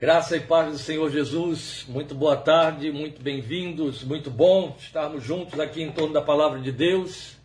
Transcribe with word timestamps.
Graça 0.00 0.36
e 0.36 0.40
paz 0.40 0.70
do 0.70 0.78
Senhor 0.78 1.10
Jesus, 1.10 1.84
muito 1.88 2.14
boa 2.14 2.36
tarde, 2.36 2.92
muito 2.92 3.20
bem-vindos, 3.20 4.04
muito 4.04 4.30
bom 4.30 4.76
estarmos 4.78 5.24
juntos 5.24 5.58
aqui 5.58 5.82
em 5.82 5.90
torno 5.90 6.14
da 6.14 6.22
palavra 6.22 6.60
de 6.60 6.70
Deus. 6.70 7.36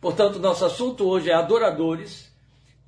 Portanto, 0.00 0.40
nosso 0.40 0.64
assunto 0.64 1.06
hoje 1.06 1.30
é 1.30 1.34
adoradores, 1.34 2.28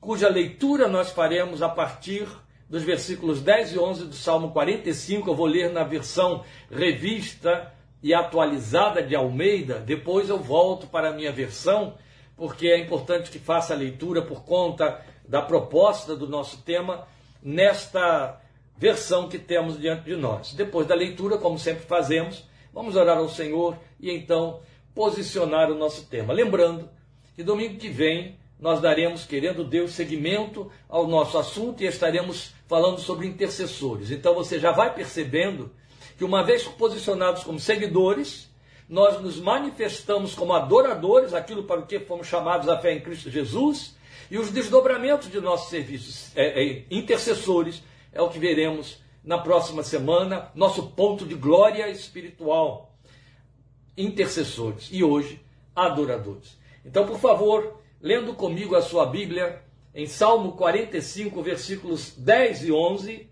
cuja 0.00 0.29
leitura 0.29 0.88
nós 0.88 1.12
faremos 1.12 1.62
a 1.62 1.69
partir 1.69 2.26
dos 2.69 2.82
versículos 2.82 3.40
10 3.40 3.74
e 3.74 3.79
11 3.79 4.04
do 4.06 4.14
Salmo 4.16 4.50
45. 4.50 5.30
Eu 5.30 5.35
vou 5.37 5.46
ler 5.46 5.71
na 5.71 5.85
versão 5.85 6.42
revista 6.69 7.72
e 8.03 8.12
atualizada 8.12 9.01
de 9.01 9.15
Almeida, 9.15 9.78
depois 9.78 10.28
eu 10.28 10.40
volto 10.40 10.88
para 10.88 11.10
a 11.10 11.12
minha 11.12 11.30
versão, 11.30 11.94
porque 12.37 12.67
é 12.67 12.80
importante 12.80 13.30
que 13.30 13.38
faça 13.38 13.74
a 13.74 13.76
leitura 13.76 14.22
por 14.22 14.42
conta 14.42 15.01
da 15.24 15.40
proposta 15.40 16.16
do 16.16 16.27
nosso 16.27 16.62
tema 16.62 17.06
nesta 17.41 18.41
versão 18.79 19.29
que 19.29 19.38
temos 19.38 19.79
diante 19.79 20.05
de 20.05 20.16
nós. 20.16 20.55
Depois 20.55 20.87
da 20.87 20.95
leitura, 20.95 21.37
como 21.37 21.59
sempre 21.59 21.84
fazemos, 21.84 22.45
vamos 22.73 22.97
orar 22.97 23.19
ao 23.19 23.29
Senhor 23.29 23.77
e 24.01 24.11
então 24.11 24.61
posicionar 24.95 25.71
o 25.71 25.75
nosso 25.75 26.07
tema. 26.07 26.33
Lembrando 26.33 26.88
que 27.35 27.43
domingo 27.43 27.77
que 27.77 27.88
vem 27.88 28.37
nós 28.59 28.80
daremos, 28.80 29.25
querendo 29.25 29.62
Deus, 29.62 29.93
seguimento 29.93 30.71
ao 30.88 31.07
nosso 31.07 31.38
assunto 31.38 31.83
e 31.83 31.87
estaremos 31.87 32.52
falando 32.66 32.99
sobre 32.99 33.27
intercessores. 33.27 34.11
Então 34.11 34.35
você 34.35 34.59
já 34.59 34.73
vai 34.73 34.93
percebendo 34.93 35.71
que, 36.16 36.24
uma 36.24 36.43
vez 36.43 36.65
posicionados 36.65 37.45
como 37.45 37.60
seguidores, 37.60 38.51
nós 38.88 39.21
nos 39.21 39.38
manifestamos 39.38 40.35
como 40.35 40.52
adoradores, 40.52 41.35
aquilo 41.35 41.65
para 41.65 41.80
o 41.80 41.87
que 41.87 42.01
fomos 42.01 42.27
chamados 42.27 42.69
à 42.69 42.77
fé 42.79 42.93
em 42.93 43.01
Cristo 43.01 43.30
Jesus, 43.30 43.97
e 44.30 44.38
os 44.38 44.51
desdobramentos 44.51 45.30
de 45.30 45.41
nossos 45.41 45.71
serviços 45.71 46.33
é, 46.37 46.63
é, 46.63 46.85
intercessores 46.91 47.83
é 48.12 48.21
o 48.21 48.29
que 48.29 48.39
veremos 48.39 49.03
na 49.23 49.39
próxima 49.39 49.83
semana, 49.83 50.51
nosso 50.55 50.91
ponto 50.93 51.27
de 51.27 51.35
glória 51.35 51.89
espiritual. 51.89 52.97
Intercessores 53.96 54.88
e 54.91 55.05
hoje 55.05 55.41
adoradores. 55.74 56.59
Então, 56.85 57.07
por 57.07 57.19
favor, 57.19 57.80
lendo 58.01 58.35
comigo 58.35 58.74
a 58.74 58.82
sua 58.82 59.07
Bíblia 59.07 59.63
em 59.95 60.07
Salmo 60.07 60.52
45, 60.52 61.43
versículos 61.43 62.15
10 62.16 62.65
e 62.65 62.73
11, 62.73 63.29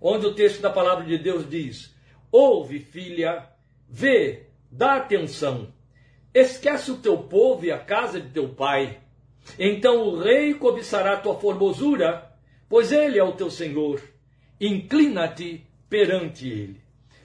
onde 0.00 0.26
o 0.26 0.34
texto 0.34 0.60
da 0.60 0.70
palavra 0.70 1.04
de 1.04 1.18
Deus 1.18 1.48
diz: 1.48 1.94
Ouve, 2.30 2.78
filha, 2.78 3.48
vê, 3.88 4.46
dá 4.70 4.96
atenção, 4.96 5.72
esquece 6.32 6.90
o 6.92 6.98
teu 6.98 7.18
povo 7.18 7.64
e 7.64 7.72
a 7.72 7.78
casa 7.78 8.20
de 8.20 8.28
teu 8.28 8.50
pai. 8.50 9.00
Então 9.58 10.02
o 10.02 10.20
rei 10.20 10.54
cobiçará 10.54 11.16
tua 11.16 11.34
formosura, 11.34 12.30
pois 12.68 12.92
ele 12.92 13.18
é 13.18 13.24
o 13.24 13.32
teu 13.32 13.50
senhor 13.50 14.00
inclina-te 14.60 15.64
perante 15.88 16.48
ele. 16.48 16.80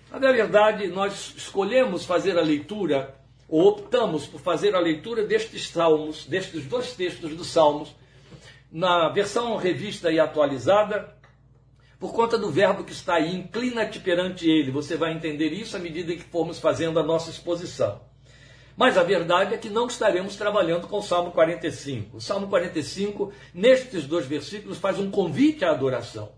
Na 0.09 0.31
verdade, 0.31 0.87
nós 0.87 1.33
escolhemos 1.35 2.05
fazer 2.05 2.37
a 2.37 2.41
leitura, 2.41 3.15
ou 3.49 3.67
optamos 3.67 4.25
por 4.25 4.39
fazer 4.39 4.73
a 4.73 4.79
leitura 4.79 5.23
destes 5.23 5.69
salmos, 5.69 6.25
destes 6.25 6.65
dois 6.65 6.93
textos 6.93 7.35
dos 7.35 7.47
salmos, 7.47 7.93
na 8.71 9.09
versão 9.09 9.55
revista 9.57 10.11
e 10.11 10.19
atualizada, 10.19 11.13
por 11.99 12.13
conta 12.13 12.37
do 12.37 12.49
verbo 12.49 12.83
que 12.83 12.91
está 12.91 13.15
aí, 13.15 13.35
inclina-te 13.35 13.99
perante 13.99 14.49
ele. 14.49 14.71
Você 14.71 14.95
vai 14.95 15.13
entender 15.13 15.49
isso 15.49 15.75
à 15.75 15.79
medida 15.79 16.15
que 16.15 16.23
formos 16.23 16.59
fazendo 16.59 16.99
a 16.99 17.03
nossa 17.03 17.29
exposição. 17.29 18.01
Mas 18.77 18.97
a 18.97 19.03
verdade 19.03 19.53
é 19.53 19.57
que 19.57 19.69
não 19.69 19.87
estaremos 19.87 20.35
trabalhando 20.35 20.87
com 20.87 20.97
o 20.97 21.03
Salmo 21.03 21.31
45. 21.31 22.17
O 22.17 22.21
Salmo 22.21 22.47
45, 22.47 23.31
nestes 23.53 24.05
dois 24.05 24.25
versículos, 24.25 24.77
faz 24.77 24.99
um 24.99 25.09
convite 25.09 25.63
à 25.63 25.71
adoração. 25.71 26.31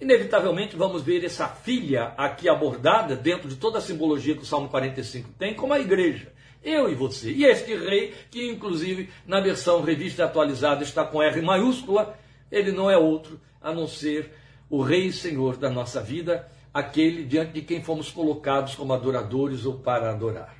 Inevitavelmente 0.00 0.76
vamos 0.76 1.02
ver 1.02 1.24
essa 1.24 1.48
filha 1.48 2.12
aqui 2.16 2.48
abordada 2.48 3.16
dentro 3.16 3.48
de 3.48 3.56
toda 3.56 3.78
a 3.78 3.80
simbologia 3.80 4.34
que 4.34 4.42
o 4.42 4.46
Salmo 4.46 4.68
45 4.68 5.30
tem, 5.38 5.54
como 5.54 5.72
a 5.72 5.80
igreja. 5.80 6.32
Eu 6.62 6.90
e 6.90 6.94
você. 6.94 7.30
E 7.30 7.44
este 7.44 7.74
rei, 7.74 8.12
que 8.30 8.46
inclusive 8.50 9.08
na 9.26 9.40
versão 9.40 9.82
revista 9.82 10.24
atualizada 10.24 10.82
está 10.82 11.04
com 11.04 11.22
R 11.22 11.40
maiúscula, 11.40 12.18
ele 12.50 12.72
não 12.72 12.90
é 12.90 12.96
outro 12.96 13.40
a 13.60 13.72
não 13.72 13.86
ser 13.86 14.32
o 14.68 14.82
Rei 14.82 15.06
e 15.06 15.12
Senhor 15.12 15.56
da 15.56 15.70
nossa 15.70 16.00
vida, 16.00 16.48
aquele 16.74 17.24
diante 17.24 17.52
de 17.52 17.62
quem 17.62 17.82
fomos 17.82 18.10
colocados 18.10 18.74
como 18.74 18.92
adoradores 18.92 19.64
ou 19.64 19.78
para 19.78 20.10
adorar. 20.10 20.54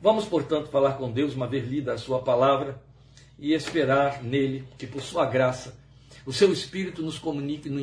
Vamos, 0.00 0.24
portanto, 0.26 0.68
falar 0.68 0.92
com 0.92 1.10
Deus, 1.10 1.34
uma 1.34 1.46
vez 1.46 1.66
lida 1.66 1.92
a 1.92 1.98
Sua 1.98 2.20
palavra, 2.20 2.80
e 3.38 3.54
esperar 3.54 4.22
nele 4.22 4.64
que, 4.76 4.86
por 4.86 5.00
Sua 5.00 5.24
graça, 5.24 5.78
o 6.28 6.32
seu 6.32 6.52
Espírito 6.52 7.00
nos 7.00 7.18
comunique, 7.18 7.70
no 7.70 7.80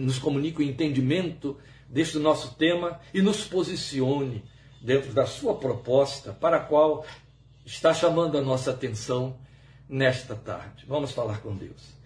nos 0.00 0.20
comunique 0.20 0.60
o 0.60 0.62
entendimento 0.62 1.56
deste 1.88 2.16
nosso 2.16 2.54
tema 2.54 3.00
e 3.12 3.20
nos 3.20 3.42
posicione 3.44 4.44
dentro 4.80 5.12
da 5.12 5.26
sua 5.26 5.56
proposta 5.56 6.32
para 6.32 6.58
a 6.58 6.60
qual 6.60 7.04
está 7.66 7.92
chamando 7.92 8.38
a 8.38 8.40
nossa 8.40 8.70
atenção 8.70 9.36
nesta 9.88 10.36
tarde. 10.36 10.84
Vamos 10.86 11.10
falar 11.10 11.40
com 11.40 11.56
Deus. 11.56 11.98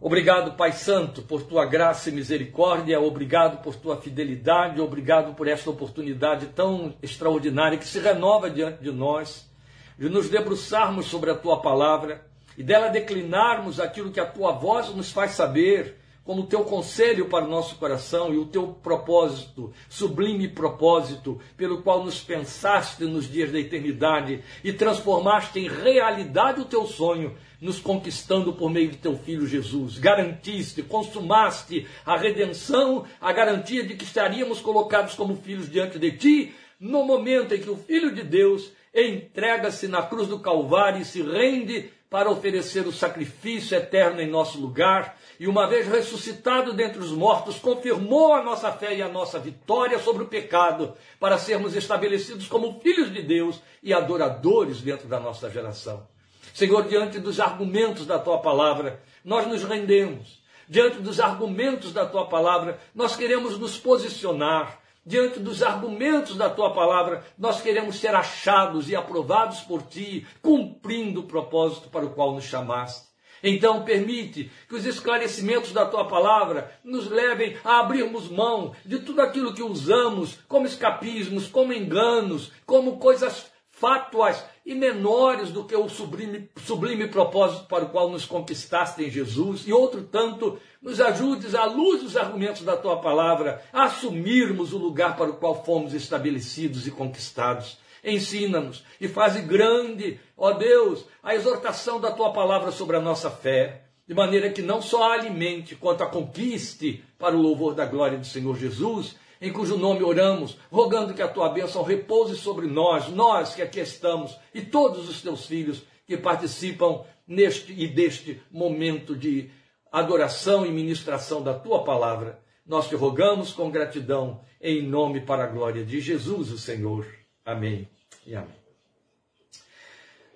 Obrigado, 0.00 0.56
Pai 0.56 0.72
Santo, 0.72 1.22
por 1.22 1.44
tua 1.44 1.64
graça 1.64 2.10
e 2.10 2.12
misericórdia, 2.12 3.00
obrigado 3.00 3.62
por 3.62 3.76
tua 3.76 3.96
fidelidade, 3.98 4.80
obrigado 4.80 5.36
por 5.36 5.46
esta 5.46 5.70
oportunidade 5.70 6.46
tão 6.46 6.96
extraordinária 7.00 7.78
que 7.78 7.86
se 7.86 8.00
renova 8.00 8.50
diante 8.50 8.82
de 8.82 8.90
nós, 8.90 9.48
de 9.96 10.08
nos 10.08 10.28
debruçarmos 10.28 11.06
sobre 11.06 11.30
a 11.30 11.36
tua 11.36 11.62
palavra 11.62 12.26
e 12.56 12.62
dela 12.62 12.88
declinarmos 12.88 13.80
aquilo 13.80 14.10
que 14.10 14.20
a 14.20 14.26
tua 14.26 14.52
voz 14.52 14.94
nos 14.94 15.10
faz 15.10 15.32
saber, 15.32 15.96
como 16.26 16.42
o 16.42 16.46
teu 16.46 16.64
conselho 16.64 17.26
para 17.26 17.44
o 17.44 17.48
nosso 17.48 17.76
coração 17.76 18.34
e 18.34 18.36
o 18.36 18.46
teu 18.46 18.66
propósito, 18.82 19.72
sublime 19.88 20.48
propósito, 20.48 21.40
pelo 21.56 21.82
qual 21.82 22.04
nos 22.04 22.20
pensaste 22.20 23.04
nos 23.04 23.30
dias 23.30 23.52
da 23.52 23.60
eternidade 23.60 24.42
e 24.64 24.72
transformaste 24.72 25.60
em 25.60 25.68
realidade 25.68 26.60
o 26.60 26.64
teu 26.64 26.84
sonho, 26.84 27.36
nos 27.60 27.78
conquistando 27.78 28.52
por 28.52 28.68
meio 28.68 28.90
de 28.90 28.96
teu 28.96 29.16
filho 29.16 29.46
Jesus. 29.46 29.98
Garantiste, 29.98 30.82
consumaste 30.82 31.86
a 32.04 32.16
redenção, 32.16 33.04
a 33.20 33.32
garantia 33.32 33.84
de 33.84 33.94
que 33.94 34.04
estaríamos 34.04 34.60
colocados 34.60 35.14
como 35.14 35.36
filhos 35.36 35.70
diante 35.70 35.96
de 35.96 36.10
ti, 36.10 36.54
no 36.78 37.04
momento 37.04 37.54
em 37.54 37.60
que 37.60 37.70
o 37.70 37.76
Filho 37.76 38.14
de 38.14 38.22
Deus 38.22 38.70
entrega-se 38.94 39.88
na 39.88 40.02
cruz 40.02 40.28
do 40.28 40.40
Calvário 40.40 41.00
e 41.00 41.04
se 41.04 41.22
rende 41.22 41.90
para 42.16 42.30
oferecer 42.30 42.86
o 42.86 42.92
sacrifício 42.92 43.76
eterno 43.76 44.22
em 44.22 44.26
nosso 44.26 44.58
lugar, 44.58 45.18
e 45.38 45.46
uma 45.46 45.66
vez 45.66 45.86
ressuscitado 45.86 46.72
dentre 46.72 46.98
os 46.98 47.10
mortos, 47.10 47.58
confirmou 47.58 48.32
a 48.32 48.42
nossa 48.42 48.72
fé 48.72 48.96
e 48.96 49.02
a 49.02 49.08
nossa 49.10 49.38
vitória 49.38 49.98
sobre 49.98 50.22
o 50.22 50.26
pecado, 50.26 50.94
para 51.20 51.36
sermos 51.36 51.76
estabelecidos 51.76 52.48
como 52.48 52.80
filhos 52.80 53.12
de 53.12 53.20
Deus 53.20 53.60
e 53.82 53.92
adoradores 53.92 54.80
dentro 54.80 55.06
da 55.06 55.20
nossa 55.20 55.50
geração. 55.50 56.08
Senhor, 56.54 56.88
diante 56.88 57.18
dos 57.18 57.38
argumentos 57.38 58.06
da 58.06 58.18
tua 58.18 58.38
palavra, 58.38 58.98
nós 59.22 59.46
nos 59.46 59.62
rendemos. 59.62 60.42
Diante 60.66 60.96
dos 61.00 61.20
argumentos 61.20 61.92
da 61.92 62.06
tua 62.06 62.24
palavra, 62.24 62.80
nós 62.94 63.14
queremos 63.14 63.58
nos 63.58 63.76
posicionar 63.76 64.80
diante 65.06 65.38
dos 65.38 65.62
argumentos 65.62 66.36
da 66.36 66.50
tua 66.50 66.74
palavra, 66.74 67.24
nós 67.38 67.62
queremos 67.62 68.00
ser 68.00 68.14
achados 68.14 68.90
e 68.90 68.96
aprovados 68.96 69.60
por 69.60 69.82
ti, 69.82 70.26
cumprindo 70.42 71.20
o 71.20 71.26
propósito 71.26 71.88
para 71.88 72.04
o 72.04 72.10
qual 72.10 72.34
nos 72.34 72.44
chamaste. 72.44 73.06
Então, 73.42 73.84
permite 73.84 74.50
que 74.68 74.74
os 74.74 74.84
esclarecimentos 74.84 75.72
da 75.72 75.86
tua 75.86 76.08
palavra 76.08 76.72
nos 76.82 77.08
levem 77.08 77.56
a 77.62 77.78
abrirmos 77.78 78.28
mão 78.28 78.74
de 78.84 78.98
tudo 78.98 79.22
aquilo 79.22 79.54
que 79.54 79.62
usamos 79.62 80.38
como 80.48 80.66
escapismos, 80.66 81.46
como 81.46 81.72
enganos, 81.72 82.50
como 82.64 82.98
coisas 82.98 83.52
fátuas 83.70 84.44
e 84.66 84.74
menores 84.74 85.52
do 85.52 85.62
que 85.62 85.76
o 85.76 85.88
sublime, 85.88 86.50
sublime 86.56 87.06
propósito 87.06 87.66
para 87.66 87.84
o 87.84 87.88
qual 87.88 88.10
nos 88.10 88.26
conquistaste 88.26 89.04
em 89.04 89.08
Jesus, 89.08 89.62
e 89.64 89.72
outro 89.72 90.02
tanto, 90.02 90.58
nos 90.82 91.00
ajudes, 91.00 91.54
à 91.54 91.66
luz 91.66 92.02
dos 92.02 92.16
argumentos 92.16 92.62
da 92.62 92.76
tua 92.76 93.00
palavra, 93.00 93.62
a 93.72 93.84
assumirmos 93.84 94.72
o 94.72 94.78
lugar 94.78 95.16
para 95.16 95.30
o 95.30 95.36
qual 95.36 95.64
fomos 95.64 95.94
estabelecidos 95.94 96.84
e 96.84 96.90
conquistados. 96.90 97.78
Ensina-nos 98.02 98.82
e 99.00 99.06
faze 99.06 99.40
grande, 99.42 100.18
ó 100.36 100.50
Deus, 100.52 101.04
a 101.22 101.36
exortação 101.36 102.00
da 102.00 102.10
tua 102.10 102.32
palavra 102.32 102.72
sobre 102.72 102.96
a 102.96 103.00
nossa 103.00 103.30
fé, 103.30 103.84
de 104.06 104.14
maneira 104.14 104.50
que 104.50 104.62
não 104.62 104.82
só 104.82 105.04
a 105.04 105.14
alimente, 105.14 105.76
quanto 105.76 106.02
a 106.02 106.06
conquiste 106.06 107.04
para 107.16 107.36
o 107.36 107.40
louvor 107.40 107.74
da 107.74 107.86
glória 107.86 108.18
do 108.18 108.26
Senhor 108.26 108.56
Jesus, 108.56 109.16
em 109.46 109.52
cujo 109.52 109.76
nome 109.76 110.02
oramos, 110.02 110.58
rogando 110.70 111.14
que 111.14 111.22
a 111.22 111.28
tua 111.28 111.48
bênção 111.48 111.82
repouse 111.82 112.36
sobre 112.36 112.66
nós, 112.66 113.08
nós 113.08 113.54
que 113.54 113.62
aqui 113.62 113.80
estamos, 113.80 114.36
e 114.52 114.62
todos 114.62 115.08
os 115.08 115.22
teus 115.22 115.46
filhos 115.46 115.82
que 116.06 116.16
participam 116.16 117.04
neste 117.26 117.72
e 117.72 117.86
deste 117.86 118.40
momento 118.50 119.14
de 119.14 119.50
adoração 119.90 120.66
e 120.66 120.70
ministração 120.70 121.42
da 121.42 121.54
tua 121.54 121.84
palavra. 121.84 122.40
Nós 122.66 122.88
te 122.88 122.94
rogamos 122.94 123.52
com 123.52 123.70
gratidão, 123.70 124.40
em 124.60 124.82
nome 124.82 125.20
para 125.20 125.44
a 125.44 125.48
glória 125.48 125.84
de 125.84 126.00
Jesus, 126.00 126.50
o 126.50 126.58
Senhor. 126.58 127.06
Amém 127.44 127.88
e 128.26 128.34
amém. 128.34 128.66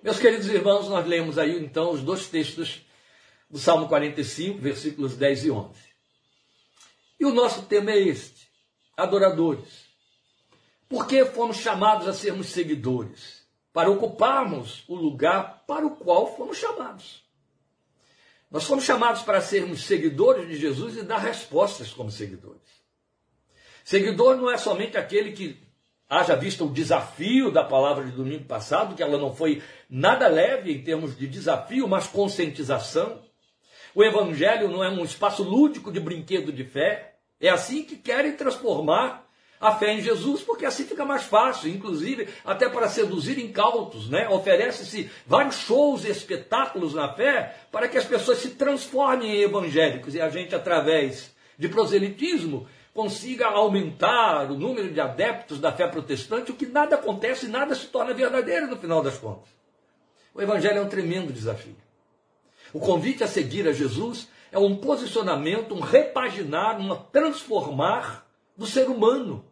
Meus 0.01 0.17
queridos 0.17 0.47
irmãos, 0.47 0.89
nós 0.89 1.05
lemos 1.05 1.37
aí 1.37 1.63
então 1.63 1.91
os 1.91 2.01
dois 2.01 2.27
textos 2.27 2.81
do 3.49 3.59
Salmo 3.59 3.87
45, 3.87 4.57
versículos 4.57 5.15
10 5.15 5.45
e 5.45 5.51
11. 5.51 5.69
E 7.19 7.25
o 7.25 7.33
nosso 7.33 7.63
tema 7.63 7.91
é 7.91 7.99
este: 7.99 8.40
adoradores. 8.95 9.85
Por 10.87 11.07
que 11.07 11.25
fomos 11.25 11.57
chamados 11.57 12.07
a 12.07 12.13
sermos 12.13 12.47
seguidores? 12.47 13.45
Para 13.71 13.89
ocuparmos 13.89 14.83
o 14.87 14.95
lugar 14.95 15.63
para 15.65 15.85
o 15.85 15.95
qual 15.95 16.35
fomos 16.35 16.57
chamados. 16.57 17.23
Nós 18.51 18.65
fomos 18.65 18.83
chamados 18.83 19.21
para 19.21 19.39
sermos 19.39 19.85
seguidores 19.85 20.47
de 20.49 20.57
Jesus 20.57 20.97
e 20.97 21.03
dar 21.03 21.19
respostas 21.19 21.93
como 21.93 22.11
seguidores. 22.11 22.59
Seguidor 23.85 24.35
não 24.35 24.51
é 24.51 24.57
somente 24.57 24.97
aquele 24.97 25.31
que 25.31 25.57
haja 26.09 26.35
visto 26.35 26.65
o 26.65 26.69
desafio 26.69 27.49
da 27.49 27.63
palavra 27.63 28.03
de 28.03 28.11
domingo 28.11 28.43
passado, 28.43 28.95
que 28.95 29.01
ela 29.01 29.17
não 29.17 29.33
foi 29.33 29.63
nada 29.89 30.27
leve 30.27 30.73
em 30.73 30.83
termos 30.83 31.17
de 31.17 31.25
desafio, 31.25 31.87
mas 31.87 32.07
conscientização. 32.07 33.23
O 33.95 34.03
evangelho 34.03 34.67
não 34.67 34.83
é 34.83 34.89
um 34.89 35.05
espaço 35.05 35.41
lúdico 35.41 35.89
de 35.89 36.01
brinquedo 36.01 36.51
de 36.51 36.65
fé. 36.65 37.10
É 37.41 37.49
assim 37.49 37.83
que 37.83 37.95
querem 37.95 38.33
transformar 38.33 39.27
a 39.59 39.75
fé 39.75 39.93
em 39.93 40.01
Jesus, 40.01 40.41
porque 40.41 40.65
assim 40.65 40.85
fica 40.85 41.05
mais 41.05 41.23
fácil, 41.23 41.69
inclusive 41.69 42.27
até 42.43 42.67
para 42.67 42.89
seduzir 42.89 43.37
incautos, 43.37 44.09
né? 44.09 44.27
Oferece-se 44.29 45.09
vários 45.25 45.55
shows 45.55 46.03
e 46.03 46.09
espetáculos 46.09 46.95
na 46.95 47.13
fé 47.13 47.55
para 47.71 47.87
que 47.87 47.97
as 47.97 48.05
pessoas 48.05 48.39
se 48.39 48.51
transformem 48.51 49.35
em 49.35 49.41
evangélicos 49.41 50.15
e 50.15 50.21
a 50.21 50.29
gente, 50.29 50.55
através 50.55 51.31
de 51.57 51.69
proselitismo, 51.69 52.67
consiga 52.93 53.47
aumentar 53.47 54.51
o 54.51 54.55
número 54.55 54.91
de 54.91 54.99
adeptos 54.99 55.59
da 55.59 55.71
fé 55.71 55.87
protestante, 55.87 56.51
o 56.51 56.55
que 56.55 56.65
nada 56.65 56.95
acontece 56.95 57.45
e 57.45 57.49
nada 57.49 57.75
se 57.75 57.85
torna 57.87 58.13
verdadeiro 58.13 58.67
no 58.67 58.77
final 58.77 59.01
das 59.01 59.17
contas. 59.17 59.49
O 60.33 60.41
Evangelho 60.41 60.79
é 60.79 60.81
um 60.81 60.89
tremendo 60.89 61.31
desafio. 61.31 61.75
O 62.73 62.79
convite 62.79 63.23
a 63.23 63.27
seguir 63.27 63.67
a 63.67 63.73
Jesus 63.73 64.27
é 64.51 64.59
um 64.59 64.75
posicionamento, 64.75 65.73
um 65.73 65.79
repaginar, 65.79 66.79
um 66.79 66.95
transformar 66.95 68.27
do 68.57 68.67
ser 68.67 68.89
humano, 68.89 69.45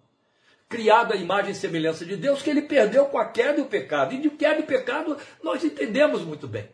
criado 0.67 1.13
à 1.13 1.15
imagem 1.15 1.51
e 1.51 1.55
semelhança 1.55 2.05
de 2.05 2.17
Deus, 2.17 2.41
que 2.41 2.49
ele 2.49 2.63
perdeu 2.63 3.05
com 3.05 3.17
a 3.17 3.25
queda 3.25 3.59
e 3.59 3.61
o 3.61 3.67
pecado. 3.67 4.13
E 4.13 4.19
de 4.19 4.29
queda 4.29 4.59
e 4.59 4.63
pecado 4.63 5.17
nós 5.41 5.63
entendemos 5.63 6.21
muito 6.21 6.47
bem. 6.47 6.69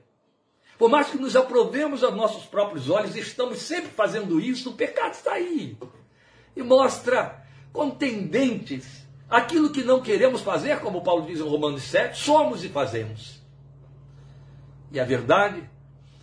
Por 0.78 0.90
mais 0.90 1.08
que 1.08 1.18
nos 1.18 1.36
aprovemos 1.36 2.04
aos 2.04 2.16
nossos 2.16 2.46
próprios 2.46 2.90
olhos, 2.90 3.16
estamos 3.16 3.60
sempre 3.60 3.92
fazendo 3.92 4.40
isso, 4.40 4.72
o 4.72 4.74
pecado 4.74 5.14
está 5.14 5.34
aí 5.34 5.78
e 6.56 6.64
mostra 6.64 7.46
contendentes 7.72 9.06
aquilo 9.30 9.70
que 9.70 9.84
não 9.84 10.02
queremos 10.02 10.42
fazer, 10.42 10.80
como 10.80 11.04
Paulo 11.04 11.26
diz 11.26 11.40
em 11.40 11.48
Romanos 11.48 11.84
7, 11.84 12.18
somos 12.18 12.64
e 12.64 12.70
fazemos. 12.70 13.42
E 14.92 15.00
a 15.00 15.06
verdade 15.06 15.70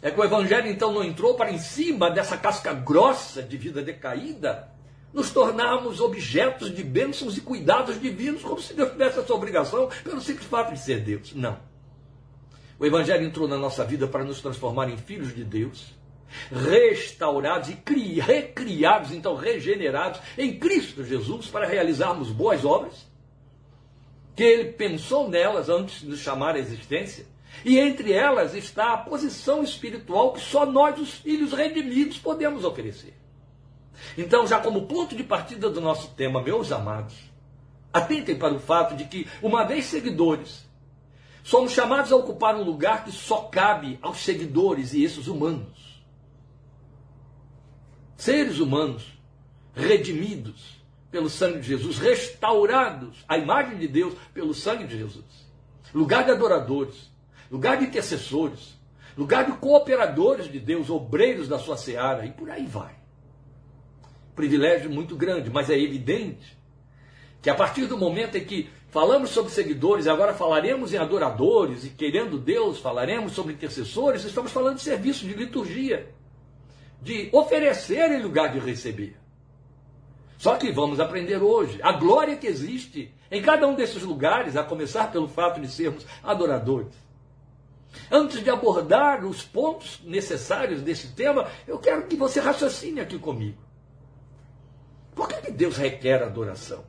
é 0.03 0.11
que 0.11 0.21
o 0.21 0.25
Evangelho 0.25 0.69
então 0.69 0.93
não 0.93 1.05
entrou 1.05 1.35
para 1.35 1.53
em 1.53 1.59
cima 1.59 2.11
dessa 2.11 2.37
casca 2.37 2.73
grossa 2.75 3.43
de 3.43 3.57
vida 3.57 3.81
decaída, 3.81 4.69
nos 5.13 5.31
tornarmos 5.31 6.01
objetos 6.01 6.75
de 6.75 6.83
bênçãos 6.83 7.37
e 7.37 7.41
cuidados 7.41 8.01
divinos, 8.01 8.43
como 8.43 8.61
se 8.61 8.75
Deus 8.75 8.91
tivesse 8.91 9.21
essa 9.21 9.35
obrigação 9.35 9.89
pelo 10.03 10.21
simples 10.21 10.47
fato 10.47 10.73
de 10.73 10.81
ser 10.81 11.01
Deus. 11.01 11.33
Não. 11.35 11.57
O 12.79 12.85
Evangelho 12.85 13.25
entrou 13.25 13.47
na 13.47 13.57
nossa 13.57 13.85
vida 13.85 14.09
para 14.09 14.25
nos 14.25 14.41
transformar 14.41 14.89
em 14.89 14.97
filhos 14.97 15.33
de 15.35 15.45
Deus 15.45 15.95
restaurados 16.51 17.69
e 17.69 17.75
cri, 17.75 18.19
recriados, 18.19 19.13
então 19.13 19.35
regenerados 19.35 20.21
em 20.37 20.59
Cristo 20.59 21.05
Jesus 21.05 21.47
para 21.47 21.67
realizarmos 21.67 22.31
boas 22.31 22.65
obras, 22.65 23.07
que 24.35 24.43
Ele 24.43 24.73
pensou 24.73 25.29
nelas 25.29 25.69
antes 25.69 26.01
de 26.01 26.07
nos 26.07 26.21
chamar 26.21 26.55
à 26.55 26.59
existência. 26.59 27.27
E 27.65 27.79
entre 27.79 28.13
elas 28.13 28.55
está 28.55 28.93
a 28.93 28.99
posição 28.99 29.63
espiritual 29.63 30.33
que 30.33 30.41
só 30.41 30.67
nós, 30.67 30.99
os 30.99 31.15
filhos 31.15 31.53
redimidos, 31.53 32.19
podemos 32.19 32.65
oferecer. 32.65 33.15
Então, 34.17 34.47
já 34.47 34.59
como 34.59 34.87
ponto 34.87 35.15
de 35.15 35.23
partida 35.23 35.71
do 35.71 35.81
nosso 35.81 36.09
tema, 36.15 36.43
meus 36.43 36.73
amados, 36.73 37.15
atentem 37.93 38.37
para 38.37 38.55
o 38.55 38.61
fato 38.61 38.97
de 38.97 39.05
que, 39.05 39.29
uma 39.43 39.65
vez 39.65 39.85
seguidores, 39.85 40.67
somos 41.45 41.73
chamados 41.73 42.11
a 42.11 42.17
ocupar 42.17 42.57
um 42.57 42.65
lugar 42.65 43.05
que 43.05 43.13
só 43.13 43.43
cabe 43.43 43.99
aos 44.03 44.19
seguidores 44.19 44.95
e 44.95 45.05
esses 45.05 45.27
humanos 45.29 45.93
seres 48.23 48.61
humanos 48.61 49.05
redimidos 49.75 50.81
pelo 51.11 51.29
sangue 51.29 51.59
de 51.59 51.67
Jesus, 51.67 51.99
restaurados 51.99 53.25
à 53.29 53.37
imagem 53.37 53.79
de 53.79 53.89
Deus 53.89 54.15
pelo 54.33 54.55
sangue 54.55 54.87
de 54.87 54.97
Jesus. 54.97 55.25
Lugar 55.93 56.25
de 56.25 56.31
adoradores, 56.31 57.11
lugar 57.53 57.77
de 57.77 57.85
intercessores, 57.85 58.81
lugar 59.15 59.45
de 59.45 59.53
cooperadores 59.53 60.51
de 60.51 60.59
Deus, 60.59 60.89
obreiros 60.89 61.47
da 61.47 61.59
sua 61.59 61.77
seara, 61.77 62.25
e 62.25 62.31
por 62.31 62.51
aí 62.51 62.65
vai. 62.65 62.95
Privilégio 64.35 64.91
muito 64.91 65.15
grande, 65.15 65.51
mas 65.51 65.69
é 65.69 65.79
evidente 65.79 66.59
que 67.43 67.51
a 67.51 67.55
partir 67.55 67.87
do 67.87 67.99
momento 67.99 68.39
em 68.39 68.45
que 68.45 68.71
falamos 68.89 69.31
sobre 69.31 69.53
seguidores, 69.53 70.07
agora 70.07 70.33
falaremos 70.33 70.95
em 70.95 70.97
adoradores, 70.97 71.85
e 71.85 71.91
querendo 71.91 72.39
Deus, 72.39 72.79
falaremos 72.79 73.33
sobre 73.33 73.53
intercessores, 73.53 74.25
estamos 74.25 74.51
falando 74.51 74.77
de 74.77 74.83
serviço 74.83 75.27
de 75.27 75.35
liturgia 75.35 76.09
de 77.03 77.29
oferecer 77.33 78.13
em 78.13 78.23
lugar 78.23 78.53
de 78.53 78.61
receber. 78.61 79.17
Só 80.39 80.57
que 80.57 80.71
vamos 80.71 81.01
aprender 81.01 81.43
hoje 81.43 81.81
a 81.83 81.93
glória 81.93 82.37
que 82.37 82.47
existe 82.47 83.13
em 83.31 83.43
cada 83.43 83.67
um 83.67 83.75
desses 83.75 84.03
lugares, 84.03 84.57
a 84.57 84.63
começar 84.63 85.11
pelo 85.11 85.29
fato 85.29 85.61
de 85.61 85.69
sermos 85.69 86.07
adoradores. 86.23 86.95
Antes 88.11 88.43
de 88.43 88.51
abordar 88.51 89.25
os 89.25 89.43
pontos 89.43 90.01
necessários 90.05 90.83
desse 90.83 91.09
tema, 91.09 91.49
eu 91.67 91.79
quero 91.79 92.07
que 92.07 92.17
você 92.17 92.41
raciocine 92.41 93.01
aqui 93.01 93.19
comigo. 93.19 93.59
Por 95.15 95.29
que, 95.29 95.51
Deus 95.51 95.77
requer 95.77 96.23
adoração? 96.23 96.85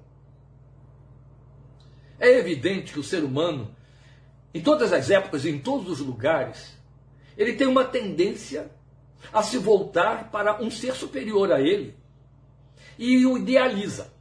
É 2.19 2.29
evidente 2.29 2.93
que 2.93 2.99
o 2.99 3.03
ser 3.03 3.23
humano, 3.23 3.75
em 4.53 4.61
todas 4.61 4.93
as 4.93 5.09
épocas 5.09 5.45
em 5.45 5.59
todos 5.59 5.89
os 5.89 5.99
lugares, 5.99 6.77
ele 7.37 7.53
tem 7.53 7.67
uma 7.67 7.83
tendência 7.83 8.71
a 9.31 9.41
se 9.41 9.57
voltar 9.57 10.31
para 10.31 10.61
um 10.61 10.69
ser 10.69 10.93
superior 10.93 11.51
a 11.51 11.59
ele 11.59 11.95
e 12.97 13.25
o 13.25 13.37
idealiza. 13.37 14.13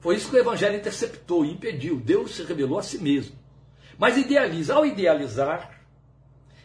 Foi 0.00 0.16
isso 0.16 0.28
que 0.28 0.36
o 0.36 0.40
Evangelho 0.40 0.76
interceptou 0.76 1.44
e 1.44 1.52
impediu. 1.52 2.00
Deus 2.00 2.34
se 2.34 2.42
revelou 2.42 2.78
a 2.78 2.82
si 2.82 2.98
mesmo. 2.98 3.36
Mas 3.98 4.16
idealiza. 4.16 4.74
Ao 4.74 4.86
idealizar, 4.86 5.80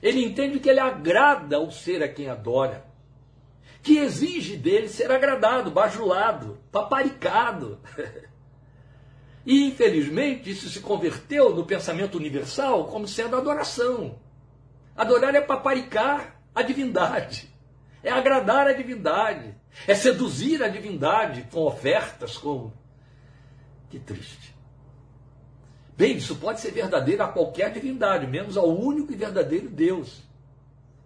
ele 0.01 0.24
entende 0.24 0.59
que 0.59 0.69
ele 0.69 0.79
agrada 0.79 1.57
ao 1.57 1.71
ser 1.71 2.03
a 2.03 2.07
quem 2.07 2.29
adora, 2.29 2.85
que 3.81 3.97
exige 3.97 4.56
dele 4.56 4.88
ser 4.88 5.12
agradado, 5.12 5.71
bajulado, 5.71 6.59
paparicado. 6.71 7.79
E, 9.50 9.63
infelizmente, 9.65 10.50
isso 10.50 10.67
se 10.67 10.81
converteu 10.81 11.55
no 11.55 11.65
pensamento 11.65 12.17
universal 12.17 12.84
como 12.88 13.07
sendo 13.07 13.38
adoração. 13.38 14.19
Adorar 14.93 15.34
é 15.36 15.39
paparicar 15.39 16.38
a 16.53 16.62
divindade, 16.62 17.50
é 18.03 18.12
agradar 18.12 18.67
a 18.67 18.74
divindade, 18.74 19.55
é 19.88 19.96
seduzir 19.96 20.62
a 20.62 20.67
divindade 20.67 21.48
com 21.50 21.62
ofertas, 21.62 22.38
com. 22.38 22.74
Que 23.89 24.00
triste. 24.00 24.53
Bem, 25.98 26.18
isso 26.18 26.36
pode 26.36 26.62
ser 26.62 26.72
verdadeiro 26.72 27.24
a 27.24 27.27
qualquer 27.27 27.72
divindade, 27.74 28.27
menos 28.27 28.56
ao 28.56 28.70
único 28.70 29.12
e 29.12 29.16
verdadeiro 29.16 29.68
Deus, 29.68 30.22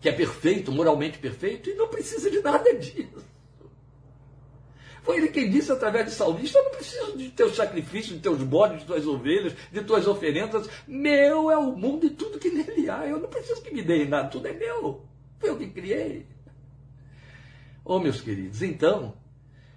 que 0.01 0.09
é 0.09 0.11
perfeito, 0.11 0.69
moralmente 0.69 1.17
perfeito, 1.17 1.69
e 1.69 1.75
não 1.75 1.87
precisa 1.87 2.29
de 2.29 2.41
nada 2.41 2.73
disso. 2.75 3.23
Foi 5.01 5.15
ele 5.15 5.29
quem 5.29 5.49
disse 5.49 5.71
através 5.71 6.05
de 6.05 6.11
salmista: 6.11 6.59
Eu 6.59 6.65
não 6.65 6.71
preciso 6.71 7.17
de 7.17 7.29
teus 7.29 7.55
sacrifícios, 7.55 8.17
de 8.17 8.21
teus 8.21 8.43
bodes, 8.43 8.81
de 8.81 8.85
tuas 8.85 9.07
ovelhas, 9.07 9.53
de 9.71 9.81
tuas 9.81 10.05
oferendas. 10.05 10.69
Meu 10.85 11.49
é 11.49 11.57
o 11.57 11.75
mundo 11.75 12.05
e 12.05 12.09
tudo 12.09 12.37
que 12.37 12.49
nele 12.49 12.89
há. 12.89 13.07
Eu 13.07 13.17
não 13.17 13.29
preciso 13.29 13.61
que 13.61 13.73
me 13.73 13.81
deem 13.81 14.09
nada, 14.09 14.27
tudo 14.27 14.47
é 14.47 14.53
meu. 14.53 15.05
Foi 15.39 15.49
eu 15.49 15.57
que 15.57 15.69
criei. 15.69 16.27
Oh, 17.83 17.97
meus 17.97 18.21
queridos, 18.21 18.61
então, 18.61 19.15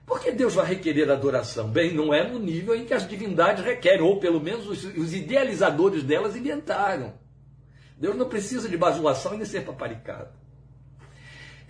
por 0.06 0.20
que 0.20 0.30
Deus 0.32 0.54
vai 0.54 0.66
requerer 0.66 1.10
adoração? 1.10 1.68
Bem, 1.68 1.94
não 1.94 2.12
é 2.12 2.28
no 2.28 2.38
nível 2.38 2.74
em 2.74 2.84
que 2.84 2.92
as 2.92 3.08
divindades 3.08 3.64
requerem, 3.64 4.02
ou 4.02 4.20
pelo 4.20 4.40
menos 4.40 4.68
os, 4.68 4.84
os 4.84 5.14
idealizadores 5.14 6.02
delas 6.02 6.36
inventaram. 6.36 7.14
Deus 7.96 8.16
não 8.16 8.28
precisa 8.28 8.68
de 8.68 8.76
bajulação 8.76 9.34
e 9.34 9.38
nem 9.38 9.46
ser 9.46 9.64
paparicado. 9.64 10.30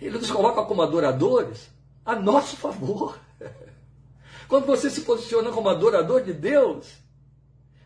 Ele 0.01 0.17
nos 0.17 0.29
coloca 0.29 0.63
como 0.63 0.81
adoradores 0.81 1.69
a 2.05 2.15
nosso 2.15 2.57
favor. 2.57 3.17
Quando 4.47 4.65
você 4.65 4.89
se 4.89 5.01
posiciona 5.01 5.51
como 5.51 5.69
adorador 5.69 6.21
de 6.21 6.33
Deus, 6.33 6.93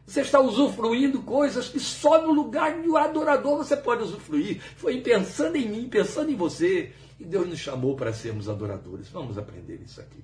você 0.06 0.22
está 0.22 0.40
usufruindo 0.40 1.22
coisas 1.22 1.70
que 1.70 1.80
só 1.80 2.22
no 2.26 2.34
lugar 2.34 2.82
de 2.82 2.90
um 2.90 2.98
adorador 2.98 3.58
você 3.58 3.78
pode 3.78 4.02
usufruir. 4.02 4.60
Foi 4.76 5.00
pensando 5.02 5.56
em 5.56 5.70
mim, 5.70 5.88
pensando 5.88 6.32
em 6.32 6.36
você. 6.36 6.92
E 7.20 7.24
Deus 7.24 7.48
nos 7.48 7.60
chamou 7.60 7.96
para 7.96 8.12
sermos 8.12 8.50
adoradores. 8.50 9.08
Vamos 9.10 9.38
aprender 9.38 9.80
isso 9.86 10.02
aqui. 10.02 10.24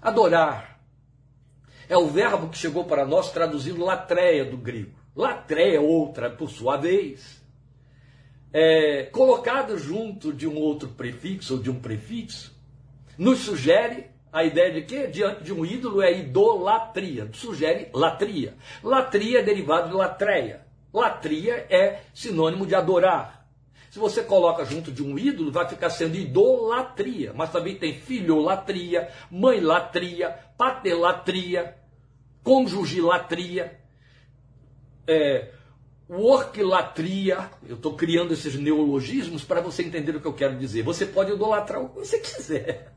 Adorar 0.00 0.80
é 1.88 1.96
o 1.96 2.06
verbo 2.06 2.48
que 2.48 2.58
chegou 2.58 2.84
para 2.84 3.06
nós 3.06 3.32
traduzindo 3.32 3.84
latreia 3.84 4.44
do 4.44 4.56
grego. 4.56 4.96
Latreia, 5.14 5.80
outra, 5.80 6.28
por 6.28 6.50
sua 6.50 6.76
vez, 6.76 7.42
é, 8.52 9.04
colocado 9.04 9.78
junto 9.78 10.32
de 10.32 10.46
um 10.46 10.56
outro 10.56 10.88
prefixo 10.90 11.54
ou 11.54 11.62
de 11.62 11.70
um 11.70 11.80
prefixo, 11.80 12.54
nos 13.16 13.40
sugere 13.40 14.06
a 14.32 14.44
ideia 14.44 14.72
de 14.72 14.82
que 14.82 15.06
diante 15.06 15.44
de 15.44 15.52
um 15.52 15.64
ídolo 15.64 16.02
é 16.02 16.12
idolatria, 16.12 17.28
sugere 17.32 17.88
latria. 17.94 18.54
Latria 18.82 19.38
é 19.38 19.42
derivado 19.42 19.88
de 19.88 19.94
latreia. 19.94 20.66
Latria 20.92 21.66
é 21.70 22.02
sinônimo 22.14 22.66
de 22.66 22.74
adorar. 22.74 23.35
Se 23.96 24.00
você 24.00 24.22
coloca 24.22 24.62
junto 24.62 24.92
de 24.92 25.02
um 25.02 25.18
ídolo, 25.18 25.50
vai 25.50 25.66
ficar 25.66 25.88
sendo 25.88 26.16
idolatria. 26.16 27.32
Mas 27.32 27.50
também 27.50 27.76
tem 27.76 27.94
filholatria, 27.94 29.10
mãe-latria, 29.30 30.38
patelatria, 30.58 31.78
cônjuge-latria, 32.42 33.80
é, 35.06 35.50
worklatria. 36.10 37.50
Eu 37.66 37.76
estou 37.76 37.94
criando 37.94 38.34
esses 38.34 38.54
neologismos 38.56 39.42
para 39.42 39.62
você 39.62 39.82
entender 39.82 40.14
o 40.14 40.20
que 40.20 40.28
eu 40.28 40.34
quero 40.34 40.58
dizer. 40.58 40.82
Você 40.82 41.06
pode 41.06 41.32
idolatrar 41.32 41.80
o 41.80 41.88
que 41.88 42.00
você 42.00 42.18
quiser 42.18 42.92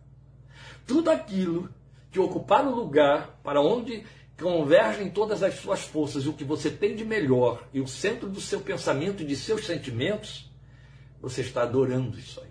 tudo 0.85 1.09
aquilo 1.11 1.69
que 2.11 2.19
ocupar 2.19 2.67
o 2.67 2.75
lugar 2.75 3.39
para 3.41 3.61
onde 3.61 4.03
convergem 4.37 5.09
todas 5.09 5.43
as 5.43 5.53
suas 5.53 5.81
forças 5.81 6.25
e 6.25 6.27
o 6.27 6.33
que 6.33 6.43
você 6.43 6.69
tem 6.69 6.93
de 6.93 7.05
melhor 7.05 7.63
e 7.73 7.79
o 7.79 7.87
centro 7.87 8.27
do 8.27 8.41
seu 8.41 8.59
pensamento 8.59 9.23
e 9.23 9.25
de 9.25 9.37
seus 9.37 9.65
sentimentos, 9.65 10.48
você 11.21 11.41
está 11.41 11.63
adorando 11.63 12.17
isso 12.17 12.39
aí. 12.41 12.49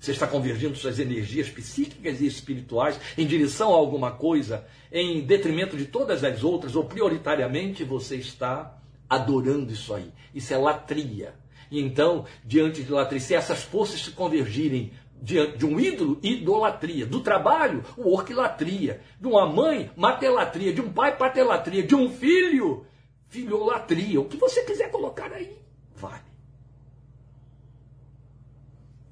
Você 0.00 0.12
está 0.12 0.26
convergindo 0.26 0.76
suas 0.76 0.98
energias 0.98 1.50
psíquicas 1.50 2.20
e 2.20 2.26
espirituais 2.26 2.98
em 3.18 3.26
direção 3.26 3.74
a 3.74 3.76
alguma 3.76 4.12
coisa, 4.12 4.66
em 4.90 5.20
detrimento 5.20 5.76
de 5.76 5.84
todas 5.84 6.24
as 6.24 6.42
outras, 6.42 6.74
ou 6.74 6.84
prioritariamente 6.84 7.84
você 7.84 8.16
está 8.16 8.78
adorando 9.08 9.72
isso 9.72 9.92
aí. 9.92 10.10
Isso 10.34 10.54
é 10.54 10.56
latria. 10.56 11.34
E 11.70 11.80
então, 11.80 12.24
diante 12.42 12.82
de 12.82 12.90
latria, 12.90 13.20
se 13.20 13.34
essas 13.34 13.62
forças 13.62 14.00
se 14.00 14.10
convergirem 14.12 14.90
de, 15.20 15.46
de 15.56 15.66
um 15.66 15.78
ídolo, 15.78 16.18
idolatria. 16.22 17.04
Do 17.04 17.20
trabalho, 17.20 17.84
orquilatria. 17.96 19.02
De 19.20 19.26
uma 19.26 19.46
mãe, 19.46 19.90
matelatria. 19.96 20.72
De 20.72 20.80
um 20.80 20.90
pai, 20.90 21.16
patelatria. 21.16 21.82
De 21.82 21.94
um 21.94 22.10
filho, 22.10 22.86
filholatria. 23.28 24.20
O 24.20 24.24
que 24.24 24.36
você 24.36 24.64
quiser 24.64 24.90
colocar 24.90 25.30
aí, 25.32 25.58
vale. 25.94 26.29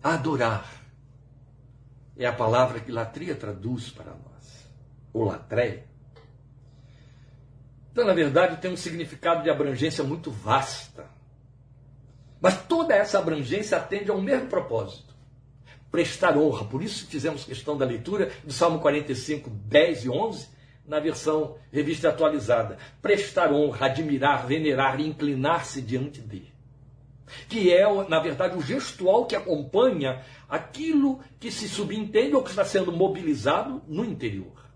Adorar 0.03 0.71
é 2.17 2.27
a 2.27 2.33
palavra 2.33 2.81
que 2.81 2.93
latria 2.93 3.35
traduz 3.35 3.91
para 3.91 4.13
nós. 4.13 4.69
Ou 5.13 5.25
latreia. 5.25 5.87
Então, 7.93 8.05
na 8.05 8.15
verdade, 8.15 8.61
tem 8.61 8.71
um 8.71 8.77
significado 8.77 9.43
de 9.43 9.51
abrangência 9.51 10.05
muito 10.05 10.31
vasta. 10.31 11.07
Mas 12.41 12.63
toda 12.63 12.95
essa 12.95 13.19
abrangência 13.19 13.77
atende 13.77 14.11
a 14.11 14.15
um 14.15 14.23
mesmo 14.23 14.49
propósito 14.49 15.09
prestar 15.91 16.37
honra. 16.37 16.65
Por 16.65 16.83
isso 16.83 17.07
fizemos 17.07 17.45
questão 17.45 17.77
da 17.77 17.85
leitura 17.85 18.31
do 18.45 18.53
Salmo 18.53 18.79
45, 18.79 19.51
10 19.51 20.05
e 20.05 20.11
11, 20.11 20.49
na 20.87 21.01
versão 21.01 21.57
revista 21.73 22.09
atualizada. 22.09 22.79
Prestar 23.03 23.53
honra, 23.53 23.87
admirar, 23.87 24.47
venerar 24.47 25.01
e 25.01 25.07
inclinar-se 25.07 25.83
diante 25.83 26.21
de. 26.21 26.58
Que 27.49 27.73
é, 27.73 27.85
na 28.09 28.21
verdade, 28.21 28.57
o 28.57 28.63
gestual 28.63 29.27
que 29.27 29.37
acompanha 29.37 30.23
aquilo 30.49 31.21
que 31.39 31.51
se 31.51 31.69
subentende 31.69 32.35
ou 32.35 32.43
que 32.43 32.51
está 32.51 32.65
sendo 32.65 32.93
mobilizado 32.93 33.83
no 33.87 34.05
interior. 34.05 34.69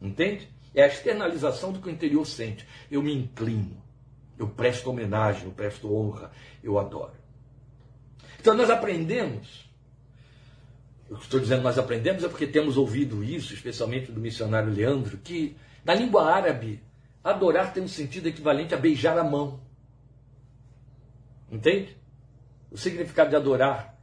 Entende? 0.00 0.48
É 0.74 0.82
a 0.82 0.88
externalização 0.88 1.72
do 1.72 1.80
que 1.80 1.88
o 1.88 1.90
interior 1.90 2.26
sente. 2.26 2.66
Eu 2.90 3.02
me 3.02 3.14
inclino, 3.14 3.82
eu 4.38 4.48
presto 4.48 4.90
homenagem, 4.90 5.44
eu 5.44 5.52
presto 5.52 5.94
honra, 5.94 6.32
eu 6.62 6.78
adoro. 6.78 7.14
Então 8.40 8.54
nós 8.54 8.68
aprendemos 8.68 9.64
eu 11.08 11.18
estou 11.18 11.38
dizendo 11.38 11.62
nós 11.62 11.78
aprendemos 11.78 12.24
é 12.24 12.28
porque 12.28 12.46
temos 12.46 12.76
ouvido 12.76 13.22
isso, 13.22 13.52
especialmente 13.52 14.10
do 14.10 14.20
missionário 14.20 14.72
Leandro, 14.72 15.18
que 15.18 15.56
na 15.84 15.94
língua 15.94 16.32
árabe, 16.32 16.82
adorar 17.22 17.72
tem 17.72 17.82
um 17.82 17.88
sentido 17.88 18.26
equivalente 18.26 18.74
a 18.74 18.78
beijar 18.78 19.18
a 19.18 19.24
mão. 19.24 19.60
Entende? 21.50 21.96
O 22.70 22.76
significado 22.76 23.30
de 23.30 23.36
adorar 23.36 23.94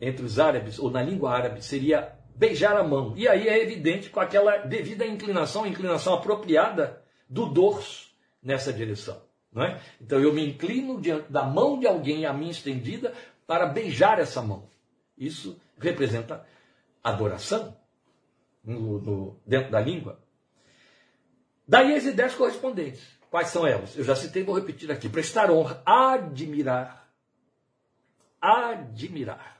entre 0.00 0.24
os 0.24 0.38
árabes, 0.38 0.78
ou 0.78 0.90
na 0.90 1.02
língua 1.02 1.32
árabe, 1.32 1.64
seria 1.64 2.16
beijar 2.34 2.76
a 2.76 2.84
mão. 2.84 3.14
E 3.16 3.26
aí 3.26 3.48
é 3.48 3.62
evidente 3.62 4.10
com 4.10 4.20
aquela 4.20 4.58
devida 4.58 5.06
inclinação, 5.06 5.66
inclinação 5.66 6.14
apropriada 6.14 7.02
do 7.28 7.46
dorso 7.46 8.10
nessa 8.42 8.72
direção. 8.72 9.22
Não 9.52 9.64
é? 9.64 9.80
Então 10.00 10.20
eu 10.20 10.32
me 10.32 10.46
inclino 10.46 11.00
diante 11.00 11.32
da 11.32 11.44
mão 11.44 11.78
de 11.78 11.86
alguém 11.86 12.26
a 12.26 12.32
mim 12.32 12.50
estendida 12.50 13.14
para 13.46 13.66
beijar 13.66 14.18
essa 14.18 14.42
mão. 14.42 14.68
Isso 15.16 15.58
representa 15.78 16.44
adoração 17.02 17.74
no, 18.62 19.00
no, 19.00 19.40
dentro 19.46 19.70
da 19.70 19.80
língua. 19.80 20.20
Daí 21.66 21.94
as 21.94 22.04
ideias 22.04 22.34
correspondentes. 22.34 23.16
Quais 23.30 23.48
são 23.48 23.66
elas? 23.66 23.96
Eu 23.96 24.04
já 24.04 24.14
citei, 24.14 24.42
vou 24.42 24.54
repetir 24.54 24.90
aqui. 24.90 25.08
Prestar 25.08 25.50
honra, 25.50 25.82
admirar. 25.84 27.08
Admirar. 28.40 29.56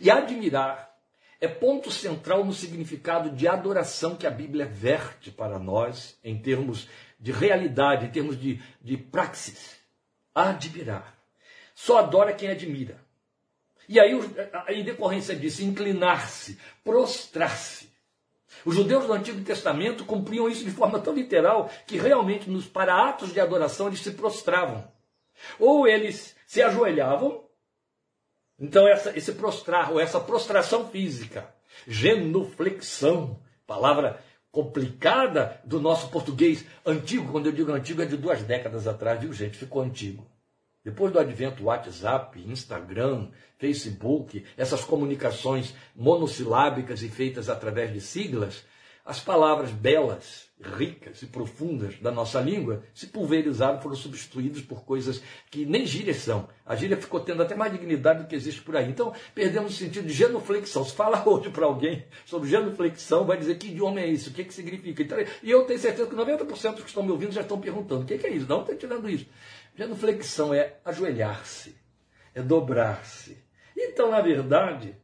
E 0.00 0.10
admirar 0.10 0.94
é 1.40 1.48
ponto 1.48 1.90
central 1.90 2.44
no 2.44 2.52
significado 2.52 3.30
de 3.30 3.46
adoração 3.46 4.16
que 4.16 4.26
a 4.26 4.30
Bíblia 4.30 4.64
verte 4.64 5.30
para 5.30 5.58
nós, 5.58 6.18
em 6.24 6.40
termos 6.40 6.88
de 7.20 7.32
realidade, 7.32 8.06
em 8.06 8.10
termos 8.10 8.40
de, 8.40 8.62
de 8.80 8.96
praxis. 8.96 9.76
Admirar. 10.34 11.14
Só 11.74 11.98
adora 11.98 12.32
quem 12.32 12.48
admira. 12.48 12.98
E 13.88 14.00
aí, 14.00 14.12
em 14.68 14.82
decorrência 14.82 15.36
disso, 15.36 15.62
inclinar-se, 15.62 16.58
prostrar-se. 16.82 17.92
Os 18.64 18.74
judeus 18.74 19.06
do 19.06 19.12
Antigo 19.12 19.40
Testamento 19.42 20.04
cumpriam 20.04 20.48
isso 20.48 20.64
de 20.64 20.70
forma 20.70 20.98
tão 20.98 21.14
literal 21.14 21.70
que 21.86 21.98
realmente, 21.98 22.48
nos, 22.48 22.66
para 22.66 23.08
atos 23.08 23.32
de 23.32 23.40
adoração, 23.40 23.88
eles 23.88 24.00
se 24.00 24.12
prostravam. 24.12 24.86
Ou 25.58 25.86
eles 25.86 26.34
se 26.46 26.62
ajoelhavam, 26.62 27.44
então 28.58 28.86
essa, 28.86 29.16
esse 29.16 29.32
prostrar, 29.32 29.92
ou 29.92 30.00
essa 30.00 30.20
prostração 30.20 30.88
física, 30.88 31.52
genuflexão, 31.86 33.38
palavra 33.66 34.22
complicada 34.50 35.60
do 35.64 35.80
nosso 35.80 36.08
português 36.10 36.64
antigo, 36.86 37.32
quando 37.32 37.46
eu 37.46 37.52
digo 37.52 37.72
antigo 37.72 38.00
é 38.00 38.06
de 38.06 38.16
duas 38.16 38.42
décadas 38.42 38.86
atrás, 38.86 39.20
viu 39.20 39.32
gente, 39.32 39.58
ficou 39.58 39.82
antigo. 39.82 40.24
Depois 40.84 41.12
do 41.12 41.18
advento 41.18 41.62
do 41.62 41.64
WhatsApp, 41.64 42.38
Instagram, 42.46 43.28
Facebook, 43.56 44.44
essas 44.56 44.84
comunicações 44.84 45.74
monossilábicas 45.96 47.02
e 47.02 47.08
feitas 47.08 47.48
através 47.48 47.90
de 47.90 48.02
siglas, 48.02 48.64
as 49.04 49.20
palavras 49.20 49.70
belas, 49.70 50.48
ricas 50.62 51.20
e 51.20 51.26
profundas 51.26 51.98
da 51.98 52.10
nossa 52.10 52.40
língua 52.40 52.82
se 52.94 53.06
pulverizaram, 53.06 53.80
foram 53.80 53.94
substituídas 53.94 54.62
por 54.62 54.84
coisas 54.84 55.22
que 55.50 55.66
nem 55.66 55.84
gírias 55.84 56.18
são. 56.18 56.48
A 56.64 56.74
gíria 56.74 56.96
ficou 56.96 57.20
tendo 57.20 57.42
até 57.42 57.54
mais 57.54 57.72
dignidade 57.72 58.22
do 58.22 58.26
que 58.26 58.34
existe 58.34 58.62
por 58.62 58.76
aí. 58.76 58.88
Então, 58.88 59.12
perdemos 59.34 59.74
o 59.74 59.76
sentido 59.76 60.06
de 60.06 60.12
genuflexão. 60.14 60.84
Se 60.84 60.94
fala 60.94 61.22
hoje 61.28 61.50
para 61.50 61.66
alguém 61.66 62.04
sobre 62.24 62.48
genuflexão, 62.48 63.26
vai 63.26 63.36
dizer 63.36 63.58
que 63.58 63.68
idioma 63.68 64.00
é 64.00 64.06
isso, 64.06 64.30
o 64.30 64.32
que, 64.32 64.44
que 64.44 64.54
significa. 64.54 65.02
Então, 65.02 65.18
e 65.42 65.50
eu 65.50 65.64
tenho 65.64 65.78
certeza 65.78 66.08
que 66.08 66.16
90% 66.16 66.46
dos 66.46 66.82
que 66.82 66.88
estão 66.88 67.02
me 67.02 67.10
ouvindo 67.10 67.32
já 67.32 67.42
estão 67.42 67.60
perguntando: 67.60 68.02
o 68.02 68.06
que, 68.06 68.14
é 68.26 68.30
isso? 68.30 68.46
Não 68.48 68.62
está 68.62 68.74
tirando 68.74 69.08
isso. 69.08 69.26
Genuflexão 69.74 70.54
é 70.54 70.76
ajoelhar-se, 70.84 71.76
é 72.34 72.40
dobrar-se. 72.40 73.42
Então, 73.76 74.10
na 74.10 74.20
verdade, 74.20 74.96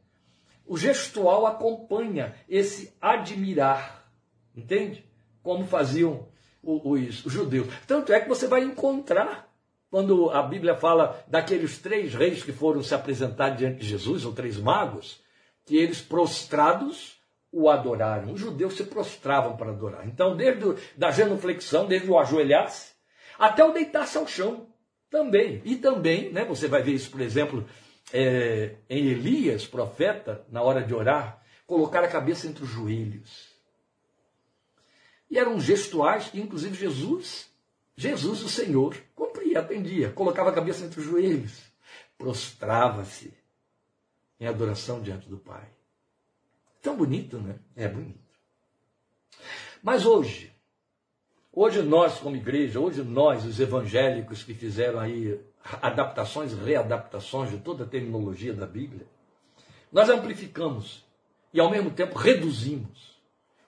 o 0.65 0.77
gestual 0.77 1.45
acompanha 1.45 2.35
esse 2.47 2.95
admirar, 3.01 4.09
entende? 4.55 5.05
Como 5.43 5.67
faziam 5.67 6.27
os, 6.63 7.15
judeus. 7.15 7.67
Tanto 7.85 8.13
é 8.13 8.19
que 8.19 8.29
você 8.29 8.47
vai 8.47 8.63
encontrar 8.63 9.51
quando 9.89 10.29
a 10.29 10.41
Bíblia 10.41 10.75
fala 10.75 11.21
daqueles 11.27 11.77
três 11.77 12.13
reis 12.13 12.43
que 12.43 12.53
foram 12.53 12.81
se 12.81 12.95
apresentar 12.95 13.49
diante 13.49 13.79
de 13.79 13.87
Jesus, 13.87 14.23
ou 14.23 14.33
três 14.33 14.57
magos, 14.57 15.21
que 15.65 15.75
eles 15.75 16.01
prostrados 16.01 17.19
o 17.51 17.69
adoraram. 17.69 18.31
Os 18.31 18.39
judeus 18.39 18.75
se 18.75 18.85
prostravam 18.85 19.57
para 19.57 19.71
adorar. 19.71 20.07
Então, 20.07 20.37
desde 20.37 20.63
a 21.01 21.11
genuflexão, 21.11 21.85
desde 21.85 22.09
o 22.09 22.17
ajoelhar-se, 22.17 22.90
até 23.37 23.63
o 23.63 23.71
deitar-se 23.71 24.17
ao 24.17 24.27
chão 24.27 24.67
também. 25.09 25.61
E 25.65 25.75
também, 25.75 26.31
né, 26.31 26.45
você 26.45 26.67
vai 26.67 26.81
ver 26.81 26.93
isso, 26.93 27.11
por 27.11 27.21
exemplo, 27.21 27.67
é, 28.13 28.75
em 28.89 29.07
Elias, 29.07 29.65
profeta, 29.65 30.45
na 30.49 30.61
hora 30.61 30.83
de 30.83 30.93
orar, 30.93 31.41
colocar 31.65 32.03
a 32.03 32.07
cabeça 32.07 32.47
entre 32.47 32.63
os 32.63 32.69
joelhos. 32.69 33.51
E 35.29 35.37
eram 35.37 35.59
gestuais 35.59 36.27
que, 36.27 36.39
inclusive, 36.39 36.75
Jesus, 36.75 37.49
Jesus, 37.95 38.43
o 38.43 38.49
Senhor, 38.49 38.97
cumpria, 39.15 39.59
atendia, 39.59 40.11
colocava 40.11 40.49
a 40.49 40.53
cabeça 40.53 40.83
entre 40.83 40.99
os 40.99 41.05
joelhos, 41.05 41.61
prostrava-se 42.17 43.33
em 44.39 44.47
adoração 44.47 45.01
diante 45.01 45.29
do 45.29 45.37
Pai. 45.37 45.67
Tão 46.81 46.97
bonito, 46.97 47.37
né? 47.37 47.59
É 47.75 47.87
bonito. 47.87 48.19
Mas 49.81 50.05
hoje, 50.05 50.50
Hoje 51.53 51.81
nós, 51.81 52.17
como 52.17 52.37
igreja, 52.37 52.79
hoje 52.79 53.03
nós, 53.03 53.43
os 53.45 53.59
evangélicos 53.59 54.41
que 54.41 54.53
fizeram 54.53 54.99
aí 55.01 55.37
adaptações, 55.81 56.53
readaptações 56.53 57.51
de 57.51 57.57
toda 57.57 57.83
a 57.83 57.87
terminologia 57.87 58.53
da 58.53 58.65
Bíblia, 58.65 59.05
nós 59.91 60.09
amplificamos 60.09 61.03
e 61.53 61.59
ao 61.59 61.69
mesmo 61.69 61.91
tempo 61.91 62.17
reduzimos 62.17 63.19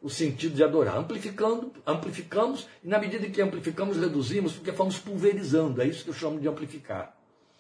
o 0.02 0.10
sentido 0.10 0.56
de 0.56 0.64
adorar. 0.64 0.98
Amplificando, 0.98 1.74
amplificamos, 1.86 2.68
e 2.82 2.88
na 2.88 2.98
medida 3.00 3.30
que 3.30 3.42
amplificamos, 3.42 3.98
reduzimos, 3.98 4.54
porque 4.54 4.72
fomos 4.72 4.98
pulverizando. 4.98 5.82
É 5.82 5.86
isso 5.86 6.06
que 6.06 6.10
eu 6.10 6.14
chamo 6.14 6.40
de 6.40 6.48
amplificar. 6.48 7.14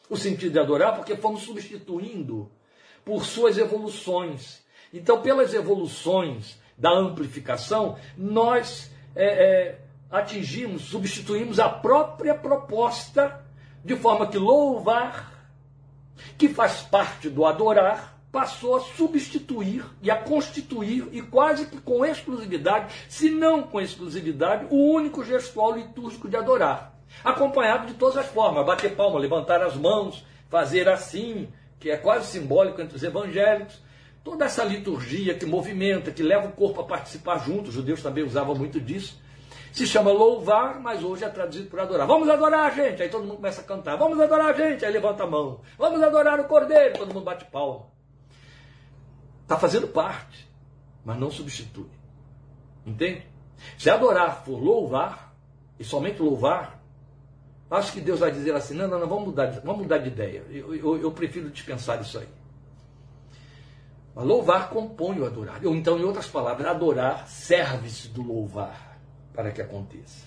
O 0.10 0.16
sentido 0.16 0.54
de 0.54 0.60
adorar, 0.60 0.96
porque 0.96 1.18
fomos 1.18 1.42
substituindo 1.42 2.50
por 3.04 3.26
suas 3.26 3.58
evoluções. 3.58 4.64
Então, 4.94 5.22
pelas 5.22 5.54
evoluções 5.54 6.58
da 6.78 6.92
amplificação, 6.94 7.98
nós 8.18 8.90
é, 9.16 9.26
é, 9.26 9.83
atingimos, 10.14 10.84
substituímos 10.84 11.60
a 11.60 11.68
própria 11.68 12.36
proposta, 12.36 13.44
de 13.84 13.96
forma 13.96 14.28
que 14.28 14.38
louvar, 14.38 15.34
que 16.38 16.48
faz 16.48 16.82
parte 16.82 17.30
do 17.30 17.44
adorar, 17.48 18.16
passou 18.32 18.76
a 18.76 18.80
substituir 18.80 19.84
e 20.04 20.12
a 20.12 20.16
constituir, 20.16 21.10
e 21.12 21.22
quase 21.22 21.66
que 21.66 21.82
com 21.82 22.06
exclusividade, 22.06 22.94
se 23.10 23.32
não 23.32 23.64
com 23.64 23.82
exclusividade, 23.82 24.68
o 24.70 24.94
único 24.94 25.24
gestual 25.24 25.76
litúrgico 25.76 26.30
de 26.30 26.38
adorar. 26.38 26.94
Acompanhado 27.24 27.88
de 27.88 27.96
todas 27.96 28.18
as 28.18 28.28
formas, 28.28 28.66
bater 28.66 28.96
palma, 28.96 29.20
levantar 29.20 29.62
as 29.64 29.76
mãos, 29.76 30.24
fazer 30.48 30.88
assim, 30.88 31.48
que 31.80 31.90
é 31.90 31.98
quase 31.98 32.28
simbólico 32.28 32.80
entre 32.82 32.96
os 32.96 33.04
evangélicos. 33.04 33.82
Toda 34.24 34.46
essa 34.46 34.64
liturgia 34.64 35.34
que 35.34 35.46
movimenta, 35.46 36.12
que 36.12 36.24
leva 36.24 36.48
o 36.48 36.52
corpo 36.52 36.82
a 36.82 36.86
participar 36.86 37.40
junto, 37.40 37.70
os 37.70 37.74
judeus 37.74 38.02
também 38.02 38.24
usavam 38.24 38.56
muito 38.56 38.80
disso. 38.80 39.22
Se 39.74 39.88
chama 39.88 40.12
louvar, 40.12 40.80
mas 40.80 41.04
hoje 41.04 41.24
é 41.24 41.30
traduzido 41.30 41.68
por 41.68 41.80
adorar. 41.80 42.06
Vamos 42.06 42.30
adorar, 42.30 42.76
gente! 42.76 43.02
Aí 43.02 43.10
todo 43.10 43.24
mundo 43.24 43.38
começa 43.38 43.62
a 43.62 43.64
cantar. 43.64 43.98
Vamos 43.98 44.20
adorar, 44.20 44.56
gente! 44.56 44.86
Aí 44.86 44.94
levanta 44.94 45.24
a 45.24 45.28
mão. 45.28 45.62
Vamos 45.80 46.00
adorar 46.04 46.40
o 46.40 46.44
cordeiro! 46.44 46.96
Todo 46.96 47.12
mundo 47.12 47.24
bate 47.24 47.46
palma. 47.46 47.88
Está 49.42 49.58
fazendo 49.58 49.88
parte, 49.88 50.48
mas 51.04 51.18
não 51.18 51.32
substitui. 51.32 51.90
Entende? 52.86 53.26
Se 53.76 53.90
adorar 53.90 54.44
for 54.46 54.62
louvar, 54.62 55.34
e 55.80 55.84
somente 55.84 56.22
louvar, 56.22 56.80
acho 57.72 57.94
que 57.94 58.00
Deus 58.00 58.20
vai 58.20 58.32
dizer 58.32 58.54
assim: 58.54 58.76
não, 58.76 58.88
não, 58.88 59.00
não, 59.00 59.08
vamos 59.08 59.26
mudar 59.26 59.48
vamos 59.64 59.82
mudar 59.82 59.98
de 59.98 60.10
ideia. 60.10 60.46
Eu, 60.52 60.76
eu, 60.76 61.02
eu 61.02 61.12
prefiro 61.12 61.50
dispensar 61.50 62.00
isso 62.00 62.20
aí. 62.20 62.28
Mas 64.14 64.24
louvar 64.24 64.70
compõe 64.70 65.20
o 65.20 65.26
adorar. 65.26 65.66
Ou 65.66 65.76
então, 65.76 65.98
em 65.98 66.04
outras 66.04 66.28
palavras, 66.28 66.68
adorar 66.68 67.28
serve-se 67.28 68.10
do 68.10 68.22
louvar 68.22 68.93
para 69.34 69.52
que 69.52 69.62
aconteça. 69.62 70.26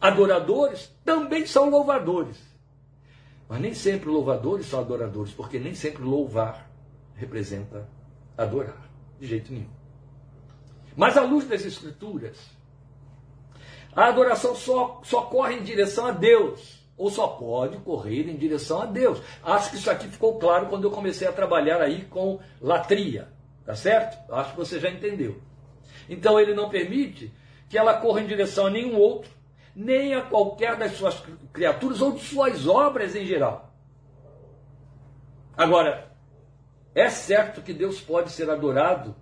Adoradores 0.00 0.94
também 1.04 1.46
são 1.46 1.68
louvadores. 1.68 2.36
Mas 3.48 3.60
nem 3.60 3.74
sempre 3.74 4.08
louvadores 4.08 4.66
são 4.66 4.80
adoradores, 4.80 5.32
porque 5.32 5.58
nem 5.58 5.74
sempre 5.74 6.02
louvar 6.02 6.70
representa 7.14 7.88
adorar, 8.36 8.90
de 9.18 9.26
jeito 9.26 9.52
nenhum. 9.52 9.70
Mas 10.96 11.16
à 11.16 11.22
luz 11.22 11.46
das 11.46 11.64
Escrituras, 11.64 12.38
a 13.94 14.08
adoração 14.08 14.54
só, 14.54 15.00
só 15.04 15.22
corre 15.22 15.54
em 15.54 15.62
direção 15.62 16.06
a 16.06 16.10
Deus, 16.10 16.84
ou 16.96 17.10
só 17.10 17.28
pode 17.28 17.78
correr 17.78 18.28
em 18.28 18.36
direção 18.36 18.82
a 18.82 18.86
Deus. 18.86 19.20
Acho 19.42 19.70
que 19.70 19.76
isso 19.76 19.90
aqui 19.90 20.08
ficou 20.08 20.38
claro 20.38 20.66
quando 20.66 20.84
eu 20.84 20.90
comecei 20.90 21.26
a 21.26 21.32
trabalhar 21.32 21.80
aí 21.80 22.04
com 22.04 22.38
latria, 22.60 23.28
tá 23.64 23.74
certo? 23.74 24.32
Acho 24.32 24.52
que 24.52 24.56
você 24.56 24.80
já 24.80 24.90
entendeu. 24.90 25.40
Então 26.08 26.38
ele 26.40 26.54
não 26.54 26.68
permite 26.68 27.32
que 27.68 27.76
ela 27.76 27.94
corra 27.94 28.20
em 28.20 28.26
direção 28.26 28.66
a 28.66 28.70
nenhum 28.70 28.96
outro, 28.96 29.30
nem 29.74 30.14
a 30.14 30.22
qualquer 30.22 30.76
das 30.76 30.92
suas 30.92 31.22
criaturas 31.52 32.00
ou 32.00 32.12
de 32.12 32.20
suas 32.20 32.66
obras 32.66 33.14
em 33.14 33.26
geral. 33.26 33.72
Agora, 35.56 36.12
é 36.94 37.08
certo 37.10 37.62
que 37.62 37.72
Deus 37.72 38.00
pode 38.00 38.30
ser 38.30 38.48
adorado 38.50 39.14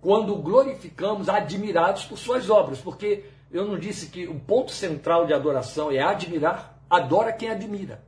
quando 0.00 0.34
glorificamos, 0.36 1.28
admirados 1.28 2.04
por 2.04 2.16
suas 2.16 2.48
obras, 2.48 2.80
porque 2.80 3.24
eu 3.50 3.66
não 3.66 3.78
disse 3.78 4.06
que 4.06 4.26
o 4.26 4.38
ponto 4.40 4.70
central 4.70 5.26
de 5.26 5.34
adoração 5.34 5.90
é 5.90 6.00
admirar, 6.00 6.82
adora 6.88 7.32
quem 7.32 7.50
admira. 7.50 8.02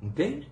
Entende? 0.00 0.48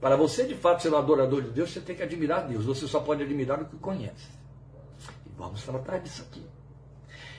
Para 0.00 0.16
você 0.16 0.44
de 0.44 0.54
fato 0.54 0.82
ser 0.82 0.92
um 0.92 0.98
adorador 0.98 1.42
de 1.42 1.50
Deus, 1.50 1.70
você 1.70 1.80
tem 1.80 1.94
que 1.94 2.02
admirar 2.02 2.46
Deus. 2.46 2.64
Você 2.64 2.86
só 2.86 3.00
pode 3.00 3.22
admirar 3.22 3.62
o 3.62 3.66
que 3.66 3.76
conhece. 3.76 4.28
E 5.24 5.30
vamos 5.36 5.62
tratar 5.62 5.98
disso 5.98 6.22
aqui. 6.22 6.44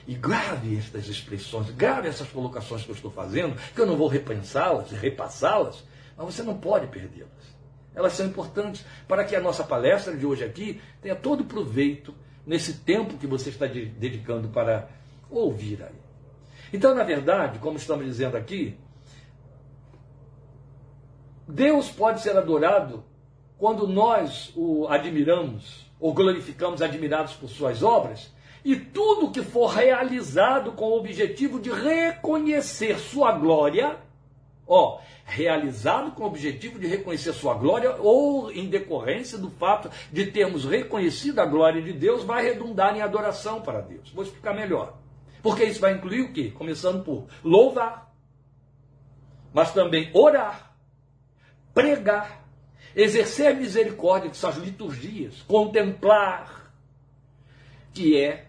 E 0.06 0.14
grave 0.14 0.76
estas 0.76 1.08
expressões, 1.08 1.70
grave 1.70 2.08
essas 2.08 2.28
colocações 2.28 2.82
que 2.82 2.90
eu 2.90 2.94
estou 2.94 3.10
fazendo, 3.10 3.56
que 3.74 3.80
eu 3.80 3.86
não 3.86 3.96
vou 3.96 4.08
repensá-las 4.08 4.92
e 4.92 4.94
repassá-las, 4.94 5.82
mas 6.16 6.26
você 6.26 6.42
não 6.42 6.58
pode 6.58 6.86
perdê-las. 6.88 7.30
Elas 7.94 8.12
são 8.12 8.26
importantes 8.26 8.84
para 9.06 9.24
que 9.24 9.34
a 9.36 9.40
nossa 9.40 9.64
palestra 9.64 10.16
de 10.16 10.26
hoje 10.26 10.44
aqui 10.44 10.80
tenha 11.00 11.14
todo 11.14 11.44
proveito 11.44 12.14
nesse 12.46 12.74
tempo 12.74 13.16
que 13.16 13.26
você 13.26 13.50
está 13.50 13.66
dedicando 13.66 14.48
para 14.48 14.88
ouvir 15.30 15.82
aí. 15.82 16.04
Então, 16.72 16.94
na 16.94 17.04
verdade, 17.04 17.58
como 17.60 17.76
estamos 17.76 18.04
dizendo 18.04 18.36
aqui, 18.36 18.76
Deus 21.46 21.88
pode 21.88 22.20
ser 22.20 22.36
adorado 22.36 23.04
quando 23.56 23.86
nós 23.86 24.52
o 24.56 24.86
admiramos 24.88 25.90
ou 26.00 26.12
glorificamos, 26.12 26.82
admirados 26.82 27.34
por 27.34 27.48
suas 27.48 27.82
obras, 27.82 28.33
e 28.64 28.76
tudo 28.76 29.30
que 29.30 29.42
for 29.42 29.66
realizado 29.66 30.72
com 30.72 30.86
o 30.86 30.98
objetivo 30.98 31.60
de 31.60 31.70
reconhecer 31.70 32.98
sua 32.98 33.32
glória 33.32 33.98
Ó, 34.66 35.00
realizado 35.24 36.12
com 36.12 36.24
o 36.24 36.26
objetivo 36.26 36.78
de 36.78 36.86
reconhecer 36.86 37.32
sua 37.34 37.54
glória 37.54 37.96
ou 37.96 38.50
em 38.50 38.68
decorrência 38.68 39.36
do 39.36 39.50
fato 39.50 39.90
de 40.10 40.26
termos 40.26 40.64
reconhecido 40.64 41.38
a 41.40 41.46
glória 41.46 41.82
de 41.82 41.92
Deus, 41.92 42.24
vai 42.24 42.42
redundar 42.42 42.96
em 42.96 43.02
adoração 43.02 43.60
para 43.60 43.80
Deus. 43.80 44.10
Vou 44.10 44.24
explicar 44.24 44.54
melhor. 44.54 44.96
Porque 45.42 45.64
isso 45.64 45.80
vai 45.80 45.92
incluir 45.92 46.22
o 46.22 46.32
quê? 46.32 46.50
Começando 46.50 47.04
por 47.04 47.26
louvar, 47.42 48.10
mas 49.52 49.72
também 49.74 50.10
orar, 50.14 50.74
pregar, 51.74 52.42
exercer 52.96 53.54
misericórdia, 53.54 54.30
que 54.30 54.36
são 54.36 54.48
as 54.48 54.56
liturgias, 54.56 55.42
contemplar, 55.42 56.72
que 57.92 58.18
é 58.18 58.46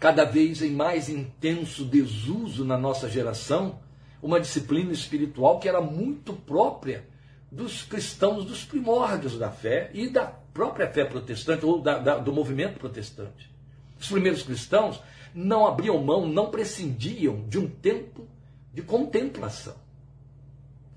cada 0.00 0.24
vez 0.24 0.62
em 0.62 0.70
mais 0.70 1.10
intenso 1.10 1.84
desuso 1.84 2.64
na 2.64 2.78
nossa 2.78 3.08
geração 3.08 3.78
uma 4.22 4.40
disciplina 4.40 4.92
espiritual 4.92 5.60
que 5.60 5.68
era 5.68 5.80
muito 5.80 6.32
própria 6.32 7.06
dos 7.52 7.82
cristãos 7.82 8.46
dos 8.46 8.64
primórdios 8.64 9.38
da 9.38 9.50
fé 9.50 9.90
e 9.92 10.08
da 10.08 10.24
própria 10.24 10.90
fé 10.90 11.04
protestante, 11.04 11.66
ou 11.66 11.80
da, 11.80 11.98
da, 11.98 12.18
do 12.18 12.32
movimento 12.32 12.78
protestante. 12.78 13.50
Os 13.98 14.08
primeiros 14.08 14.42
cristãos 14.42 15.00
não 15.34 15.66
abriam 15.66 16.02
mão, 16.02 16.26
não 16.26 16.50
prescindiam 16.50 17.44
de 17.48 17.58
um 17.58 17.68
tempo 17.68 18.26
de 18.72 18.82
contemplação. 18.82 19.76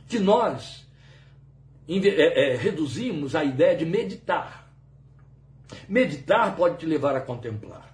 Que 0.07 0.19
nós 0.19 0.87
é, 1.87 2.53
é, 2.53 2.55
reduzimos 2.55 3.35
a 3.35 3.43
ideia 3.43 3.75
de 3.75 3.85
meditar. 3.85 4.71
Meditar 5.89 6.55
pode 6.55 6.77
te 6.77 6.85
levar 6.85 7.15
a 7.15 7.21
contemplar. 7.21 7.92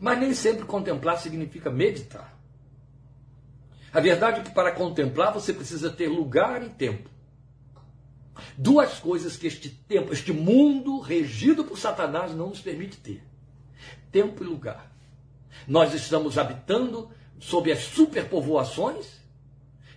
Mas 0.00 0.18
nem 0.18 0.32
sempre 0.32 0.64
contemplar 0.64 1.18
significa 1.18 1.70
meditar. 1.70 2.38
A 3.92 4.00
verdade 4.00 4.40
é 4.40 4.42
que 4.42 4.50
para 4.50 4.72
contemplar 4.72 5.32
você 5.32 5.52
precisa 5.52 5.90
ter 5.90 6.08
lugar 6.08 6.62
e 6.62 6.68
tempo. 6.68 7.08
Duas 8.56 9.00
coisas 9.00 9.36
que 9.36 9.46
este 9.46 9.68
tempo, 9.68 10.12
este 10.12 10.32
mundo 10.32 11.00
regido 11.00 11.64
por 11.64 11.78
Satanás 11.78 12.34
não 12.34 12.50
nos 12.50 12.60
permite 12.60 12.98
ter: 12.98 13.22
tempo 14.12 14.44
e 14.44 14.46
lugar. 14.46 14.92
Nós 15.66 15.92
estamos 15.94 16.38
habitando 16.38 17.10
sob 17.40 17.72
as 17.72 17.80
superpovoações 17.80 19.18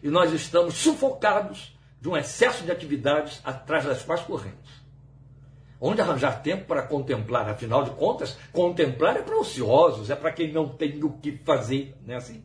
e 0.01 0.09
nós 0.09 0.33
estamos 0.33 0.75
sufocados 0.75 1.77
de 1.99 2.09
um 2.09 2.17
excesso 2.17 2.63
de 2.63 2.71
atividades 2.71 3.39
atrás 3.43 3.85
das 3.85 4.01
quais 4.01 4.21
corremos. 4.21 4.81
Onde 5.84 6.00
arranjar 6.00 6.44
tempo 6.44 6.65
para 6.65 6.84
contemplar? 6.84 7.50
Afinal 7.50 7.84
de 7.84 7.89
contas, 7.89 8.38
contemplar 8.54 9.17
é 9.17 9.24
para 9.24 9.36
ociosos, 9.36 10.12
é 10.12 10.15
para 10.15 10.32
quem 10.32 10.54
não 10.54 10.70
tem 10.70 11.04
o 11.04 11.13
que 11.13 11.32
fazer, 11.38 11.98
não 12.06 12.13
é 12.13 12.17
assim? 12.17 12.44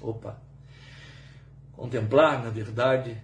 Opa! 0.00 0.40
Contemplar, 1.72 2.42
na 2.42 2.48
verdade, 2.48 3.20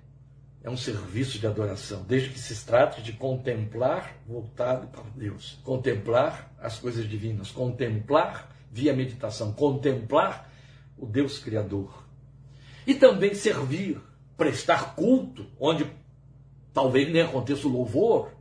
é 0.63 0.69
um 0.69 0.77
serviço 0.77 1.39
de 1.39 1.47
adoração, 1.47 2.03
desde 2.03 2.29
que 2.29 2.39
se 2.39 2.67
trate 2.67 3.01
de 3.01 3.15
contemplar 3.15 4.15
voltado 4.27 4.89
para 4.89 5.05
Deus, 5.17 5.59
contemplar 5.65 6.53
as 6.61 6.79
coisas 6.79 7.09
divinas, 7.09 7.51
contemplar 7.51 8.55
via 8.71 8.93
meditação, 8.93 9.55
contemplar 9.55 10.53
o 10.99 11.07
Deus 11.07 11.39
Criador. 11.39 12.05
E 12.87 12.95
também 12.95 13.33
servir, 13.33 13.99
prestar 14.37 14.95
culto, 14.95 15.47
onde 15.59 15.91
talvez 16.75 17.11
nem 17.11 17.23
aconteça 17.23 17.67
o 17.67 17.73
louvor, 17.73 18.39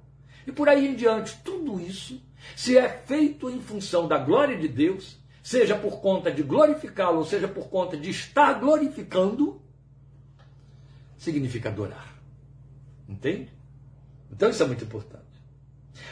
e 0.50 0.52
por 0.52 0.68
aí 0.68 0.88
em 0.88 0.96
diante. 0.96 1.38
Tudo 1.44 1.80
isso, 1.80 2.22
se 2.56 2.78
é 2.78 2.90
feito 2.90 3.50
em 3.50 3.62
função 3.62 4.08
da 4.08 4.18
glória 4.18 4.58
de 4.58 4.68
Deus, 4.68 5.18
seja 5.42 5.76
por 5.76 6.02
conta 6.02 6.32
de 6.32 6.44
glorificá-lo, 6.44 7.20
ou 7.20 7.26
seja 7.26 7.48
por 7.48 7.70
conta 7.70 7.96
de 7.96 8.10
estar 8.10 8.54
glorificando, 8.60 9.62
significa 11.18 11.70
adorar. 11.70 12.16
Entende? 13.08 13.52
Então 14.32 14.50
isso 14.50 14.62
é 14.62 14.68
muito 14.68 14.84
importante. 14.84 15.30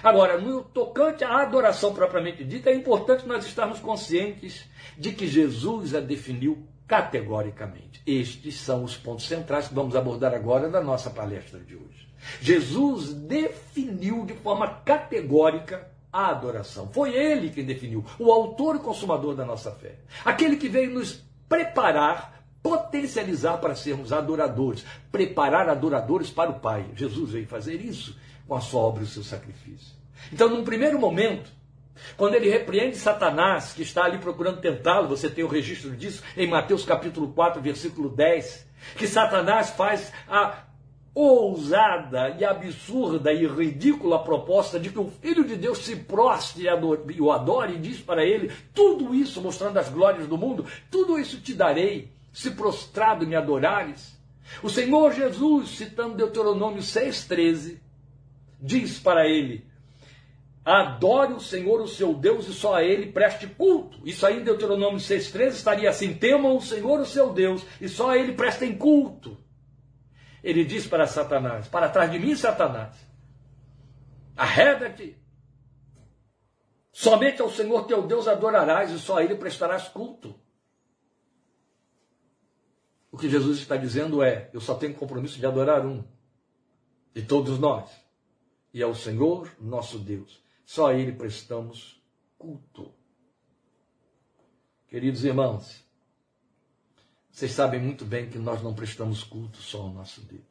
Agora, 0.03 0.39
no 0.39 0.63
tocante 0.63 1.23
à 1.23 1.41
adoração 1.41 1.93
propriamente 1.93 2.43
dita, 2.43 2.69
é 2.69 2.75
importante 2.75 3.27
nós 3.27 3.45
estarmos 3.45 3.79
conscientes 3.79 4.65
de 4.97 5.11
que 5.13 5.27
Jesus 5.27 5.95
a 5.95 5.99
definiu 5.99 6.67
categoricamente. 6.87 8.01
Estes 8.05 8.55
são 8.55 8.83
os 8.83 8.97
pontos 8.97 9.27
centrais 9.27 9.67
que 9.67 9.73
vamos 9.73 9.95
abordar 9.95 10.33
agora 10.33 10.69
na 10.69 10.81
nossa 10.81 11.09
palestra 11.09 11.59
de 11.59 11.75
hoje. 11.75 12.06
Jesus 12.41 13.13
definiu 13.13 14.25
de 14.25 14.33
forma 14.33 14.67
categórica 14.85 15.87
a 16.11 16.27
adoração. 16.27 16.89
Foi 16.91 17.13
ele 17.13 17.49
quem 17.49 17.65
definiu, 17.65 18.05
o 18.17 18.31
autor 18.31 18.77
e 18.77 18.79
consumador 18.79 19.35
da 19.35 19.45
nossa 19.45 19.71
fé. 19.71 19.95
Aquele 20.25 20.57
que 20.57 20.69
veio 20.69 20.91
nos 20.91 21.23
preparar, 21.47 22.43
potencializar 22.61 23.57
para 23.57 23.75
sermos 23.75 24.11
adoradores, 24.11 24.85
preparar 25.11 25.69
adoradores 25.69 26.29
para 26.29 26.49
o 26.49 26.59
Pai. 26.59 26.85
Jesus 26.95 27.31
veio 27.31 27.47
fazer 27.47 27.81
isso 27.81 28.17
com 28.47 28.55
a 28.55 28.61
sua 28.61 28.81
obra 28.81 29.03
e 29.03 29.05
o 29.05 29.09
seu 29.09 29.23
sacrifício. 29.23 29.95
Então, 30.31 30.49
num 30.49 30.63
primeiro 30.63 30.99
momento, 30.99 31.51
quando 32.15 32.35
ele 32.35 32.49
repreende 32.49 32.97
Satanás, 32.97 33.73
que 33.73 33.81
está 33.81 34.05
ali 34.05 34.17
procurando 34.17 34.59
tentá-lo, 34.59 35.07
você 35.07 35.29
tem 35.29 35.43
o 35.43 35.47
registro 35.47 35.95
disso 35.95 36.23
em 36.35 36.47
Mateus 36.47 36.83
capítulo 36.83 37.29
4, 37.33 37.61
versículo 37.61 38.09
10, 38.09 38.67
que 38.95 39.07
Satanás 39.07 39.71
faz 39.71 40.11
a 40.27 40.63
ousada 41.19 42.29
e 42.39 42.45
absurda 42.45 43.33
e 43.33 43.47
ridícula 43.47 44.23
proposta 44.23 44.79
de 44.79 44.91
que 44.91 44.99
o 44.99 45.09
Filho 45.19 45.43
de 45.43 45.55
Deus 45.55 45.79
se 45.79 45.95
prostre 45.95 46.67
e 46.67 47.21
o 47.21 47.31
adore 47.31 47.73
e 47.73 47.79
diz 47.79 47.99
para 47.99 48.23
ele: 48.23 48.51
tudo 48.71 49.15
isso, 49.15 49.41
mostrando 49.41 49.79
as 49.79 49.89
glórias 49.89 50.27
do 50.27 50.37
mundo, 50.37 50.63
tudo 50.91 51.17
isso 51.17 51.41
te 51.41 51.55
darei, 51.55 52.11
se 52.31 52.51
prostrado 52.51 53.25
me 53.25 53.35
adorares. 53.35 54.15
O 54.61 54.69
Senhor 54.69 55.11
Jesus, 55.11 55.69
citando 55.69 56.15
Deuteronômio 56.15 56.83
6,13, 56.83 57.79
diz 58.61 58.99
para 58.99 59.27
ele: 59.27 59.65
Adore 60.63 61.33
o 61.33 61.39
Senhor, 61.39 61.81
o 61.81 61.87
seu 61.87 62.13
Deus, 62.13 62.47
e 62.47 62.53
só 62.53 62.75
a 62.75 62.83
Ele 62.83 63.11
preste 63.11 63.47
culto. 63.47 63.97
Isso 64.05 64.23
aí 64.25 64.39
em 64.39 64.43
Deuteronômio 64.43 64.99
6,13 64.99 65.47
estaria 65.47 65.89
assim: 65.89 66.13
temam 66.13 66.55
o 66.55 66.61
Senhor, 66.61 66.99
o 66.99 67.05
seu 67.05 67.33
Deus, 67.33 67.63
e 67.81 67.89
só 67.89 68.11
a 68.11 68.17
Ele 68.17 68.33
prestem 68.33 68.77
culto. 68.77 69.46
Ele 70.47 70.63
diz 70.63 70.87
para 70.87 71.05
Satanás: 71.05 71.67
Para 71.67 71.89
trás 71.89 72.09
de 72.09 72.17
mim, 72.17 72.33
Satanás, 72.33 72.95
arreda-te. 74.35 75.21
Somente 76.89 77.41
ao 77.41 77.49
Senhor 77.49 77.85
teu 77.85 78.07
Deus 78.07 78.29
adorarás, 78.29 78.89
e 78.91 78.97
só 78.97 79.17
a 79.17 79.23
Ele 79.23 79.35
prestarás 79.35 79.89
culto. 79.89 80.39
O 83.11 83.17
que 83.17 83.29
Jesus 83.29 83.59
está 83.59 83.75
dizendo 83.75 84.23
é: 84.23 84.49
Eu 84.53 84.61
só 84.61 84.75
tenho 84.75 84.93
compromisso 84.93 85.37
de 85.37 85.45
adorar 85.45 85.85
um, 85.85 86.01
de 87.13 87.23
todos 87.23 87.59
nós, 87.59 87.91
e 88.73 88.81
é 88.81 88.87
o 88.87 88.95
Senhor 88.95 89.53
nosso 89.59 89.99
Deus 89.99 90.41
só 90.67 90.87
a 90.87 90.93
Ele 90.93 91.13
prestamos 91.13 92.01
culto. 92.37 92.93
Queridos 94.89 95.23
irmãos, 95.23 95.86
vocês 97.37 97.51
sabem 97.51 97.79
muito 97.79 98.03
bem 98.03 98.27
que 98.27 98.39
nós 98.39 98.63
não 98.63 98.73
prestamos 98.73 99.23
culto 99.23 99.59
só 99.59 99.83
ao 99.83 99.93
nosso 99.93 100.21
Deus. 100.21 100.41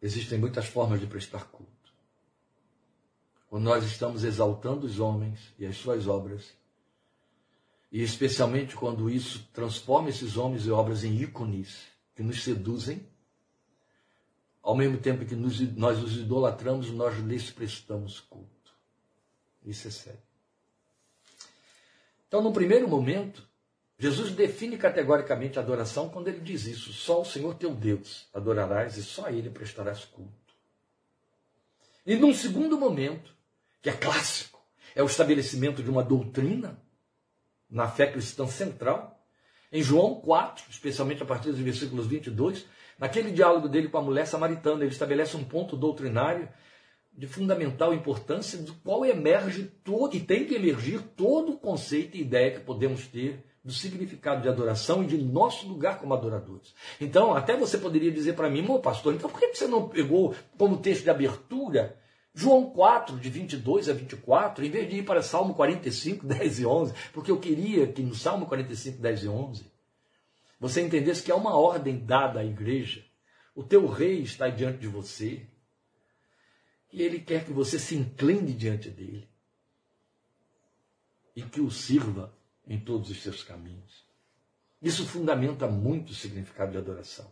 Existem 0.00 0.38
muitas 0.38 0.64
formas 0.66 0.98
de 0.98 1.06
prestar 1.06 1.44
culto. 1.44 1.92
Quando 3.50 3.64
nós 3.64 3.84
estamos 3.84 4.24
exaltando 4.24 4.86
os 4.86 4.98
homens 4.98 5.52
e 5.58 5.66
as 5.66 5.76
suas 5.76 6.06
obras, 6.08 6.54
e 7.92 8.02
especialmente 8.02 8.74
quando 8.74 9.10
isso 9.10 9.46
transforma 9.52 10.08
esses 10.08 10.38
homens 10.38 10.64
e 10.64 10.70
obras 10.70 11.04
em 11.04 11.14
ícones 11.20 11.86
que 12.16 12.22
nos 12.22 12.42
seduzem, 12.42 13.06
ao 14.62 14.74
mesmo 14.74 14.96
tempo 14.96 15.26
que 15.26 15.36
nós 15.36 16.02
os 16.02 16.16
idolatramos, 16.16 16.90
nós 16.92 17.18
lhes 17.18 17.50
prestamos 17.50 18.20
culto. 18.20 18.72
Isso 19.66 19.86
é 19.86 19.90
sério. 19.90 20.27
Então, 22.28 22.40
no 22.42 22.52
primeiro 22.52 22.86
momento, 22.86 23.48
Jesus 23.98 24.30
define 24.30 24.76
categoricamente 24.76 25.58
a 25.58 25.62
adoração 25.62 26.08
quando 26.08 26.28
ele 26.28 26.40
diz 26.40 26.66
isso: 26.66 26.92
só 26.92 27.22
o 27.22 27.24
Senhor 27.24 27.54
teu 27.54 27.74
Deus 27.74 28.28
adorarás 28.32 28.96
e 28.96 29.02
só 29.02 29.26
a 29.26 29.32
ele 29.32 29.50
prestarás 29.50 30.04
culto. 30.04 30.32
E 32.06 32.14
num 32.16 32.32
segundo 32.32 32.78
momento, 32.78 33.34
que 33.82 33.90
é 33.90 33.92
clássico, 33.92 34.60
é 34.94 35.02
o 35.02 35.06
estabelecimento 35.06 35.82
de 35.82 35.90
uma 35.90 36.02
doutrina 36.02 36.80
na 37.68 37.88
fé 37.88 38.06
cristã 38.06 38.46
central, 38.46 39.20
em 39.70 39.82
João 39.82 40.14
4, 40.20 40.64
especialmente 40.70 41.22
a 41.22 41.26
partir 41.26 41.50
dos 41.50 41.60
versículos 41.60 42.06
22, 42.06 42.64
Naquele 42.98 43.30
diálogo 43.30 43.68
dele 43.68 43.88
com 43.88 43.98
a 43.98 44.02
mulher 44.02 44.26
samaritana, 44.26 44.82
ele 44.82 44.92
estabelece 44.92 45.36
um 45.36 45.44
ponto 45.44 45.76
doutrinário 45.76 46.48
de 47.18 47.26
fundamental 47.26 47.92
importância, 47.92 48.58
do 48.58 48.72
qual 48.74 49.04
emerge 49.04 49.64
todo, 49.82 50.16
e 50.16 50.20
tem 50.20 50.46
que 50.46 50.54
emergir 50.54 51.02
todo 51.16 51.52
o 51.52 51.58
conceito 51.58 52.16
e 52.16 52.20
ideia 52.20 52.52
que 52.52 52.60
podemos 52.60 53.08
ter 53.08 53.44
do 53.64 53.72
significado 53.72 54.40
de 54.40 54.48
adoração 54.48 55.02
e 55.02 55.06
de 55.06 55.18
nosso 55.18 55.66
lugar 55.66 55.98
como 55.98 56.14
adoradores. 56.14 56.72
Então, 57.00 57.34
até 57.34 57.56
você 57.56 57.76
poderia 57.76 58.12
dizer 58.12 58.34
para 58.34 58.48
mim, 58.48 58.62
meu 58.62 58.78
pastor, 58.78 59.14
então 59.14 59.28
por 59.28 59.40
que 59.40 59.52
você 59.52 59.66
não 59.66 59.88
pegou 59.88 60.32
como 60.56 60.78
texto 60.78 61.02
de 61.02 61.10
abertura 61.10 61.98
João 62.32 62.70
4, 62.70 63.18
de 63.18 63.28
22 63.28 63.88
a 63.88 63.92
24, 63.92 64.64
em 64.64 64.70
vez 64.70 64.88
de 64.88 64.98
ir 64.98 65.02
para 65.02 65.20
Salmo 65.20 65.54
45, 65.54 66.24
10 66.24 66.60
e 66.60 66.66
11, 66.66 66.94
porque 67.12 67.32
eu 67.32 67.40
queria 67.40 67.88
que 67.88 68.00
no 68.00 68.14
Salmo 68.14 68.46
45, 68.46 69.02
10 69.02 69.24
e 69.24 69.28
11, 69.28 69.66
você 70.60 70.80
entendesse 70.82 71.24
que 71.24 71.32
há 71.32 71.36
uma 71.36 71.58
ordem 71.58 71.98
dada 71.98 72.38
à 72.38 72.44
igreja. 72.44 73.04
O 73.56 73.64
teu 73.64 73.88
rei 73.88 74.20
está 74.20 74.48
diante 74.48 74.78
de 74.78 74.86
você. 74.86 75.48
E 76.92 77.02
ele 77.02 77.20
quer 77.20 77.44
que 77.44 77.52
você 77.52 77.78
se 77.78 77.94
incline 77.94 78.52
diante 78.52 78.90
dele. 78.90 79.28
E 81.36 81.42
que 81.42 81.60
o 81.60 81.70
sirva 81.70 82.34
em 82.66 82.78
todos 82.78 83.10
os 83.10 83.22
seus 83.22 83.42
caminhos. 83.42 84.06
Isso 84.80 85.06
fundamenta 85.06 85.66
muito 85.66 86.10
o 86.10 86.14
significado 86.14 86.72
de 86.72 86.78
adoração. 86.78 87.30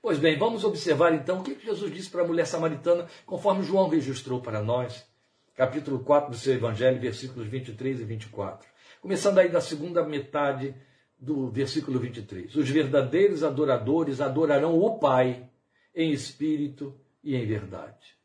Pois 0.00 0.18
bem, 0.18 0.36
vamos 0.36 0.64
observar 0.64 1.14
então 1.14 1.40
o 1.40 1.44
que 1.44 1.58
Jesus 1.64 1.92
disse 1.92 2.10
para 2.10 2.22
a 2.22 2.26
mulher 2.26 2.46
samaritana, 2.46 3.08
conforme 3.24 3.62
João 3.62 3.88
registrou 3.88 4.40
para 4.40 4.60
nós, 4.60 5.06
capítulo 5.54 6.00
4 6.00 6.32
do 6.32 6.36
seu 6.36 6.54
Evangelho, 6.54 7.00
versículos 7.00 7.46
23 7.46 8.00
e 8.00 8.04
24. 8.04 8.68
Começando 9.00 9.38
aí 9.38 9.48
da 9.48 9.60
segunda 9.60 10.04
metade 10.04 10.74
do 11.16 11.48
versículo 11.48 12.00
23. 12.00 12.56
Os 12.56 12.68
verdadeiros 12.68 13.44
adoradores 13.44 14.20
adorarão 14.20 14.76
o 14.76 14.98
Pai 14.98 15.48
em 15.94 16.10
espírito 16.10 16.98
e 17.22 17.36
em 17.36 17.46
verdade. 17.46 18.16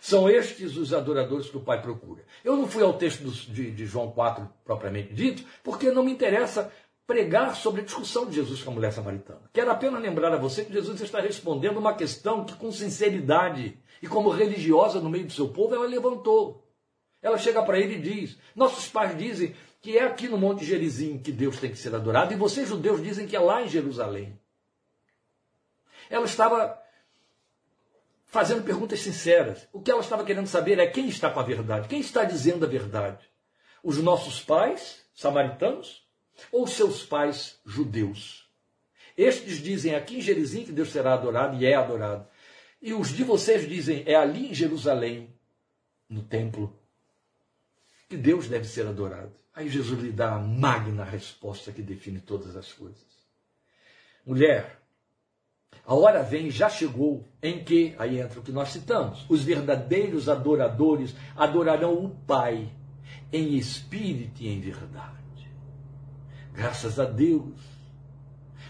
São 0.00 0.28
estes 0.28 0.76
os 0.76 0.92
adoradores 0.92 1.48
que 1.48 1.56
o 1.56 1.60
Pai 1.60 1.80
procura. 1.80 2.24
Eu 2.44 2.56
não 2.56 2.66
fui 2.66 2.82
ao 2.82 2.94
texto 2.94 3.24
de, 3.24 3.86
João 3.86 4.10
4 4.10 4.48
propriamente 4.64 5.12
dito, 5.12 5.44
porque 5.62 5.90
não 5.90 6.02
me 6.02 6.12
interessa 6.12 6.72
pregar 7.06 7.54
sobre 7.54 7.82
a 7.82 7.84
discussão 7.84 8.26
de 8.26 8.36
Jesus 8.36 8.62
com 8.62 8.70
a 8.70 8.74
mulher 8.74 8.92
samaritana. 8.92 9.42
Quero 9.52 9.70
apenas 9.70 10.02
lembrar 10.02 10.32
a 10.32 10.38
você 10.38 10.64
que 10.64 10.72
Jesus 10.72 11.00
está 11.00 11.20
respondendo 11.20 11.78
uma 11.78 11.94
questão 11.94 12.44
que, 12.44 12.54
com 12.54 12.72
sinceridade 12.72 13.76
e 14.00 14.06
como 14.06 14.30
religiosa 14.30 15.00
no 15.00 15.10
meio 15.10 15.26
do 15.26 15.32
seu 15.32 15.48
povo, 15.48 15.74
ela 15.74 15.86
levantou. 15.86 16.66
Ela 17.20 17.38
chega 17.38 17.62
para 17.62 17.78
ele 17.78 17.96
e 17.96 18.00
diz: 18.00 18.38
Nossos 18.56 18.88
pais 18.88 19.16
dizem 19.16 19.54
que 19.80 19.98
é 19.98 20.04
aqui 20.04 20.28
no 20.28 20.38
Monte 20.38 20.64
Gerizim 20.64 21.18
que 21.18 21.30
Deus 21.30 21.58
tem 21.58 21.70
que 21.70 21.78
ser 21.78 21.94
adorado, 21.94 22.32
e 22.32 22.36
vocês 22.36 22.68
judeus 22.68 23.02
dizem 23.02 23.26
que 23.26 23.36
é 23.36 23.40
lá 23.40 23.62
em 23.62 23.68
Jerusalém. 23.68 24.38
Ela 26.08 26.24
estava 26.24 26.81
fazendo 28.32 28.64
perguntas 28.64 29.00
sinceras. 29.00 29.68
O 29.74 29.82
que 29.82 29.90
ela 29.90 30.00
estava 30.00 30.24
querendo 30.24 30.46
saber 30.46 30.78
é 30.78 30.86
quem 30.86 31.06
está 31.06 31.30
com 31.30 31.38
a 31.38 31.42
verdade, 31.42 31.86
quem 31.86 32.00
está 32.00 32.24
dizendo 32.24 32.64
a 32.64 32.68
verdade. 32.68 33.22
Os 33.84 33.98
nossos 33.98 34.40
pais, 34.40 35.04
samaritanos, 35.14 36.02
ou 36.50 36.66
seus 36.66 37.04
pais 37.04 37.60
judeus? 37.66 38.50
Estes 39.18 39.58
dizem 39.58 39.94
aqui 39.94 40.16
em 40.16 40.20
Gerizim 40.22 40.64
que 40.64 40.72
Deus 40.72 40.90
será 40.90 41.12
adorado 41.12 41.62
e 41.62 41.66
é 41.66 41.74
adorado. 41.74 42.26
E 42.80 42.94
os 42.94 43.10
de 43.10 43.22
vocês 43.22 43.68
dizem 43.68 44.02
é 44.06 44.14
ali 44.14 44.50
em 44.50 44.54
Jerusalém, 44.54 45.28
no 46.08 46.22
templo, 46.22 46.74
que 48.08 48.16
Deus 48.16 48.48
deve 48.48 48.64
ser 48.64 48.86
adorado. 48.86 49.34
Aí 49.54 49.68
Jesus 49.68 50.00
lhe 50.00 50.10
dá 50.10 50.36
a 50.36 50.38
magna 50.38 51.04
resposta 51.04 51.70
que 51.70 51.82
define 51.82 52.18
todas 52.18 52.56
as 52.56 52.72
coisas. 52.72 53.04
Mulher, 54.24 54.81
a 55.84 55.94
hora 55.94 56.22
vem, 56.22 56.50
já 56.50 56.68
chegou, 56.68 57.24
em 57.42 57.64
que, 57.64 57.94
aí 57.98 58.20
entra 58.20 58.38
o 58.38 58.42
que 58.42 58.52
nós 58.52 58.68
citamos, 58.68 59.26
os 59.28 59.42
verdadeiros 59.42 60.28
adoradores 60.28 61.14
adorarão 61.36 61.94
o 61.94 62.10
Pai 62.10 62.70
em 63.32 63.56
espírito 63.56 64.42
e 64.42 64.48
em 64.48 64.60
verdade. 64.60 65.50
Graças 66.52 67.00
a 67.00 67.04
Deus. 67.04 67.72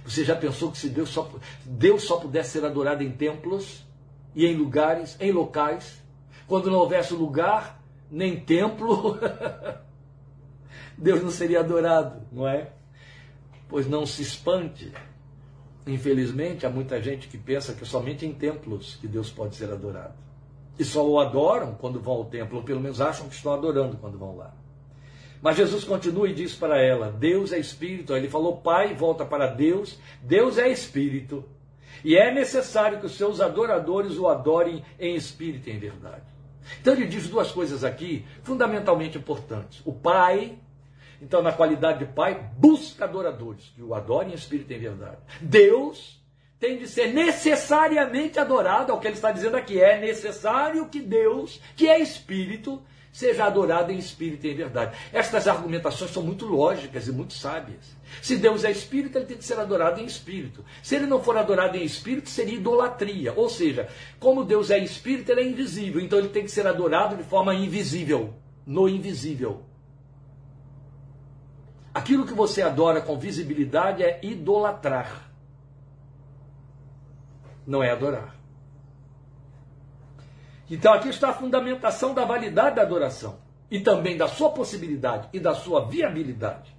Você 0.05 0.25
já 0.25 0.35
pensou 0.35 0.73
que 0.73 0.79
se 0.79 0.89
Deus 0.89 1.11
só, 1.11 1.31
Deus 1.65 2.05
só 2.05 2.17
pudesse 2.17 2.53
ser 2.53 2.65
adorado 2.65 3.03
em 3.03 3.11
templos 3.11 3.85
e 4.35 4.47
em 4.47 4.57
lugares, 4.57 5.17
em 5.21 5.31
locais, 5.31 6.03
quando 6.47 6.71
não 6.71 6.79
houvesse 6.79 7.15
lugar, 7.15 7.83
nem 8.11 8.41
templo, 8.41 9.19
Deus 10.97 11.23
não 11.23 11.31
seria 11.31 11.61
adorado, 11.61 12.23
não 12.33 12.49
é? 12.49 12.73
Pois 13.69 13.87
não 13.87 14.07
se 14.07 14.23
espante. 14.23 14.93
Infelizmente, 15.87 16.65
há 16.65 16.71
muita 16.71 17.01
gente 17.03 17.29
que 17.29 17.37
pensa 17.37 17.73
que 17.73 17.85
somente 17.85 18.25
em 18.25 18.33
templos 18.33 18.97
que 19.01 19.09
Deus 19.09 19.31
pode 19.31 19.57
ser 19.57 19.71
adorado. 19.73 20.15
E 20.79 20.85
só 20.85 21.07
o 21.07 21.21
adoram 21.21 21.75
quando 21.75 22.01
vão 22.01 22.15
ao 22.15 22.25
templo, 22.25 22.59
ou 22.59 22.65
pelo 22.65 22.81
menos 22.81 23.01
acham 23.01 23.29
que 23.29 23.35
estão 23.35 23.53
adorando 23.53 23.97
quando 23.97 24.19
vão 24.19 24.37
lá. 24.37 24.55
Mas 25.43 25.57
Jesus 25.57 25.83
continua 25.83 26.29
e 26.29 26.35
diz 26.35 26.55
para 26.55 26.81
ela: 26.81 27.11
Deus 27.11 27.53
é 27.53 27.59
espírito. 27.59 28.15
Ele 28.15 28.29
falou, 28.29 28.59
Pai, 28.59 28.95
volta 28.95 29.25
para 29.25 29.49
Deus. 29.49 29.99
Deus 30.23 30.57
é 30.57 30.69
espírito. 30.69 31.45
E 32.05 32.17
é 32.17 32.33
necessário 32.33 33.01
que 33.01 33.07
os 33.07 33.17
seus 33.17 33.41
adoradores 33.41 34.17
o 34.17 34.29
adorem 34.29 34.85
em 34.99 35.17
espírito 35.17 35.69
e 35.69 35.73
em 35.73 35.79
verdade. 35.79 36.23
Então 36.81 36.95
ele 36.95 37.07
diz 37.07 37.29
duas 37.29 37.51
coisas 37.51 37.83
aqui 37.83 38.25
fundamentalmente 38.45 39.19
importantes. 39.19 39.83
O 39.85 39.93
Pai, 39.93 40.59
então 41.23 41.41
na 41.41 41.53
qualidade 41.53 42.01
de 42.01 42.13
Pai, 42.13 42.51
busca 42.59 43.05
adoradores 43.05 43.73
que 43.77 43.81
o 43.81 43.95
adorem 43.95 44.33
em 44.33 44.35
espírito 44.35 44.73
e 44.73 44.77
em 44.77 44.81
verdade. 44.81 45.19
Deus 45.41 46.21
tem 46.59 46.77
de 46.79 46.89
ser 46.89 47.15
necessariamente 47.15 48.41
adorado, 48.41 48.91
é 48.91 48.95
o 48.95 48.99
que 48.99 49.07
ele 49.07 49.15
está 49.15 49.31
dizendo 49.31 49.57
aqui. 49.57 49.81
É 49.81 50.01
necessário 50.01 50.89
que 50.89 51.01
Deus, 51.01 51.61
que 51.77 51.89
é 51.89 52.01
espírito, 52.01 52.83
seja 53.13 53.45
adorado 53.45 53.93
em 53.93 53.99
espírito 53.99 54.47
e 54.47 54.51
em 54.51 54.57
verdade. 54.57 54.97
Estas 55.13 55.47
argumentações 55.47 56.11
são 56.11 56.25
muito 56.25 56.45
lógicas 56.45 57.07
e 57.07 57.13
muito 57.13 57.35
sábias. 57.35 57.97
Se 58.21 58.37
Deus 58.37 58.65
é 58.65 58.73
espírito, 58.73 59.17
ele 59.17 59.27
tem 59.27 59.37
que 59.37 59.45
ser 59.45 59.61
adorado 59.61 60.01
em 60.01 60.05
espírito. 60.05 60.65
Se 60.83 60.97
ele 60.97 61.07
não 61.07 61.23
for 61.23 61.37
adorado 61.37 61.77
em 61.77 61.85
espírito, 61.85 62.29
seria 62.29 62.55
idolatria. 62.55 63.33
Ou 63.37 63.49
seja, 63.49 63.89
como 64.19 64.45
Deus 64.45 64.71
é 64.71 64.79
espírito, 64.79 65.31
ele 65.31 65.43
é 65.43 65.47
invisível. 65.47 66.01
Então 66.01 66.19
ele 66.19 66.31
tem 66.31 66.43
que 66.43 66.51
ser 66.51 66.67
adorado 66.67 67.17
de 67.17 67.23
forma 67.23 67.55
invisível, 67.55 68.35
no 68.67 68.89
invisível. 68.89 69.63
Aquilo 71.95 72.27
que 72.27 72.33
você 72.33 72.63
adora 72.63 73.01
com 73.01 73.19
visibilidade 73.19 74.03
é 74.03 74.19
idolatrar. 74.23 75.31
Não 77.67 77.83
é 77.83 77.91
adorar. 77.91 78.35
Então 80.71 80.93
aqui 80.95 81.11
está 81.11 81.31
a 81.31 81.35
fundamentação 81.35 82.15
da 82.15 82.25
validade 82.25 82.77
da 82.77 82.83
adoração 82.83 83.39
e 83.71 83.81
também 83.81 84.17
da 84.17 84.27
sua 84.27 84.51
possibilidade 84.51 85.29
e 85.33 85.39
da 85.39 85.55
sua 85.55 85.85
viabilidade. 85.85 86.75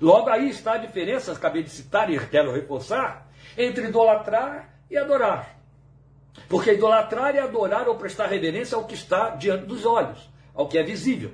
Logo 0.00 0.30
aí 0.30 0.48
está 0.50 0.74
a 0.74 0.78
diferença, 0.78 1.32
acabei 1.32 1.64
de 1.64 1.70
citar 1.70 2.08
e 2.08 2.18
quero 2.28 2.52
reforçar, 2.52 3.28
entre 3.56 3.88
idolatrar 3.88 4.68
e 4.88 4.96
adorar. 4.96 5.58
Porque 6.48 6.74
idolatrar 6.74 7.34
é 7.34 7.40
adorar 7.40 7.88
ou 7.88 7.96
prestar 7.96 8.26
reverência 8.26 8.76
ao 8.76 8.84
que 8.84 8.94
está 8.94 9.30
diante 9.30 9.66
dos 9.66 9.84
olhos, 9.84 10.30
ao 10.54 10.68
que 10.68 10.78
é 10.78 10.84
visível. 10.84 11.32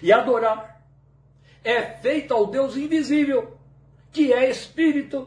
E 0.00 0.12
adorar 0.12 0.73
é 1.64 1.82
feito 1.82 2.34
ao 2.34 2.46
Deus 2.46 2.76
invisível, 2.76 3.56
que 4.12 4.32
é 4.32 4.48
espírito. 4.48 5.26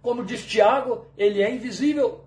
Como 0.00 0.24
diz 0.24 0.46
Tiago, 0.46 1.06
ele 1.18 1.42
é 1.42 1.52
invisível. 1.52 2.24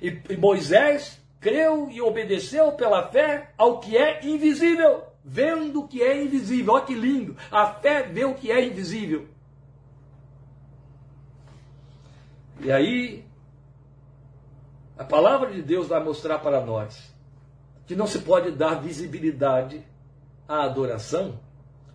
E, 0.00 0.08
e 0.30 0.36
Moisés 0.36 1.20
creu 1.38 1.90
e 1.90 2.00
obedeceu 2.00 2.72
pela 2.72 3.06
fé 3.08 3.52
ao 3.56 3.78
que 3.78 3.96
é 3.96 4.26
invisível, 4.26 5.04
vendo 5.24 5.80
o 5.80 5.88
que 5.88 6.02
é 6.02 6.22
invisível. 6.22 6.74
Olha 6.74 6.84
que 6.84 6.94
lindo! 6.94 7.36
A 7.50 7.66
fé 7.66 8.02
vê 8.02 8.24
o 8.24 8.34
que 8.34 8.50
é 8.50 8.64
invisível. 8.64 9.28
E 12.60 12.70
aí, 12.70 13.24
a 14.98 15.04
palavra 15.04 15.50
de 15.50 15.62
Deus 15.62 15.88
vai 15.88 16.02
mostrar 16.02 16.38
para 16.40 16.60
nós 16.60 17.10
que 17.86 17.96
não 17.96 18.06
se 18.06 18.18
pode 18.18 18.50
dar 18.52 18.74
visibilidade 18.74 19.82
à 20.46 20.64
adoração, 20.64 21.40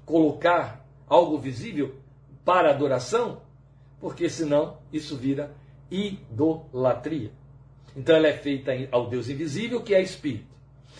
colocar 0.06 0.86
algo 1.08 1.38
visível 1.38 1.96
para 2.44 2.70
adoração, 2.70 3.41
porque 4.00 4.30
senão 4.30 4.78
isso 4.94 5.15
vira 5.15 5.56
idolatria. 5.89 7.32
Então 7.96 8.15
ela 8.15 8.28
é 8.28 8.34
feita 8.34 8.72
ao 8.91 9.10
Deus 9.10 9.30
invisível, 9.30 9.82
que 9.82 9.96
é 9.96 10.02
Espírito. 10.02 10.54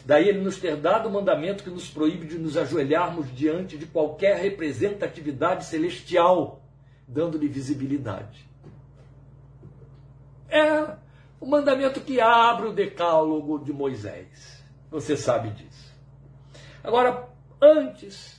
Daí 0.06 0.30
ele 0.30 0.42
nos 0.42 0.58
ter 0.58 0.76
dado 0.76 1.10
o 1.10 1.12
mandamento 1.12 1.64
que 1.64 1.70
nos 1.70 1.90
proíbe 1.90 2.28
de 2.28 2.38
nos 2.38 2.58
ajoelharmos 2.58 3.34
diante 3.34 3.78
de 3.78 3.86
qualquer 3.86 4.38
representatividade 4.38 5.66
celestial, 5.66 6.62
dando-lhe 7.08 7.48
visibilidade. 7.48 8.48
É 10.50 10.96
o 11.40 11.46
mandamento 11.46 12.02
que 12.02 12.22
abre 12.22 12.68
o 12.68 12.74
decálogo 12.74 13.60
de 13.60 13.74
Moisés. 13.74 14.64
Você 14.92 15.18
sabe 15.18 15.50
disso. 15.52 15.94
Agora, 16.84 17.28
antes, 17.62 18.35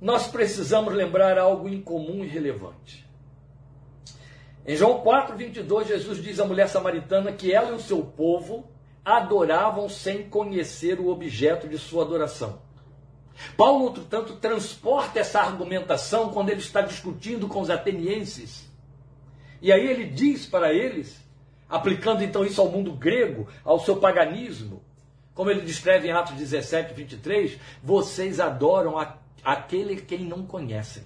nós 0.00 0.26
precisamos 0.26 0.94
lembrar 0.94 1.38
algo 1.38 1.68
incomum 1.68 2.24
e 2.24 2.28
relevante. 2.28 3.06
Em 4.66 4.76
João 4.76 5.00
4, 5.00 5.36
22, 5.36 5.88
Jesus 5.88 6.22
diz 6.22 6.38
à 6.40 6.44
mulher 6.44 6.68
samaritana 6.68 7.32
que 7.32 7.52
ela 7.52 7.70
e 7.70 7.74
o 7.74 7.80
seu 7.80 8.02
povo 8.02 8.68
adoravam 9.04 9.88
sem 9.88 10.28
conhecer 10.28 11.00
o 11.00 11.08
objeto 11.08 11.68
de 11.68 11.78
sua 11.78 12.04
adoração. 12.04 12.60
Paulo, 13.56 13.88
entretanto, 13.88 14.36
transporta 14.36 15.18
essa 15.18 15.40
argumentação 15.40 16.30
quando 16.30 16.50
ele 16.50 16.60
está 16.60 16.82
discutindo 16.82 17.48
com 17.48 17.60
os 17.60 17.70
atenienses. 17.70 18.70
E 19.62 19.72
aí 19.72 19.86
ele 19.86 20.04
diz 20.04 20.46
para 20.46 20.72
eles, 20.72 21.16
aplicando 21.68 22.22
então 22.22 22.44
isso 22.44 22.60
ao 22.60 22.68
mundo 22.68 22.92
grego, 22.92 23.48
ao 23.64 23.80
seu 23.80 23.96
paganismo, 23.96 24.82
como 25.34 25.50
ele 25.50 25.62
descreve 25.62 26.08
em 26.08 26.12
Atos 26.12 26.34
17, 26.34 26.92
23, 26.92 27.58
vocês 27.82 28.40
adoram 28.40 28.98
aquele 29.44 29.96
quem 29.96 30.20
não 30.24 30.44
conhecem. 30.44 31.04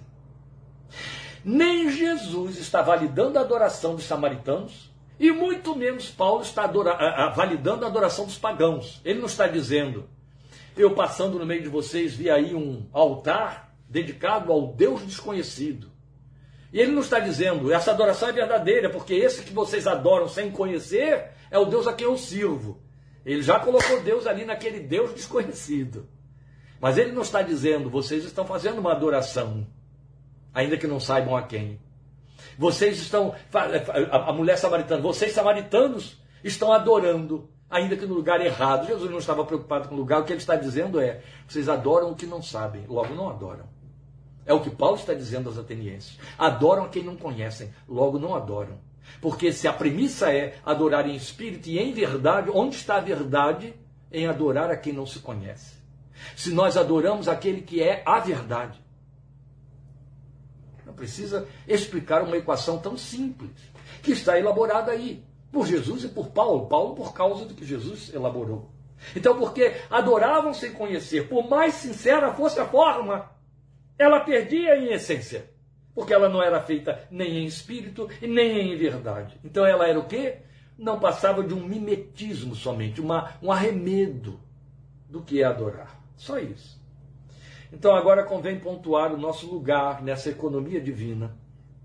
Nem 1.43 1.91
Jesus 1.91 2.57
está 2.57 2.81
validando 2.81 3.37
a 3.37 3.41
adoração 3.41 3.95
dos 3.95 4.05
samaritanos, 4.05 4.91
e 5.19 5.31
muito 5.31 5.75
menos 5.75 6.09
Paulo 6.09 6.41
está 6.41 6.63
adora, 6.63 7.29
validando 7.35 7.85
a 7.85 7.87
adoração 7.87 8.25
dos 8.25 8.37
pagãos. 8.37 8.99
Ele 9.05 9.19
não 9.19 9.27
está 9.27 9.47
dizendo, 9.47 10.09
eu 10.75 10.93
passando 10.93 11.39
no 11.39 11.45
meio 11.45 11.61
de 11.61 11.69
vocês 11.69 12.13
vi 12.13 12.29
aí 12.29 12.53
um 12.53 12.87
altar 12.91 13.73
dedicado 13.87 14.51
ao 14.51 14.73
Deus 14.73 15.05
desconhecido. 15.05 15.91
E 16.73 16.79
ele 16.79 16.91
não 16.91 17.01
está 17.01 17.19
dizendo, 17.19 17.71
essa 17.71 17.91
adoração 17.91 18.27
é 18.27 18.33
verdadeira, 18.33 18.89
porque 18.89 19.13
esse 19.13 19.43
que 19.43 19.53
vocês 19.53 19.87
adoram 19.87 20.27
sem 20.27 20.51
conhecer 20.51 21.29
é 21.49 21.57
o 21.57 21.65
Deus 21.65 21.87
a 21.87 21.93
quem 21.93 22.05
eu 22.05 22.17
sirvo. 22.17 22.81
Ele 23.25 23.41
já 23.41 23.59
colocou 23.59 24.03
Deus 24.03 24.27
ali 24.27 24.43
naquele 24.43 24.81
Deus 24.81 25.13
desconhecido. 25.13 26.09
Mas 26.79 26.97
ele 26.97 27.11
não 27.11 27.21
está 27.21 27.41
dizendo, 27.41 27.89
vocês 27.89 28.23
estão 28.23 28.45
fazendo 28.45 28.79
uma 28.79 28.91
adoração 28.91 29.65
ainda 30.55 30.77
que 30.77 30.87
não 30.87 30.99
saibam 30.99 31.35
a 31.35 31.43
quem. 31.43 31.77
Vocês 32.57 32.97
estão, 32.97 33.35
a 34.09 34.31
mulher 34.31 34.57
samaritana, 34.57 35.01
vocês 35.01 35.33
samaritanos 35.33 36.17
estão 36.41 36.71
adorando, 36.71 37.49
ainda 37.69 37.97
que 37.97 38.05
no 38.05 38.15
lugar 38.15 38.39
errado. 38.39 38.87
Jesus 38.87 39.11
não 39.11 39.17
estava 39.17 39.43
preocupado 39.43 39.89
com 39.89 39.95
o 39.95 39.97
lugar, 39.97 40.21
o 40.21 40.23
que 40.23 40.31
ele 40.31 40.39
está 40.39 40.55
dizendo 40.55 41.01
é: 41.01 41.21
vocês 41.45 41.67
adoram 41.67 42.11
o 42.11 42.15
que 42.15 42.25
não 42.25 42.41
sabem, 42.41 42.85
logo 42.87 43.13
não 43.13 43.29
adoram. 43.29 43.65
É 44.45 44.53
o 44.53 44.61
que 44.61 44.69
Paulo 44.69 44.95
está 44.95 45.13
dizendo 45.13 45.49
aos 45.49 45.57
atenienses. 45.57 46.19
Adoram 46.37 46.85
a 46.85 46.89
quem 46.89 47.03
não 47.03 47.17
conhecem, 47.17 47.73
logo 47.87 48.17
não 48.17 48.35
adoram. 48.35 48.77
Porque 49.19 49.51
se 49.51 49.67
a 49.67 49.73
premissa 49.73 50.31
é 50.31 50.55
adorar 50.63 51.09
em 51.09 51.15
espírito 51.15 51.67
e 51.67 51.79
em 51.79 51.91
verdade, 51.91 52.49
onde 52.53 52.75
está 52.75 52.97
a 52.97 53.01
verdade? 53.01 53.73
Em 54.11 54.27
adorar 54.27 54.69
a 54.69 54.77
quem 54.77 54.93
não 54.93 55.05
se 55.05 55.19
conhece. 55.19 55.74
Se 56.35 56.51
nós 56.51 56.77
adoramos 56.77 57.27
aquele 57.27 57.61
que 57.61 57.81
é 57.81 58.01
a 58.05 58.19
verdade, 58.19 58.85
precisa 60.95 61.47
explicar 61.67 62.23
uma 62.23 62.37
equação 62.37 62.79
tão 62.79 62.97
simples, 62.97 63.51
que 64.01 64.11
está 64.11 64.39
elaborada 64.39 64.91
aí, 64.91 65.23
por 65.51 65.67
Jesus 65.67 66.03
e 66.03 66.07
por 66.07 66.29
Paulo. 66.29 66.67
Paulo, 66.67 66.95
por 66.95 67.13
causa 67.13 67.45
do 67.45 67.53
que 67.53 67.65
Jesus 67.65 68.13
elaborou. 68.13 68.71
Então, 69.15 69.37
porque 69.37 69.75
adoravam 69.89 70.53
sem 70.53 70.71
conhecer, 70.71 71.27
por 71.27 71.47
mais 71.47 71.75
sincera 71.75 72.33
fosse 72.33 72.59
a 72.59 72.65
forma, 72.65 73.29
ela 73.97 74.21
perdia 74.21 74.77
em 74.77 74.93
essência. 74.93 75.53
Porque 75.93 76.13
ela 76.13 76.27
não 76.27 76.41
era 76.41 76.61
feita 76.61 77.07
nem 77.09 77.37
em 77.37 77.45
espírito 77.45 78.09
e 78.21 78.27
nem 78.27 78.73
em 78.73 78.77
verdade. 78.77 79.39
Então 79.43 79.65
ela 79.65 79.87
era 79.87 79.97
o 79.97 80.07
quê? 80.07 80.39
Não 80.77 80.99
passava 80.99 81.41
de 81.41 81.53
um 81.53 81.65
mimetismo 81.65 82.53
somente, 82.53 82.99
uma, 82.99 83.37
um 83.41 83.49
arremedo 83.49 84.37
do 85.09 85.21
que 85.21 85.41
é 85.41 85.45
adorar. 85.45 85.94
Só 86.17 86.39
isso. 86.39 86.79
Então 87.71 87.95
agora 87.95 88.23
convém 88.23 88.59
pontuar 88.59 89.13
o 89.13 89.17
nosso 89.17 89.47
lugar 89.47 90.01
nessa 90.01 90.29
economia 90.29 90.79
divina 90.79 91.35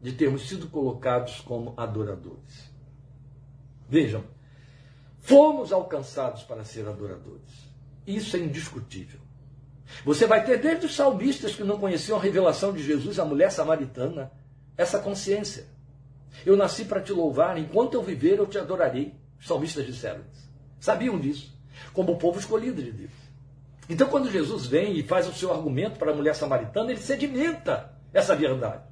de 0.00 0.12
termos 0.12 0.48
sido 0.48 0.68
colocados 0.68 1.40
como 1.40 1.74
adoradores. 1.76 2.70
Vejam, 3.88 4.24
fomos 5.18 5.72
alcançados 5.72 6.42
para 6.42 6.64
ser 6.64 6.86
adoradores. 6.86 7.70
Isso 8.06 8.36
é 8.36 8.40
indiscutível. 8.40 9.20
Você 10.04 10.26
vai 10.26 10.44
ter 10.44 10.58
desde 10.58 10.86
os 10.86 10.94
salmistas 10.94 11.54
que 11.54 11.64
não 11.64 11.78
conheciam 11.78 12.18
a 12.18 12.22
revelação 12.22 12.72
de 12.72 12.82
Jesus 12.82 13.18
à 13.18 13.24
mulher 13.24 13.50
samaritana 13.50 14.30
essa 14.76 14.98
consciência. 14.98 15.66
Eu 16.46 16.56
nasci 16.56 16.84
para 16.84 17.02
te 17.02 17.12
louvar, 17.12 17.58
enquanto 17.58 17.94
eu 17.94 18.02
viver 18.02 18.38
eu 18.38 18.46
te 18.46 18.58
adorarei. 18.58 19.14
Os 19.38 19.46
salmistas 19.46 19.84
disseram 19.84 20.22
isso. 20.32 20.48
Sabiam 20.78 21.18
disso, 21.18 21.54
como 21.92 22.12
o 22.12 22.18
povo 22.18 22.38
escolhido 22.38 22.82
de 22.82 22.92
Deus. 22.92 23.19
Então, 23.90 24.08
quando 24.08 24.30
Jesus 24.30 24.66
vem 24.66 24.96
e 24.96 25.02
faz 25.02 25.28
o 25.28 25.32
seu 25.32 25.52
argumento 25.52 25.98
para 25.98 26.12
a 26.12 26.14
mulher 26.14 26.34
samaritana, 26.34 26.90
ele 26.90 27.00
sedimenta 27.00 27.92
essa 28.14 28.34
verdade. 28.36 28.90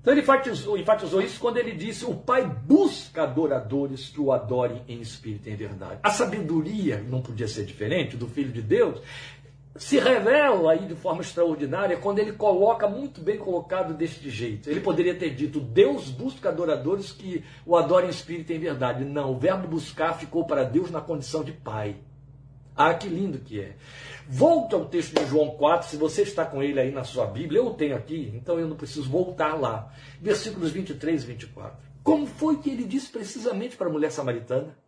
Então 0.00 0.14
ele 0.14 0.22
enfatizou, 0.22 0.78
enfatizou, 0.78 1.20
isso 1.20 1.40
quando 1.40 1.58
ele 1.58 1.72
disse: 1.72 2.04
o 2.04 2.14
Pai 2.14 2.46
busca 2.46 3.24
adoradores 3.24 4.08
que 4.08 4.20
o 4.20 4.32
adorem 4.32 4.82
em 4.88 5.00
espírito 5.00 5.48
e 5.48 5.52
em 5.52 5.56
verdade. 5.56 6.00
A 6.02 6.10
sabedoria, 6.10 7.04
não 7.08 7.20
podia 7.20 7.48
ser 7.48 7.64
diferente, 7.64 8.16
do 8.16 8.26
Filho 8.26 8.52
de 8.52 8.62
Deus, 8.62 9.00
se 9.76 9.98
revela 9.98 10.72
aí 10.72 10.86
de 10.86 10.94
forma 10.94 11.20
extraordinária 11.20 11.96
quando 11.96 12.20
ele 12.20 12.32
coloca 12.32 12.88
muito 12.88 13.20
bem 13.20 13.36
colocado 13.38 13.92
deste 13.92 14.30
jeito. 14.30 14.70
Ele 14.70 14.80
poderia 14.80 15.14
ter 15.14 15.30
dito: 15.34 15.60
Deus 15.60 16.08
busca 16.08 16.48
adoradores 16.48 17.12
que 17.12 17.44
o 17.66 17.76
adorem 17.76 18.08
em 18.08 18.10
espírito 18.10 18.52
e 18.52 18.56
em 18.56 18.60
verdade. 18.60 19.04
Não, 19.04 19.32
o 19.32 19.38
verbo 19.38 19.68
buscar 19.68 20.14
ficou 20.14 20.46
para 20.46 20.64
Deus 20.64 20.90
na 20.90 21.00
condição 21.00 21.44
de 21.44 21.52
Pai. 21.52 21.96
Ah, 22.78 22.94
que 22.94 23.08
lindo 23.08 23.40
que 23.40 23.60
é. 23.60 23.74
Volte 24.28 24.72
ao 24.76 24.84
texto 24.84 25.18
de 25.18 25.26
João 25.26 25.50
4, 25.50 25.88
se 25.88 25.96
você 25.96 26.22
está 26.22 26.44
com 26.44 26.62
ele 26.62 26.78
aí 26.78 26.92
na 26.92 27.02
sua 27.02 27.26
Bíblia, 27.26 27.58
eu 27.58 27.70
tenho 27.70 27.96
aqui, 27.96 28.30
então 28.36 28.56
eu 28.60 28.68
não 28.68 28.76
preciso 28.76 29.10
voltar 29.10 29.60
lá. 29.60 29.92
Versículos 30.20 30.70
23 30.70 31.24
e 31.24 31.26
24. 31.26 31.76
Como 32.04 32.24
foi 32.24 32.58
que 32.58 32.70
ele 32.70 32.84
disse 32.84 33.10
precisamente 33.10 33.76
para 33.76 33.88
a 33.88 33.90
mulher 33.90 34.12
samaritana? 34.12 34.78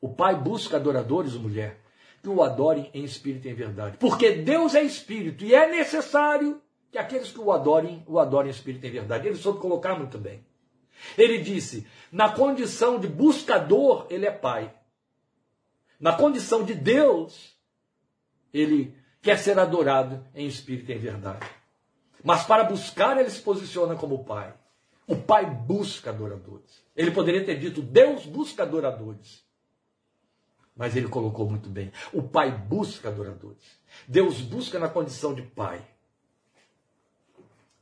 O 0.00 0.08
pai 0.08 0.34
busca 0.34 0.76
adoradores, 0.76 1.34
mulher, 1.34 1.78
que 2.20 2.28
o 2.28 2.42
adorem 2.42 2.90
em 2.92 3.04
espírito 3.04 3.46
e 3.46 3.52
em 3.52 3.54
verdade. 3.54 3.96
Porque 3.98 4.32
Deus 4.32 4.74
é 4.74 4.82
espírito 4.82 5.44
e 5.44 5.54
é 5.54 5.70
necessário 5.70 6.60
que 6.90 6.98
aqueles 6.98 7.30
que 7.30 7.38
o 7.38 7.52
adorem, 7.52 8.02
o 8.08 8.18
adorem 8.18 8.50
em 8.50 8.54
espírito 8.54 8.84
e 8.86 8.88
em 8.88 8.92
verdade. 8.92 9.28
Ele 9.28 9.36
soube 9.36 9.60
colocar 9.60 9.94
muito 9.94 10.18
bem. 10.18 10.44
Ele 11.16 11.38
disse: 11.38 11.86
na 12.10 12.28
condição 12.28 12.98
de 12.98 13.06
buscador, 13.06 14.06
ele 14.10 14.26
é 14.26 14.32
pai. 14.32 14.74
Na 16.02 16.12
condição 16.12 16.64
de 16.64 16.74
Deus, 16.74 17.56
ele 18.52 18.92
quer 19.22 19.38
ser 19.38 19.56
adorado 19.56 20.26
em 20.34 20.48
espírito 20.48 20.90
e 20.90 20.94
em 20.96 20.98
verdade. 20.98 21.48
Mas 22.24 22.44
para 22.44 22.64
buscar, 22.64 23.16
ele 23.18 23.30
se 23.30 23.40
posiciona 23.40 23.94
como 23.94 24.24
pai. 24.24 24.52
O 25.06 25.14
pai 25.14 25.46
busca 25.46 26.10
adoradores. 26.10 26.82
Ele 26.96 27.12
poderia 27.12 27.44
ter 27.44 27.56
dito: 27.56 27.80
Deus 27.80 28.26
busca 28.26 28.64
adoradores. 28.64 29.44
Mas 30.74 30.96
ele 30.96 31.06
colocou 31.06 31.48
muito 31.48 31.68
bem. 31.68 31.92
O 32.12 32.22
Pai 32.22 32.50
busca 32.50 33.10
adoradores. 33.10 33.62
Deus 34.08 34.40
busca 34.40 34.78
na 34.78 34.88
condição 34.88 35.34
de 35.34 35.42
Pai. 35.42 35.86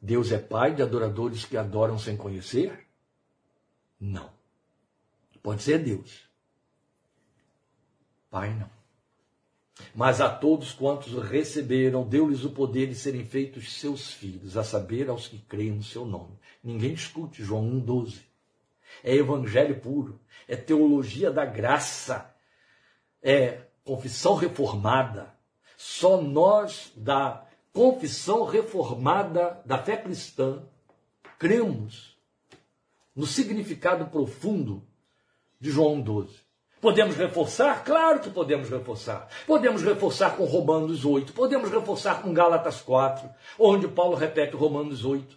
Deus 0.02 0.32
é 0.32 0.38
Pai 0.38 0.74
de 0.74 0.82
adoradores 0.82 1.44
que 1.44 1.56
adoram 1.56 1.98
sem 1.98 2.16
conhecer? 2.16 2.86
Não. 3.98 4.28
Pode 5.40 5.62
ser 5.62 5.78
Deus. 5.78 6.29
Pai 8.30 8.54
não. 8.54 8.70
Mas 9.94 10.20
a 10.20 10.28
todos 10.28 10.72
quantos 10.72 11.12
receberam, 11.28 12.06
deu-lhes 12.06 12.44
o 12.44 12.50
poder 12.50 12.86
de 12.86 12.94
serem 12.94 13.24
feitos 13.24 13.78
seus 13.78 14.12
filhos, 14.12 14.56
a 14.56 14.62
saber, 14.62 15.08
aos 15.08 15.26
que 15.26 15.38
creem 15.38 15.72
no 15.72 15.82
seu 15.82 16.04
nome. 16.04 16.38
Ninguém 16.62 16.94
discute 16.94 17.42
João 17.42 17.64
1,12. 17.82 18.20
É 19.02 19.14
evangelho 19.14 19.80
puro, 19.80 20.20
é 20.46 20.56
teologia 20.56 21.30
da 21.30 21.44
graça, 21.44 22.34
é 23.22 23.62
confissão 23.84 24.34
reformada. 24.34 25.34
Só 25.76 26.20
nós 26.20 26.92
da 26.94 27.46
confissão 27.72 28.44
reformada 28.44 29.62
da 29.64 29.78
fé 29.78 29.96
cristã 29.96 30.62
cremos 31.38 32.16
no 33.14 33.26
significado 33.26 34.06
profundo 34.06 34.82
de 35.58 35.70
João 35.70 36.00
12. 36.00 36.49
Podemos 36.80 37.16
reforçar? 37.16 37.84
Claro 37.84 38.20
que 38.20 38.30
podemos 38.30 38.70
reforçar. 38.70 39.28
Podemos 39.46 39.82
reforçar 39.82 40.36
com 40.36 40.44
Romanos 40.44 41.04
8, 41.04 41.32
podemos 41.32 41.70
reforçar 41.70 42.22
com 42.22 42.32
Gálatas 42.32 42.80
4, 42.80 43.28
onde 43.58 43.86
Paulo 43.86 44.16
repete 44.16 44.56
Romanos 44.56 45.04
8, 45.04 45.36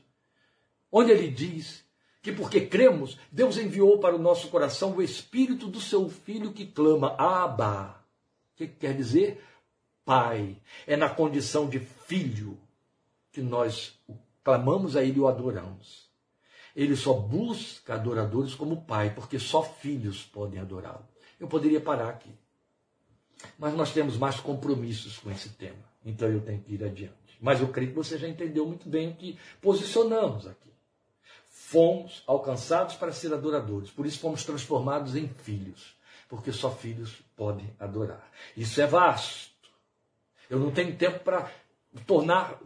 onde 0.91 1.11
ele 1.11 1.27
diz 1.27 1.83
que 2.21 2.31
porque 2.31 2.61
cremos, 2.61 3.17
Deus 3.29 3.57
enviou 3.57 3.99
para 3.99 4.15
o 4.15 4.19
nosso 4.19 4.47
coração 4.47 4.95
o 4.95 5.01
espírito 5.01 5.67
do 5.67 5.81
seu 5.81 6.07
filho 6.07 6.53
que 6.53 6.65
clama 6.65 7.13
Abba. 7.17 8.01
O 8.53 8.57
que 8.57 8.67
quer 8.67 8.95
dizer? 8.95 9.43
Pai. 10.05 10.55
É 10.87 10.95
na 10.95 11.09
condição 11.09 11.67
de 11.67 11.79
filho 11.79 12.57
que 13.33 13.41
nós 13.41 13.99
clamamos 14.41 14.95
a 14.95 15.03
ele 15.03 15.17
e 15.17 15.19
o 15.19 15.27
adoramos. 15.27 16.09
Ele 16.73 16.95
só 16.95 17.13
busca 17.13 17.95
adoradores 17.95 18.55
como 18.55 18.85
pai, 18.85 19.13
porque 19.13 19.37
só 19.37 19.61
filhos 19.61 20.23
podem 20.23 20.61
adorá-lo. 20.61 21.12
Eu 21.43 21.47
poderia 21.47 21.79
parar 21.79 22.09
aqui. 22.09 22.31
Mas 23.59 23.75
nós 23.75 23.93
temos 23.93 24.17
mais 24.17 24.39
compromissos 24.39 25.17
com 25.19 25.29
esse 25.29 25.49
tema. 25.49 25.83
Então 26.03 26.27
eu 26.27 26.41
tenho 26.41 26.61
que 26.61 26.73
ir 26.73 26.83
adiante. 26.83 27.37
Mas 27.39 27.61
eu 27.61 27.67
creio 27.67 27.91
que 27.91 27.95
você 27.95 28.17
já 28.17 28.27
entendeu 28.27 28.65
muito 28.65 28.89
bem 28.89 29.09
o 29.09 29.15
que 29.15 29.37
posicionamos 29.61 30.47
aqui 30.47 30.73
fomos 31.73 32.21
alcançados 32.27 32.93
para 32.93 33.11
ser 33.11 33.33
adoradores. 33.33 33.89
Por 33.89 34.05
isso 34.05 34.19
fomos 34.19 34.45
transformados 34.45 35.15
em 35.15 35.27
filhos, 35.27 35.95
porque 36.29 36.51
só 36.51 36.69
filhos 36.69 37.23
podem 37.35 37.67
adorar. 37.79 38.29
Isso 38.55 38.79
é 38.79 38.85
vasto. 38.85 39.51
Eu 40.47 40.59
não 40.59 40.69
tenho 40.69 40.95
tempo 40.95 41.21
para 41.21 41.49
tornar, 42.05 42.59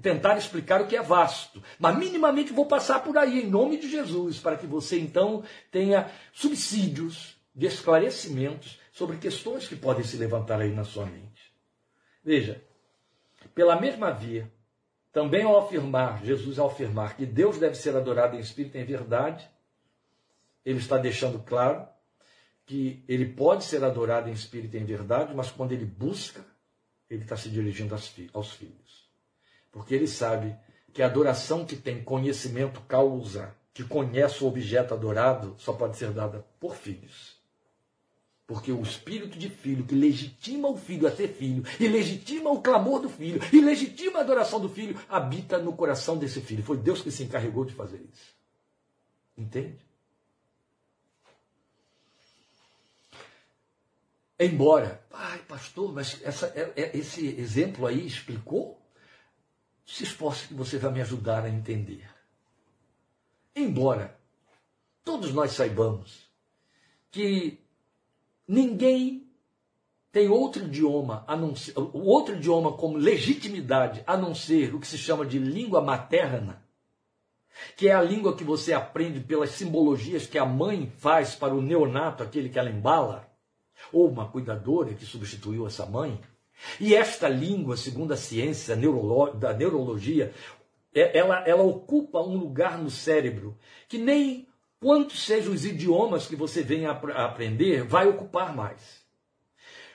tentar 0.00 0.38
explicar 0.38 0.80
o 0.80 0.86
que 0.86 0.96
é 0.96 1.02
vasto, 1.02 1.62
mas 1.78 1.98
minimamente 1.98 2.54
vou 2.54 2.64
passar 2.64 3.00
por 3.00 3.18
aí 3.18 3.42
em 3.42 3.46
nome 3.46 3.76
de 3.76 3.90
Jesus, 3.90 4.38
para 4.38 4.56
que 4.56 4.66
você 4.66 4.98
então 4.98 5.44
tenha 5.70 6.10
subsídios 6.32 7.35
de 7.56 7.66
esclarecimentos 7.66 8.78
sobre 8.92 9.16
questões 9.16 9.66
que 9.66 9.74
podem 9.74 10.04
se 10.04 10.18
levantar 10.18 10.60
aí 10.60 10.70
na 10.70 10.84
sua 10.84 11.06
mente. 11.06 11.50
Veja, 12.22 12.62
pela 13.54 13.80
mesma 13.80 14.10
via 14.10 14.52
também 15.10 15.44
ao 15.44 15.58
afirmar, 15.58 16.22
Jesus 16.22 16.58
ao 16.58 16.66
afirmar 16.66 17.16
que 17.16 17.24
Deus 17.24 17.56
deve 17.56 17.74
ser 17.74 17.96
adorado 17.96 18.36
em 18.36 18.40
espírito 18.40 18.76
e 18.76 18.80
em 18.80 18.84
verdade, 18.84 19.48
ele 20.62 20.78
está 20.78 20.98
deixando 20.98 21.38
claro 21.38 21.88
que 22.66 23.02
ele 23.08 23.24
pode 23.24 23.64
ser 23.64 23.82
adorado 23.82 24.28
em 24.28 24.32
espírito 24.32 24.76
e 24.76 24.80
em 24.80 24.84
verdade, 24.84 25.34
mas 25.34 25.50
quando 25.50 25.72
ele 25.72 25.86
busca, 25.86 26.44
ele 27.08 27.22
está 27.22 27.36
se 27.36 27.48
dirigindo 27.48 27.96
aos 28.34 28.50
filhos. 28.52 29.08
Porque 29.72 29.94
ele 29.94 30.08
sabe 30.08 30.54
que 30.92 31.02
a 31.02 31.06
adoração 31.06 31.64
que 31.64 31.76
tem 31.76 32.02
conhecimento 32.02 32.82
causa, 32.82 33.54
que 33.72 33.84
conhece 33.84 34.44
o 34.44 34.48
objeto 34.48 34.92
adorado, 34.92 35.54
só 35.58 35.72
pode 35.72 35.96
ser 35.96 36.10
dada 36.10 36.44
por 36.60 36.74
filhos. 36.74 37.35
Porque 38.46 38.70
o 38.70 38.80
espírito 38.80 39.36
de 39.36 39.50
filho 39.50 39.84
que 39.84 39.94
legitima 39.94 40.68
o 40.68 40.76
filho 40.76 41.08
a 41.08 41.10
ser 41.10 41.28
filho, 41.28 41.64
e 41.80 41.88
legitima 41.88 42.50
o 42.50 42.62
clamor 42.62 43.00
do 43.00 43.08
filho, 43.08 43.40
e 43.52 43.60
legitima 43.60 44.18
a 44.18 44.22
adoração 44.22 44.60
do 44.60 44.68
filho, 44.68 45.00
habita 45.08 45.58
no 45.58 45.72
coração 45.72 46.16
desse 46.16 46.40
filho. 46.40 46.62
Foi 46.62 46.76
Deus 46.76 47.02
que 47.02 47.10
se 47.10 47.24
encarregou 47.24 47.64
de 47.64 47.74
fazer 47.74 48.00
isso. 48.12 48.36
Entende? 49.36 49.84
Embora, 54.38 55.04
ai 55.12 55.38
pastor, 55.40 55.92
mas 55.92 56.22
essa, 56.22 56.46
é, 56.48 56.72
é, 56.76 56.96
esse 56.96 57.26
exemplo 57.26 57.86
aí 57.86 58.06
explicou? 58.06 58.80
Se 59.84 60.04
esforce 60.04 60.48
que 60.48 60.54
você 60.54 60.78
vai 60.78 60.92
me 60.92 61.00
ajudar 61.00 61.44
a 61.44 61.48
entender. 61.48 62.08
Embora 63.54 64.18
todos 65.02 65.32
nós 65.32 65.52
saibamos 65.52 66.28
que 67.10 67.65
Ninguém 68.46 69.26
tem 70.12 70.28
outro 70.28 70.64
idioma, 70.64 71.24
a 71.26 71.36
não 71.36 71.54
ser, 71.54 71.74
outro 71.76 72.36
idioma 72.36 72.72
como 72.72 72.96
legitimidade, 72.96 74.02
a 74.06 74.16
não 74.16 74.34
ser 74.34 74.74
o 74.74 74.80
que 74.80 74.86
se 74.86 74.96
chama 74.96 75.26
de 75.26 75.38
língua 75.38 75.82
materna, 75.82 76.62
que 77.76 77.88
é 77.88 77.92
a 77.92 78.00
língua 78.00 78.36
que 78.36 78.44
você 78.44 78.72
aprende 78.72 79.20
pelas 79.20 79.50
simbologias 79.50 80.26
que 80.26 80.38
a 80.38 80.46
mãe 80.46 80.90
faz 80.98 81.34
para 81.34 81.54
o 81.54 81.60
neonato, 81.60 82.22
aquele 82.22 82.48
que 82.48 82.58
ela 82.58 82.70
embala, 82.70 83.28
ou 83.92 84.08
uma 84.08 84.28
cuidadora 84.28 84.94
que 84.94 85.04
substituiu 85.04 85.66
essa 85.66 85.84
mãe. 85.84 86.18
E 86.80 86.94
esta 86.94 87.28
língua, 87.28 87.76
segundo 87.76 88.12
a 88.12 88.16
ciência 88.16 88.74
da 89.34 89.52
neurologia, 89.52 90.32
é, 90.94 91.18
ela, 91.18 91.46
ela 91.46 91.62
ocupa 91.62 92.20
um 92.22 92.36
lugar 92.36 92.78
no 92.78 92.90
cérebro 92.90 93.56
que 93.86 93.98
nem 93.98 94.48
quantos 94.80 95.24
sejam 95.24 95.52
os 95.52 95.64
idiomas 95.64 96.26
que 96.26 96.36
você 96.36 96.62
venha 96.62 96.90
a 96.90 97.24
aprender, 97.24 97.82
vai 97.82 98.06
ocupar 98.08 98.54
mais. 98.54 99.04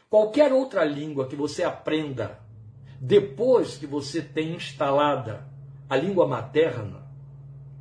Qualquer 0.10 0.52
outra 0.52 0.84
língua 0.84 1.28
que 1.28 1.36
você 1.36 1.64
aprenda 1.64 2.40
depois 3.00 3.78
que 3.78 3.88
você 3.88 4.22
tem 4.22 4.56
instalada 4.56 5.48
a 5.90 5.96
língua 5.96 6.28
materna, 6.28 7.02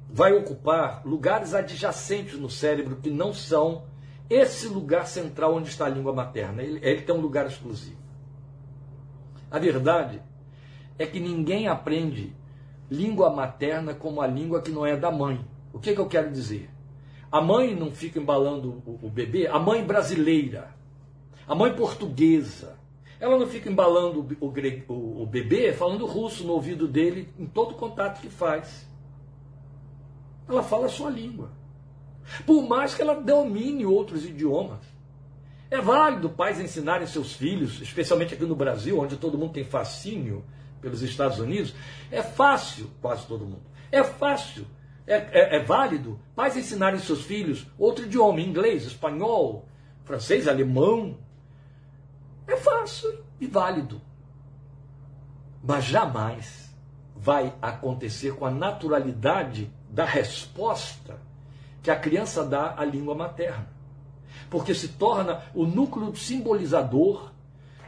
vai 0.09 0.33
ocupar 0.33 1.07
lugares 1.07 1.55
adjacentes 1.55 2.39
no 2.39 2.49
cérebro 2.49 2.97
que 2.97 3.11
não 3.11 3.33
são 3.35 3.85
esse 4.31 4.67
lugar 4.67 5.07
central 5.07 5.55
onde 5.55 5.69
está 5.69 5.85
a 5.85 5.91
língua 5.91 6.13
materna. 6.13 6.63
Ele, 6.63 6.81
ele 6.83 7.03
tem 7.03 7.15
um 7.15 7.21
lugar 7.21 7.47
exclusivo. 7.47 8.01
A 9.51 9.59
verdade 9.59 10.23
é 10.99 11.05
que 11.05 11.21
ninguém 11.21 11.69
aprende 11.69 12.35
língua 12.91 13.31
materna 13.31 13.95
como 13.95 14.23
a 14.23 14.27
língua 14.27 14.63
que 14.63 14.71
não 14.71 14.87
é 14.87 14.97
da 14.97 15.11
mãe. 15.11 15.45
O 15.73 15.79
que, 15.79 15.95
que 15.95 16.01
eu 16.01 16.09
quero 16.09 16.31
dizer? 16.31 16.71
A 17.31 17.41
mãe 17.41 17.75
não 17.75 17.91
fica 17.93 18.19
embalando 18.19 18.83
o, 18.87 19.09
bebê, 19.09 19.47
a 19.47 19.59
mãe 19.59 19.85
brasileira, 19.85 20.75
a 21.47 21.55
mãe 21.55 21.73
portuguesa, 21.73 22.79
ela 23.21 23.39
não 23.39 23.47
fica 23.47 23.71
embalando 23.71 24.21
o, 24.41 24.47
o, 24.47 25.23
o, 25.23 25.27
bebê 25.27 25.73
falando 25.73 26.07
russo 26.07 26.45
no 26.45 26.55
ouvido 26.55 26.89
dele 26.89 27.29
em 27.39 27.47
todo 27.47 27.75
contato 27.75 28.21
que 28.21 28.29
faz. 28.29 28.89
ela 30.49 30.63
fala 30.63 30.87
a 30.87 30.89
sua 30.89 31.11
língua. 31.11 31.51
Por 32.47 32.63
mais 32.63 32.95
que 32.95 33.03
ela 33.03 33.15
domine 33.15 33.85
outros 33.85 34.25
idiomas. 34.25 34.81
É 35.71 35.81
válido 35.81 36.31
pais 36.31 36.61
ensinarem 36.61 37.07
seus 37.07 37.35
filhos, 37.35 37.81
especialmente 37.81 38.35
aqui 38.35 38.45
no 38.45 38.57
Brasil, 38.57 38.99
onde 38.99 39.17
todo 39.17 39.39
mundo 39.39 39.53
tem 39.53 39.63
fascínio 39.63 40.45
pelos 40.81 41.03
Estados 41.03 41.39
Unidos, 41.39 41.75
é 42.11 42.23
fácil, 42.23 42.91
quase 43.01 43.27
todo 43.27 43.45
mundo, 43.45 43.63
é 43.93 44.03
fácil, 44.03 44.67
é, 45.07 45.17
é, 45.17 45.57
é 45.57 45.59
válido 45.61 46.21
pais 46.35 46.57
ensinarem 46.57 47.01
seus 47.01 47.23
filhos 47.23 47.67
outro 47.79 48.05
idioma, 48.05 48.41
inglês, 48.41 48.85
espanhol, 48.85 49.67
francês, 50.05 50.47
alemão. 50.47 51.19
É 52.47 52.57
fácil 52.57 53.25
e 53.41 53.47
válido. 53.47 54.01
Mas 55.63 55.85
jamais 55.85 56.75
vai 57.15 57.55
acontecer 57.61 58.35
com 58.35 58.47
a 58.47 58.51
naturalidade 58.51 59.71
da 59.91 60.05
resposta 60.05 61.21
que 61.83 61.91
a 61.91 61.97
criança 61.97 62.45
dá 62.45 62.75
à 62.77 62.85
língua 62.85 63.15
materna. 63.15 63.69
Porque 64.49 64.75
se 64.75 64.89
torna 64.89 65.43
o 65.55 65.67
núcleo 65.67 66.15
simbolizador 66.17 67.31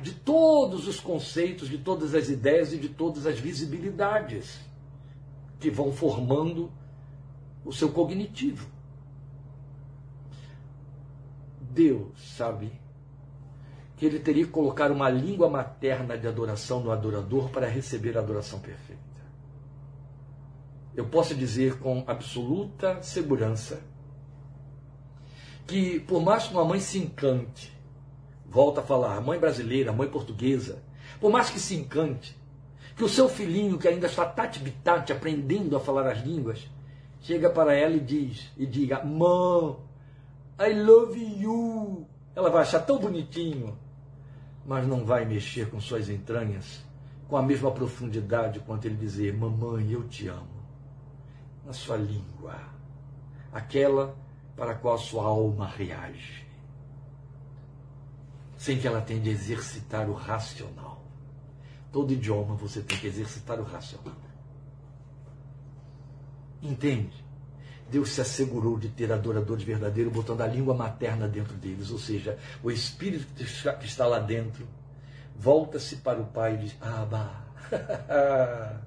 de 0.01 0.13
todos 0.13 0.89
os 0.89 1.01
conceitos, 1.01 1.69
de 1.69 1.79
todas 1.79 2.15
as 2.15 2.29
ideias 2.29 2.73
e 2.73 2.79
de 2.79 2.89
todas 2.89 3.27
as 3.27 3.39
visibilidades 3.39 4.61
que 5.61 5.71
vão 5.71 5.93
formando 5.93 6.71
o 7.65 7.73
seu 7.73 7.91
cognitivo. 7.91 8.67
Deus 11.61 12.37
sabe 12.37 12.73
que 13.97 14.07
ele 14.07 14.19
teria 14.19 14.45
que 14.45 14.51
colocar 14.51 14.91
uma 14.91 15.09
língua 15.09 15.49
materna 15.49 16.19
de 16.19 16.27
adoração 16.27 16.81
no 16.81 16.91
adorador 16.91 17.51
para 17.51 17.69
receber 17.69 18.17
a 18.17 18.21
adoração 18.21 18.59
perfeita. 18.59 19.01
Eu 20.95 21.07
posso 21.07 21.35
dizer 21.35 21.79
com 21.79 22.05
absoluta 22.07 23.01
segurança 23.01 23.81
que, 25.67 26.01
por 26.01 26.21
mais 26.21 26.49
que 26.49 26.53
uma 26.53 26.65
mãe 26.65 26.81
se 26.81 26.99
encante, 26.99 27.73
volta 28.45 28.81
a 28.81 28.85
falar, 28.85 29.21
mãe 29.21 29.39
brasileira, 29.39 29.93
mãe 29.93 30.09
portuguesa, 30.09 30.83
por 31.19 31.31
mais 31.31 31.49
que 31.49 31.59
se 31.59 31.75
encante, 31.75 32.37
que 32.95 33.05
o 33.05 33.09
seu 33.09 33.29
filhinho, 33.29 33.79
que 33.79 33.89
ainda 33.89 34.07
está 34.07 34.27
tati-bitate, 34.27 35.13
aprendendo 35.13 35.77
a 35.77 35.81
falar 35.81 36.07
as 36.11 36.23
línguas, 36.23 36.69
chega 37.23 37.49
para 37.49 37.75
ela 37.75 37.95
e 37.95 38.01
diz, 38.01 38.53
e 38.57 38.67
diga, 38.67 39.03
mãe, 39.03 39.77
I 40.61 40.75
love 40.75 41.19
you. 41.41 42.07
Ela 42.35 42.51
vai 42.51 42.63
achar 42.63 42.81
tão 42.81 42.99
bonitinho, 42.99 43.77
mas 44.67 44.87
não 44.87 45.05
vai 45.05 45.25
mexer 45.25 45.71
com 45.71 45.81
suas 45.81 46.09
entranhas 46.09 46.85
com 47.33 47.39
a 47.39 47.43
mesma 47.43 47.71
profundidade 47.71 48.61
quanto 48.61 48.85
ele 48.85 48.95
dizer, 48.95 49.35
mamãe, 49.35 49.91
eu 49.91 50.07
te 50.07 50.29
amo, 50.29 50.63
na 51.65 51.73
sua 51.73 51.97
língua, 51.97 52.61
aquela 53.51 54.15
para 54.55 54.73
a 54.73 54.75
qual 54.75 54.97
a 54.97 54.99
sua 54.99 55.25
alma 55.25 55.67
reage, 55.67 56.47
sem 58.59 58.79
que 58.79 58.87
ela 58.87 59.01
tenha 59.01 59.19
de 59.19 59.31
exercitar 59.31 60.11
o 60.11 60.13
racional. 60.13 61.03
Todo 61.91 62.13
idioma 62.13 62.55
você 62.55 62.83
tem 62.83 62.99
que 62.99 63.07
exercitar 63.07 63.59
o 63.59 63.65
racional. 63.65 64.32
Entende? 66.63 67.23
Deus 67.91 68.11
se 68.11 68.21
assegurou 68.21 68.79
de 68.79 68.89
ter 68.89 69.13
adoradores 69.13 69.65
verdadeiros, 69.65 70.13
botando 70.13 70.41
a 70.41 70.47
língua 70.47 70.73
materna 70.75 71.29
dentro 71.29 71.55
deles, 71.55 71.91
ou 71.91 71.99
seja, 71.99 72.39
o 72.63 72.71
espírito 72.71 73.27
que 73.35 73.85
está 73.85 74.07
lá 74.07 74.19
dentro 74.19 74.67
volta-se 75.37 75.97
para 75.97 76.21
o 76.21 76.27
pai 76.27 76.55
e 76.55 76.59
diz: 76.59 76.77
Abba. 76.81 77.31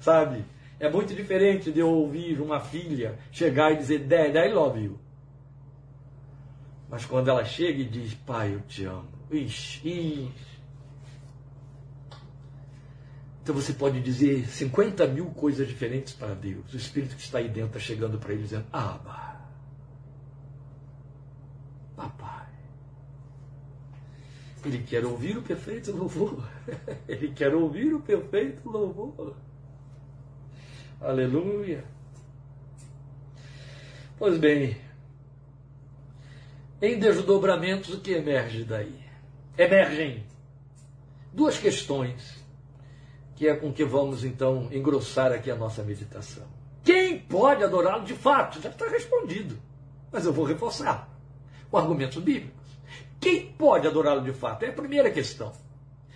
Sabe? 0.00 0.44
É 0.80 0.90
muito 0.90 1.14
diferente 1.14 1.70
de 1.70 1.78
eu 1.78 1.88
ouvir 1.88 2.40
uma 2.40 2.60
filha 2.60 3.18
chegar 3.30 3.72
e 3.72 3.76
dizer: 3.76 4.00
Dad, 4.00 4.34
I 4.34 4.52
love 4.52 4.80
you. 4.80 4.98
Mas 6.90 7.06
quando 7.06 7.28
ela 7.28 7.44
chega 7.44 7.80
e 7.80 7.84
diz: 7.84 8.12
Pai, 8.14 8.52
eu 8.54 8.60
te 8.62 8.84
amo. 8.84 9.08
Ixi, 9.30 9.88
ixi. 9.88 10.51
Então 13.42 13.54
você 13.54 13.72
pode 13.72 14.00
dizer 14.00 14.46
50 14.46 15.04
mil 15.08 15.26
coisas 15.30 15.66
diferentes 15.66 16.12
para 16.12 16.32
Deus. 16.32 16.72
O 16.72 16.76
Espírito 16.76 17.16
que 17.16 17.22
está 17.22 17.38
aí 17.38 17.48
dentro 17.48 17.76
está 17.76 17.80
chegando 17.80 18.16
para 18.16 18.32
ele 18.32 18.42
dizendo: 18.42 18.66
Abba, 18.72 19.40
papai. 21.96 22.46
Ele 24.64 24.78
quer 24.84 25.04
ouvir 25.04 25.36
o 25.36 25.42
perfeito 25.42 25.90
louvor. 25.90 26.48
Ele 27.08 27.32
quer 27.32 27.52
ouvir 27.52 27.92
o 27.92 28.00
perfeito 28.00 28.70
louvor. 28.70 29.36
Aleluia. 31.00 31.84
Pois 34.16 34.38
bem, 34.38 34.76
em 36.80 36.96
desdobramentos, 36.96 37.92
o 37.92 38.00
que 38.00 38.12
emerge 38.12 38.62
daí? 38.62 39.02
Emergem 39.58 40.24
duas 41.32 41.58
questões 41.58 42.41
que 43.34 43.48
é 43.48 43.54
com 43.54 43.72
que 43.72 43.84
vamos 43.84 44.24
então 44.24 44.68
engrossar 44.70 45.32
aqui 45.32 45.50
a 45.50 45.56
nossa 45.56 45.82
meditação. 45.82 46.44
Quem 46.84 47.18
pode 47.18 47.62
adorá-lo 47.62 48.04
de 48.04 48.14
fato? 48.14 48.60
Já 48.60 48.70
está 48.70 48.88
respondido. 48.88 49.58
Mas 50.10 50.26
eu 50.26 50.32
vou 50.32 50.44
reforçar 50.44 51.08
com 51.70 51.78
argumentos 51.78 52.22
bíblicos. 52.22 52.60
Quem 53.20 53.52
pode 53.52 53.86
adorá-lo 53.86 54.22
de 54.22 54.32
fato? 54.32 54.64
É 54.64 54.68
a 54.68 54.72
primeira 54.72 55.10
questão. 55.10 55.52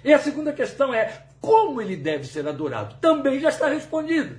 E 0.05 0.12
a 0.12 0.19
segunda 0.19 0.53
questão 0.53 0.93
é 0.93 1.27
como 1.41 1.81
ele 1.81 1.97
deve 1.97 2.25
ser 2.25 2.47
adorado? 2.47 2.97
Também 3.01 3.41
já 3.41 3.49
está 3.49 3.69
respondido. 3.69 4.37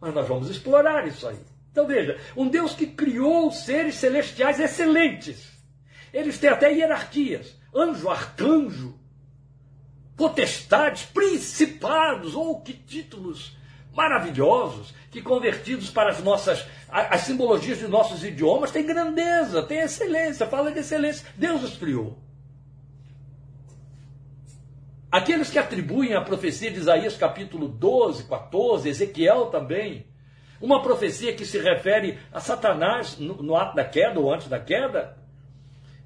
Mas 0.00 0.14
nós 0.14 0.26
vamos 0.26 0.48
explorar 0.48 1.06
isso 1.06 1.28
aí. 1.28 1.38
Então 1.70 1.86
veja, 1.86 2.18
um 2.36 2.48
Deus 2.48 2.74
que 2.74 2.86
criou 2.86 3.50
seres 3.52 3.96
celestiais 3.96 4.58
excelentes. 4.58 5.46
Eles 6.12 6.38
têm 6.38 6.50
até 6.50 6.72
hierarquias. 6.72 7.56
Anjo, 7.74 8.08
arcanjo, 8.08 8.97
potestades, 10.18 11.04
principados, 11.04 12.34
ou 12.34 12.60
que 12.60 12.72
títulos 12.72 13.56
maravilhosos, 13.94 14.92
que 15.12 15.22
convertidos 15.22 15.90
para 15.90 16.10
as 16.10 16.22
nossas, 16.22 16.66
as 16.88 17.20
simbologias 17.22 17.78
de 17.78 17.86
nossos 17.86 18.24
idiomas, 18.24 18.72
têm 18.72 18.84
grandeza, 18.84 19.62
têm 19.62 19.78
excelência, 19.78 20.46
fala 20.46 20.72
de 20.72 20.80
excelência. 20.80 21.26
Deus 21.36 21.62
os 21.62 21.76
criou. 21.76 22.18
Aqueles 25.10 25.50
que 25.50 25.58
atribuem 25.58 26.14
a 26.14 26.20
profecia 26.20 26.70
de 26.70 26.78
Isaías 26.78 27.16
capítulo 27.16 27.68
12, 27.68 28.24
14, 28.24 28.88
Ezequiel 28.88 29.46
também, 29.46 30.04
uma 30.60 30.82
profecia 30.82 31.32
que 31.32 31.46
se 31.46 31.58
refere 31.58 32.18
a 32.32 32.40
Satanás 32.40 33.16
no, 33.18 33.40
no 33.40 33.56
ato 33.56 33.76
da 33.76 33.84
queda 33.84 34.18
ou 34.18 34.32
antes 34.32 34.48
da 34.48 34.58
queda, 34.58 35.16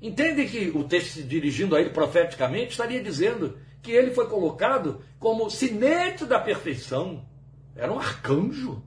entende 0.00 0.46
que 0.46 0.70
o 0.76 0.84
texto 0.84 1.14
se 1.14 1.22
dirigindo 1.22 1.74
a 1.74 1.80
ele 1.80 1.90
profeticamente 1.90 2.72
estaria 2.72 3.02
dizendo 3.02 3.58
que 3.82 3.90
ele 3.90 4.12
foi 4.12 4.28
colocado 4.28 5.04
como 5.18 5.50
sinete 5.50 6.24
da 6.24 6.38
perfeição. 6.38 7.26
Era 7.74 7.92
um 7.92 7.98
arcanjo. 7.98 8.82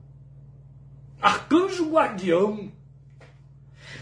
Arcanjo 1.20 1.90
guardião. 1.90 2.72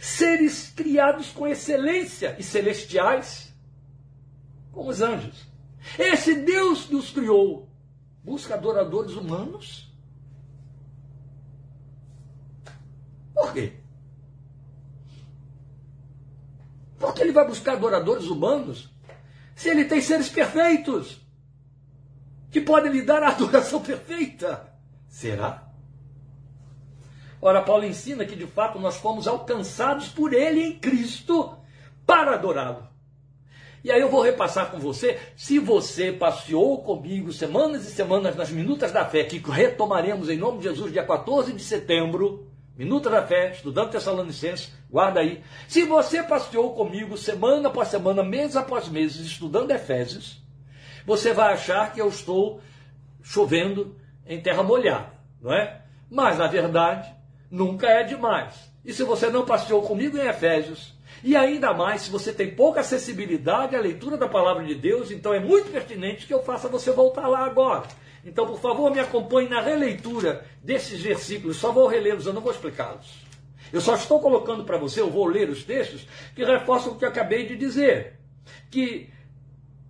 Seres 0.01 0.70
criados 0.70 1.30
com 1.30 1.47
excelência 1.47 2.36
e 2.38 2.42
celestiais, 2.42 3.53
como 4.70 4.90
os 4.90 5.01
anjos. 5.01 5.47
Esse 5.99 6.34
Deus 6.36 6.84
que 6.84 6.95
os 6.95 7.11
criou 7.11 7.68
busca 8.22 8.55
adoradores 8.55 9.12
humanos? 9.12 9.92
Por 13.34 13.53
quê? 13.53 13.74
Por 16.99 17.12
que 17.12 17.22
ele 17.22 17.32
vai 17.32 17.47
buscar 17.47 17.72
adoradores 17.72 18.26
humanos 18.26 18.93
se 19.55 19.68
ele 19.68 19.84
tem 19.84 20.00
seres 20.00 20.28
perfeitos 20.28 21.20
que 22.50 22.61
podem 22.61 22.92
lhe 22.92 23.02
dar 23.02 23.22
a 23.22 23.28
adoração 23.34 23.80
perfeita? 23.80 24.72
Será? 25.09 25.64
Ora, 27.40 27.61
Paulo 27.61 27.84
ensina 27.84 28.24
que 28.24 28.34
de 28.34 28.46
fato 28.46 28.78
nós 28.78 28.96
fomos 28.96 29.28
alcançados 29.28 30.09
por 30.09 30.32
ele 30.32 30.62
em 30.62 30.78
Cristo 30.78 31.57
para 32.07 32.34
adorá-lo. 32.34 32.88
E 33.84 33.92
aí 33.92 34.00
eu 34.00 34.09
vou 34.09 34.22
repassar 34.22 34.70
com 34.70 34.78
você, 34.78 35.20
se 35.36 35.59
você 35.59 36.11
passeou 36.11 36.82
comigo 36.82 37.30
semanas 37.34 37.86
e 37.86 37.90
semanas 37.90 38.34
nas 38.34 38.50
Minutas 38.50 38.90
da 38.92 39.05
Fé, 39.05 39.24
que 39.24 39.36
retomaremos 39.36 40.30
em 40.30 40.38
nome 40.38 40.57
de 40.57 40.64
Jesus 40.64 40.90
dia 40.90 41.05
14 41.05 41.52
de 41.52 41.62
setembro, 41.62 42.48
Minuta 42.77 43.09
da 43.09 43.22
Fé, 43.22 43.53
estudando 43.53 43.91
Tessalonicenses, 43.91 44.72
guarda 44.91 45.20
aí. 45.20 45.45
Se 45.68 45.85
você 45.85 46.22
passeou 46.25 46.75
comigo 46.75 47.16
semana 47.16 47.68
após 47.68 47.87
semana, 47.89 48.25
mês 48.25 48.57
após 48.57 48.89
mês, 48.89 49.14
estudando 49.14 49.70
Efésios, 49.70 50.43
você 51.07 51.33
vai 51.33 51.53
achar 51.53 51.93
que 51.93 52.01
eu 52.01 52.09
estou 52.09 52.61
chovendo 53.22 53.95
em 54.27 54.41
terra 54.41 54.62
molhada, 54.62 55.12
não 55.41 55.53
é? 55.53 55.83
Mas, 56.11 56.39
na 56.39 56.49
verdade, 56.49 57.14
nunca 57.49 57.87
é 57.87 58.03
demais. 58.03 58.55
E 58.85 58.93
se 58.93 59.05
você 59.05 59.31
não 59.31 59.45
passeou 59.45 59.83
comigo 59.83 60.18
em 60.18 60.27
Efésios, 60.27 60.95
e 61.22 61.37
ainda 61.37 61.72
mais 61.72 62.03
se 62.03 62.11
você 62.11 62.33
tem 62.33 62.55
pouca 62.57 62.81
acessibilidade 62.81 63.77
à 63.77 63.81
leitura 63.81 64.16
da 64.16 64.29
palavra 64.29 64.64
de 64.64 64.75
Deus, 64.75 65.12
então 65.12 65.33
é 65.33 65.39
muito 65.39 65.70
pertinente 65.70 66.27
que 66.27 66.35
eu 66.35 66.43
faça 66.43 66.68
você 66.68 66.91
voltar 66.91 67.29
lá 67.29 67.45
agora. 67.47 67.85
Então, 68.25 68.47
por 68.47 68.59
favor, 68.59 68.91
me 68.91 69.01
acompanhe 69.01 69.49
na 69.49 69.61
releitura 69.61 70.47
desses 70.62 71.01
versículos. 71.01 71.59
Só 71.59 71.72
vou 71.72 71.87
relê-los, 71.87 72.27
eu 72.27 72.33
não 72.33 72.41
vou 72.41 72.53
explicá-los. 72.53 73.25
Eu 73.72 73.81
só 73.81 73.95
estou 73.95 74.20
colocando 74.20 74.64
para 74.64 74.79
você, 74.79 75.01
eu 75.01 75.11
vou 75.11 75.27
ler 75.27 75.51
os 75.51 75.64
textos 75.64 76.07
que 76.35 76.45
reforçam 76.45 76.93
o 76.93 76.97
que 76.97 77.05
eu 77.05 77.09
acabei 77.09 77.47
de 77.47 77.57
dizer. 77.57 78.18
Que 78.70 79.11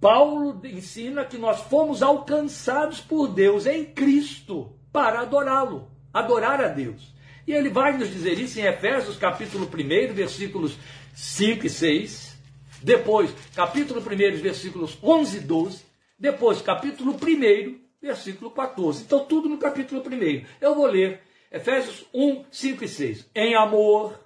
Paulo 0.01 0.61
ensina 0.65 1.25
que 1.25 1.39
nós 1.39 1.61
fomos 1.61 2.03
alcançados 2.03 3.01
por 3.01 3.29
Deus 3.29 3.67
em 3.67 3.85
Cristo 3.85 4.73
para 4.93 5.21
adorá-lo, 5.21 5.89
adorar 6.13 6.61
a 6.61 6.69
Deus. 6.69 7.15
E 7.47 7.53
ele 7.53 7.69
vai 7.69 7.97
nos 7.97 8.11
dizer 8.11 8.39
isso 8.39 8.59
em 8.59 8.65
Efésios 8.65 9.17
capítulo 9.17 9.67
1, 9.67 10.15
versículos 10.15 10.77
5 11.15 11.67
e 11.67 11.71
6. 11.71 12.39
Depois, 12.83 13.35
capítulo 13.55 14.01
1, 14.01 14.05
versículos 14.41 14.99
11 15.03 15.37
e 15.37 15.41
12. 15.41 15.83
Depois, 16.19 16.63
capítulo 16.63 17.13
1, 17.13 17.84
versículo 18.05 18.51
14. 18.51 19.03
Então, 19.03 19.25
tudo 19.25 19.49
no 19.49 19.59
capítulo 19.59 20.03
1. 20.03 20.45
Eu 20.61 20.75
vou 20.75 20.87
ler 20.87 21.23
Efésios 21.51 22.05
1, 22.13 22.45
5 22.51 22.85
e 22.85 22.89
6. 22.89 23.31
Em 23.35 23.55
amor, 23.55 24.21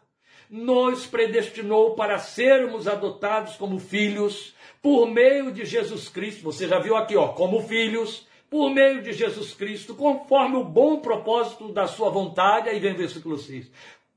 nos 0.50 1.06
predestinou 1.06 1.94
para 1.94 2.18
sermos 2.18 2.88
adotados 2.88 3.56
como 3.56 3.78
filhos 3.78 4.54
por 4.82 5.08
meio 5.08 5.52
de 5.52 5.64
Jesus 5.64 6.08
Cristo. 6.08 6.42
Você 6.42 6.66
já 6.66 6.78
viu 6.78 6.96
aqui, 6.96 7.16
ó, 7.16 7.28
como 7.28 7.62
filhos, 7.62 8.26
por 8.50 8.70
meio 8.70 9.02
de 9.02 9.12
Jesus 9.12 9.54
Cristo, 9.54 9.94
conforme 9.94 10.56
o 10.56 10.64
bom 10.64 11.00
propósito 11.00 11.72
da 11.72 11.86
sua 11.86 12.10
vontade. 12.10 12.68
Aí 12.68 12.80
vem 12.80 12.94
o 12.94 12.98
versículo 12.98 13.38
6. 13.38 13.70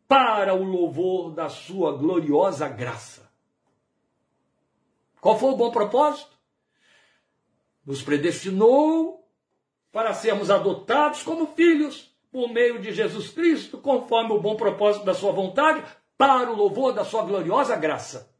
Para 0.08 0.54
o 0.54 0.64
louvor 0.64 1.32
da 1.32 1.50
sua 1.50 1.96
gloriosa 1.96 2.68
graça. 2.68 3.30
Qual 5.20 5.38
foi 5.38 5.52
o 5.52 5.56
bom 5.56 5.70
propósito? 5.70 6.32
Nos 7.86 8.02
predestinou 8.02 9.21
para 9.92 10.14
sermos 10.14 10.50
adotados 10.50 11.22
como 11.24 11.48
filhos 11.48 12.10
por 12.32 12.48
meio 12.48 12.80
de 12.80 12.94
Jesus 12.94 13.30
Cristo, 13.30 13.78
conforme 13.78 14.32
o 14.32 14.40
bom 14.40 14.56
propósito 14.56 15.06
da 15.06 15.14
sua 15.14 15.32
vontade, 15.32 15.84
para 16.18 16.50
o 16.50 16.56
louvor 16.56 16.94
da 16.94 17.04
sua 17.04 17.24
gloriosa 17.24 17.76
graça. 17.76 18.32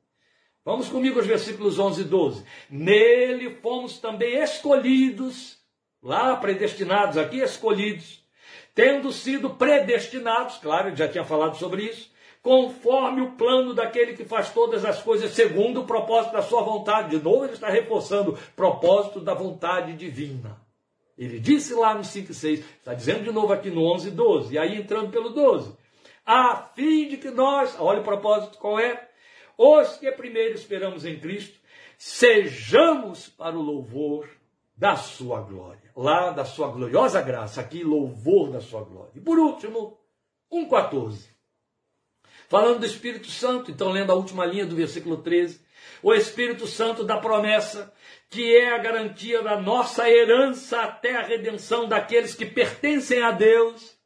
Vamos 0.64 0.88
comigo 0.88 1.18
aos 1.18 1.28
versículos 1.28 1.80
11 1.80 2.02
e 2.02 2.04
12. 2.06 2.46
Nele 2.70 3.56
fomos 3.56 3.98
também 3.98 4.36
escolhidos, 4.36 5.58
lá 6.02 6.36
predestinados, 6.38 7.18
aqui 7.18 7.40
escolhidos, 7.40 8.24
tendo 8.76 9.12
sido 9.12 9.50
predestinados, 9.50 10.58
claro, 10.60 10.90
ele 10.90 10.96
já 10.96 11.08
tinha 11.08 11.26
falado 11.26 11.58
sobre 11.58 11.84
isso, 11.84 12.12
conforme 12.44 13.22
o 13.22 13.32
plano 13.32 13.74
daquele 13.74 14.14
que 14.14 14.24
faz 14.24 14.52
todas 14.52 14.86
as 14.86 15.02
coisas 15.02 15.32
segundo 15.32 15.82
o 15.82 15.88
propósito 15.88 16.34
da 16.34 16.44
sua 16.44 16.62
vontade. 16.62 17.18
De 17.18 17.24
novo, 17.24 17.44
ele 17.44 17.54
está 17.54 17.70
reforçando 17.70 18.34
o 18.34 18.38
propósito 18.56 19.20
da 19.20 19.34
vontade 19.34 19.94
divina. 19.94 20.61
Ele 21.24 21.40
disse 21.40 21.76
lá 21.76 21.94
no 21.94 22.04
5 22.04 22.32
e 22.32 22.34
6, 22.34 22.60
está 22.60 22.96
dizendo 22.96 23.24
de 23.24 23.32
novo 23.32 23.54
aqui 23.54 23.70
no 23.70 23.84
11 23.94 24.08
e 24.08 24.12
12, 24.12 24.54
e 24.56 24.58
aí 24.58 24.76
entrando 24.76 25.12
pelo 25.12 25.30
12, 25.30 25.72
a 26.26 26.56
fim 26.76 27.10
de 27.10 27.18
que 27.18 27.30
nós, 27.30 27.76
olha 27.80 28.02
o 28.02 28.04
propósito 28.04 28.58
qual 28.58 28.80
é, 28.80 29.08
os 29.56 29.98
que 29.98 30.12
primeiro 30.14 30.56
esperamos 30.56 31.06
em 31.06 31.20
Cristo, 31.20 31.60
sejamos 31.96 33.30
para 33.30 33.56
o 33.56 33.62
louvor 33.62 34.28
da 34.76 34.96
sua 34.96 35.42
glória, 35.42 35.92
lá 35.96 36.32
da 36.32 36.44
sua 36.44 36.70
gloriosa 36.70 37.22
graça, 37.22 37.62
aqui 37.62 37.84
louvor 37.84 38.50
da 38.50 38.60
sua 38.60 38.82
glória. 38.82 39.12
E 39.14 39.20
por 39.20 39.38
último, 39.38 40.00
1,14. 40.52 41.30
Falando 42.52 42.80
do 42.80 42.86
Espírito 42.86 43.32
Santo, 43.32 43.72
então 43.72 43.94
lendo 43.94 44.12
a 44.12 44.16
última 44.16 44.46
linha 44.46 44.66
do 44.66 44.76
versículo 44.76 45.16
13, 45.16 45.62
o 46.04 46.14
Espírito 46.14 46.68
Santo 46.68 47.02
da 47.02 47.16
promessa, 47.16 47.94
que 48.30 48.54
é 48.54 48.76
a 48.76 48.78
garantia 48.78 49.42
da 49.42 49.58
nossa 49.58 50.10
herança 50.10 50.82
até 50.82 51.16
a 51.16 51.22
redenção 51.22 51.88
daqueles 51.88 52.36
que 52.36 52.46
pertencem 52.46 53.22
a 53.22 53.32
Deus, 53.32 53.98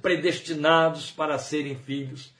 predestinados 0.00 1.10
para 1.10 1.36
serem 1.36 1.74
filhos, 1.74 2.32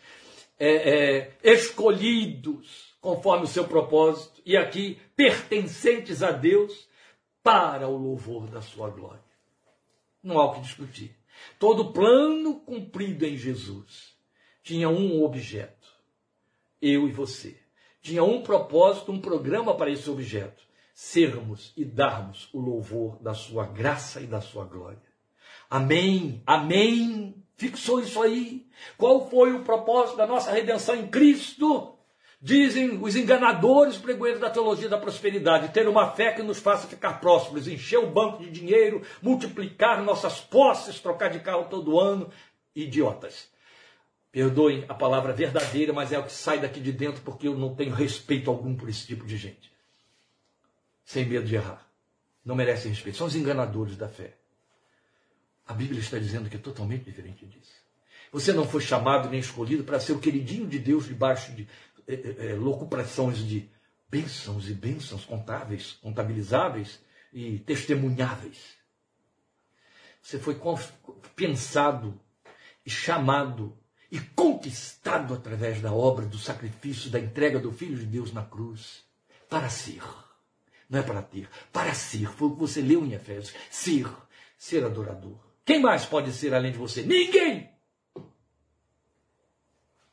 é, 0.61 0.69
é, 0.71 1.33
escolhidos 1.43 2.95
conforme 3.01 3.47
o 3.47 3.49
seu 3.49 3.65
propósito, 3.65 4.41
e 4.47 4.57
aqui 4.57 5.01
pertencentes 5.17 6.23
a 6.23 6.31
Deus 6.31 6.89
para 7.43 7.89
o 7.89 7.97
louvor 7.97 8.47
da 8.47 8.63
sua 8.63 8.91
glória. 8.91 9.25
Não 10.23 10.39
há 10.39 10.45
o 10.45 10.55
que 10.55 10.61
discutir. 10.61 11.17
Todo 11.59 11.93
plano 11.93 12.61
cumprido 12.61 13.27
em 13.27 13.37
Jesus 13.37 14.14
tinha 14.65 14.89
um 14.89 15.23
objeto: 15.23 15.89
eu 16.83 17.07
e 17.07 17.12
você 17.12 17.57
tinha 18.05 18.23
um 18.23 18.43
propósito, 18.43 19.11
um 19.11 19.21
programa 19.21 19.75
para 19.75 19.91
esse 19.91 20.11
objeto: 20.11 20.62
sermos 20.93 21.73
e 21.77 21.85
darmos 21.85 22.49
o 22.53 22.61
louvor 22.61 23.17
da 23.23 23.33
sua 23.33 23.67
graça 23.67 24.21
e 24.21 24.27
da 24.27 24.41
sua 24.41 24.65
glória. 24.65 25.15
Amém, 25.71 26.43
amém. 26.47 27.35
Fixou 27.57 28.01
isso 28.01 28.21
aí. 28.21 28.67
Qual 28.99 29.31
foi 29.31 29.55
o 29.55 29.65
propósito 29.65 30.17
da 30.17 30.27
nossa 30.27 30.51
redenção 30.51 30.97
em 30.97 31.07
Cristo? 31.07 31.97
Dizem 32.41 33.03
os 33.03 33.17
enganadores 33.17 33.97
pregoeiros 33.97 34.41
da 34.41 34.51
teologia 34.51 34.89
da 34.89 34.99
prosperidade, 34.99 35.73
ter 35.73 35.89
uma 35.89 36.11
fé 36.11 36.33
que 36.33 36.43
nos 36.43 36.59
faça 36.59 36.87
ficar 36.87 37.21
prósperos, 37.21 37.67
encher 37.67 37.99
o 37.99 38.11
banco 38.11 38.43
de 38.43 38.51
dinheiro, 38.51 39.01
multiplicar 39.23 40.03
nossas 40.03 40.41
posses, 40.41 41.01
trocar 41.01 41.31
de 41.31 41.41
carro 41.41 41.69
todo 41.71 41.99
ano. 41.99 42.31
Idiotas. 42.77 43.49
Perdoem 44.35 44.85
a 44.89 44.95
palavra 44.95 45.32
verdadeira, 45.32 45.93
mas 45.93 46.11
é 46.11 46.18
o 46.18 46.24
que 46.24 46.32
sai 46.32 46.59
daqui 46.59 46.80
de 46.80 46.91
dentro 46.91 47.22
porque 47.22 47.47
eu 47.47 47.57
não 47.57 47.72
tenho 47.72 47.95
respeito 47.95 48.51
algum 48.51 48.74
por 48.74 48.89
esse 48.89 49.07
tipo 49.07 49.24
de 49.24 49.37
gente. 49.37 49.70
Sem 51.05 51.24
medo 51.24 51.47
de 51.47 51.55
errar. 51.55 51.89
Não 52.45 52.57
merecem 52.57 52.91
respeito. 52.91 53.16
São 53.16 53.28
os 53.28 53.37
enganadores 53.37 53.97
da 53.97 54.09
fé. 54.09 54.35
A 55.64 55.72
Bíblia 55.72 56.01
está 56.01 56.18
dizendo 56.18 56.51
que 56.51 56.57
é 56.57 56.59
totalmente 56.59 57.05
diferente 57.05 57.47
disso. 57.47 57.74
Você 58.32 58.53
não 58.53 58.66
foi 58.66 58.80
chamado 58.80 59.30
nem 59.30 59.39
escolhido 59.39 59.85
para 59.85 60.01
ser 60.01 60.14
o 60.14 60.18
queridinho 60.18 60.66
de 60.66 60.80
Deus 60.80 61.07
debaixo 61.07 61.53
de 61.53 61.68
é, 62.09 62.14
é, 62.14 62.51
é 62.51 62.55
locubrações 62.55 63.39
de 63.39 63.70
bênçãos 64.11 64.68
e 64.68 64.74
bênçãos 64.74 65.24
contáveis, 65.24 65.93
contabilizáveis 66.03 67.01
e 67.32 67.61
testemunháveis. 67.61 68.74
Você 70.20 70.41
foi 70.41 70.61
pensado 71.37 72.20
e 72.85 72.91
chamado 72.91 73.78
e 74.15 74.21
conquistado 74.37 75.35
através 75.35 75.81
da 75.81 75.93
obra, 75.93 76.25
do 76.25 76.39
sacrifício, 76.39 77.11
da 77.11 77.19
entrega 77.19 77.59
do 77.59 77.73
Filho 77.73 77.97
de 77.97 78.07
Deus 78.07 78.33
na 78.33 78.45
cruz, 78.45 79.03
para 79.51 79.69
ser. 79.69 80.05
Não 80.89 81.01
é 81.01 81.03
para 81.03 81.21
ter, 81.21 81.49
para 81.73 81.93
ser. 81.95 82.31
Foi 82.31 82.47
o 82.47 82.53
que 82.53 82.61
você 82.61 82.81
leu 82.81 83.05
em 83.05 83.12
Efésios. 83.12 83.53
Ser, 83.69 84.07
ser 84.57 84.85
adorador. 84.85 85.37
Quem 85.65 85.81
mais 85.81 86.07
pode 86.07 86.31
ser 86.31 86.55
além 86.55 86.71
de 86.71 86.79
você? 86.79 87.03
Ninguém! 87.03 87.69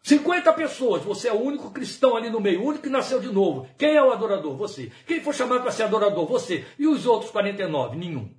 50 0.02 0.52
pessoas, 0.54 1.04
você 1.04 1.28
é 1.28 1.34
o 1.34 1.39
único 1.39 1.70
cristão 1.70 2.18
ali 2.18 2.32
no 2.32 2.39
meio, 2.39 2.64
o 2.64 2.66
único 2.66 2.86
que 2.86 2.89
nasceu 2.89 3.20
de 3.20 3.32
novo. 3.32 3.70
Quem 3.78 3.95
é 3.95 4.04
o 4.04 4.12
adorador? 4.12 4.58
Você. 4.58 4.91
Quem 5.06 5.22
foi 5.22 5.34
chamado 5.36 5.62
para 5.62 5.72
ser 5.72 5.84
adorador? 5.84 6.26
Você. 6.26 6.66
E 6.80 6.88
os 6.88 7.06
outros 7.06 7.30
49? 7.30 7.95
Nenhum. 7.97 8.34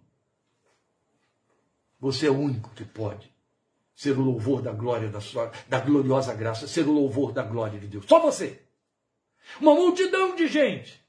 Você 2.00 2.26
é 2.26 2.30
o 2.30 2.36
único 2.36 2.68
que 2.70 2.84
pode 2.84 3.31
ser 3.95 4.18
o 4.18 4.22
louvor 4.22 4.62
da 4.62 4.72
glória 4.72 5.09
da 5.09 5.20
sua, 5.20 5.51
da 5.68 5.80
gloriosa 5.80 6.34
graça, 6.34 6.66
ser 6.66 6.86
o 6.86 6.93
louvor 6.93 7.32
da 7.32 7.43
glória 7.43 7.78
de 7.78 7.86
Deus. 7.86 8.07
Só 8.07 8.20
você. 8.20 8.61
Uma 9.61 9.74
multidão 9.74 10.34
de 10.34 10.47
gente 10.47 11.03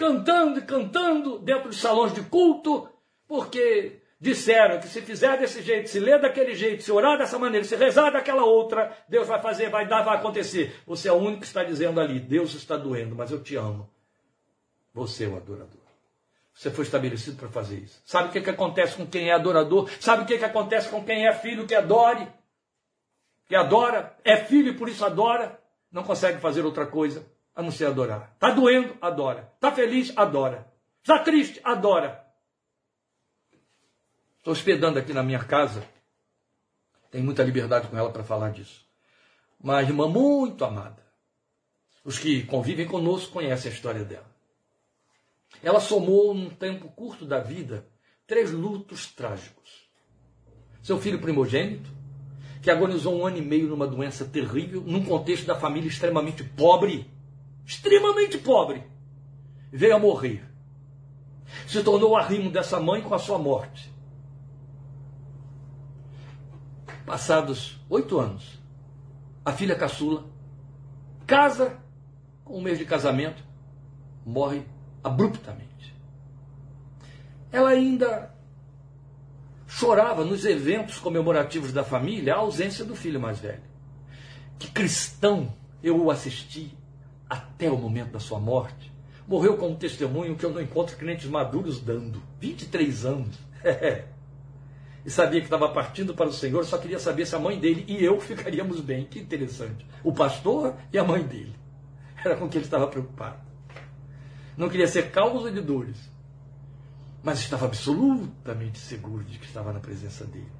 cantando 0.00 0.58
e 0.58 0.62
cantando 0.62 1.38
dentro 1.40 1.68
de 1.68 1.76
salões 1.76 2.14
de 2.14 2.22
culto, 2.22 2.88
porque 3.28 4.00
disseram 4.18 4.80
que 4.80 4.88
se 4.88 5.02
fizer 5.02 5.38
desse 5.38 5.60
jeito, 5.60 5.90
se 5.90 6.00
ler 6.00 6.18
daquele 6.18 6.54
jeito, 6.54 6.82
se 6.82 6.90
orar 6.90 7.18
dessa 7.18 7.38
maneira, 7.38 7.66
se 7.66 7.76
rezar 7.76 8.10
daquela 8.10 8.44
outra, 8.44 8.96
Deus 9.08 9.28
vai 9.28 9.42
fazer, 9.42 9.68
vai 9.68 9.86
dar, 9.86 10.02
vai 10.02 10.16
acontecer. 10.16 10.74
Você 10.86 11.08
é 11.08 11.12
o 11.12 11.16
único 11.16 11.40
que 11.40 11.46
está 11.46 11.62
dizendo 11.62 12.00
ali, 12.00 12.18
Deus 12.18 12.54
está 12.54 12.78
doendo, 12.78 13.14
mas 13.14 13.30
eu 13.30 13.42
te 13.42 13.56
amo. 13.56 13.90
Você 14.94 15.24
é 15.24 15.28
o 15.28 15.36
adorador. 15.36 15.79
Você 16.60 16.70
foi 16.70 16.84
estabelecido 16.84 17.38
para 17.38 17.48
fazer 17.48 17.78
isso. 17.78 18.02
Sabe 18.04 18.28
o 18.28 18.32
que, 18.32 18.42
que 18.42 18.50
acontece 18.50 18.94
com 18.94 19.06
quem 19.06 19.30
é 19.30 19.32
adorador? 19.32 19.90
Sabe 19.98 20.24
o 20.24 20.26
que, 20.26 20.36
que 20.36 20.44
acontece 20.44 20.90
com 20.90 21.02
quem 21.02 21.26
é 21.26 21.32
filho 21.32 21.66
que 21.66 21.74
adore? 21.74 22.28
Que 23.46 23.56
adora, 23.56 24.14
é 24.22 24.36
filho 24.36 24.68
e 24.68 24.76
por 24.76 24.86
isso 24.86 25.02
adora, 25.02 25.58
não 25.90 26.02
consegue 26.02 26.38
fazer 26.38 26.62
outra 26.62 26.86
coisa 26.86 27.26
a 27.54 27.62
não 27.62 27.70
ser 27.70 27.86
adorar. 27.86 28.32
Está 28.34 28.50
doendo? 28.50 28.94
Adora. 29.00 29.50
Está 29.54 29.72
feliz? 29.72 30.12
Adora. 30.14 30.70
Está 31.00 31.20
triste? 31.20 31.62
Adora. 31.64 32.26
Estou 34.36 34.52
hospedando 34.52 34.98
aqui 34.98 35.14
na 35.14 35.22
minha 35.22 35.42
casa. 35.42 35.82
Tenho 37.10 37.24
muita 37.24 37.42
liberdade 37.42 37.88
com 37.88 37.96
ela 37.96 38.12
para 38.12 38.22
falar 38.22 38.50
disso. 38.50 38.84
Uma 39.58 39.80
irmã 39.80 40.06
muito 40.06 40.62
amada. 40.62 41.02
Os 42.04 42.18
que 42.18 42.44
convivem 42.44 42.86
conosco 42.86 43.32
conhecem 43.32 43.70
a 43.70 43.74
história 43.74 44.04
dela. 44.04 44.29
Ela 45.62 45.80
somou, 45.80 46.32
num 46.34 46.50
tempo 46.50 46.88
curto 46.88 47.26
da 47.26 47.38
vida, 47.38 47.86
três 48.26 48.50
lutos 48.50 49.06
trágicos. 49.12 49.88
Seu 50.82 50.98
filho 50.98 51.20
primogênito, 51.20 51.90
que 52.62 52.70
agonizou 52.70 53.18
um 53.18 53.26
ano 53.26 53.38
e 53.38 53.42
meio 53.42 53.68
numa 53.68 53.86
doença 53.86 54.24
terrível, 54.24 54.82
num 54.82 55.04
contexto 55.04 55.46
da 55.46 55.54
família 55.54 55.88
extremamente 55.88 56.44
pobre, 56.44 57.10
extremamente 57.66 58.38
pobre, 58.38 58.84
veio 59.72 59.96
a 59.96 59.98
morrer. 59.98 60.44
Se 61.66 61.82
tornou 61.82 62.16
arrimo 62.16 62.50
dessa 62.50 62.78
mãe 62.78 63.02
com 63.02 63.14
a 63.14 63.18
sua 63.18 63.38
morte. 63.38 63.92
Passados 67.04 67.78
oito 67.88 68.18
anos, 68.18 68.58
a 69.44 69.52
filha 69.52 69.74
caçula 69.74 70.30
casa 71.26 71.78
com 72.44 72.58
um 72.58 72.60
mês 72.60 72.78
de 72.78 72.84
casamento, 72.84 73.42
morre 74.24 74.64
abruptamente. 75.02 75.94
Ela 77.52 77.70
ainda 77.70 78.32
chorava 79.66 80.24
nos 80.24 80.44
eventos 80.44 80.98
comemorativos 80.98 81.72
da 81.72 81.84
família 81.84 82.34
a 82.34 82.38
ausência 82.38 82.84
do 82.84 82.96
filho 82.96 83.20
mais 83.20 83.38
velho. 83.38 83.62
Que 84.58 84.70
cristão 84.70 85.52
eu 85.82 86.02
o 86.04 86.10
assisti 86.10 86.76
até 87.28 87.70
o 87.70 87.76
momento 87.76 88.10
da 88.10 88.20
sua 88.20 88.38
morte. 88.38 88.92
Morreu 89.26 89.56
como 89.56 89.76
testemunho 89.76 90.36
que 90.36 90.44
eu 90.44 90.50
não 90.50 90.60
encontro 90.60 90.96
crentes 90.96 91.28
maduros 91.30 91.80
dando. 91.80 92.20
23 92.40 93.06
anos. 93.06 93.36
e 95.06 95.10
sabia 95.10 95.40
que 95.40 95.46
estava 95.46 95.68
partindo 95.68 96.14
para 96.14 96.28
o 96.28 96.32
Senhor, 96.32 96.64
só 96.64 96.76
queria 96.76 96.98
saber 96.98 97.26
se 97.26 97.36
a 97.36 97.38
mãe 97.38 97.58
dele 97.58 97.84
e 97.86 98.04
eu 98.04 98.18
ficaríamos 98.20 98.80
bem. 98.80 99.04
Que 99.04 99.20
interessante. 99.20 99.86
O 100.02 100.12
pastor 100.12 100.74
e 100.92 100.98
a 100.98 101.04
mãe 101.04 101.22
dele. 101.22 101.54
Era 102.22 102.36
com 102.36 102.48
que 102.48 102.58
ele 102.58 102.64
estava 102.64 102.88
preocupado. 102.88 103.49
Não 104.60 104.68
queria 104.68 104.86
ser 104.86 105.10
causa 105.10 105.50
de 105.50 105.62
dores, 105.62 105.96
mas 107.22 107.38
estava 107.38 107.64
absolutamente 107.64 108.78
seguro 108.78 109.24
de 109.24 109.38
que 109.38 109.46
estava 109.46 109.72
na 109.72 109.80
presença 109.80 110.26
dele. 110.26 110.52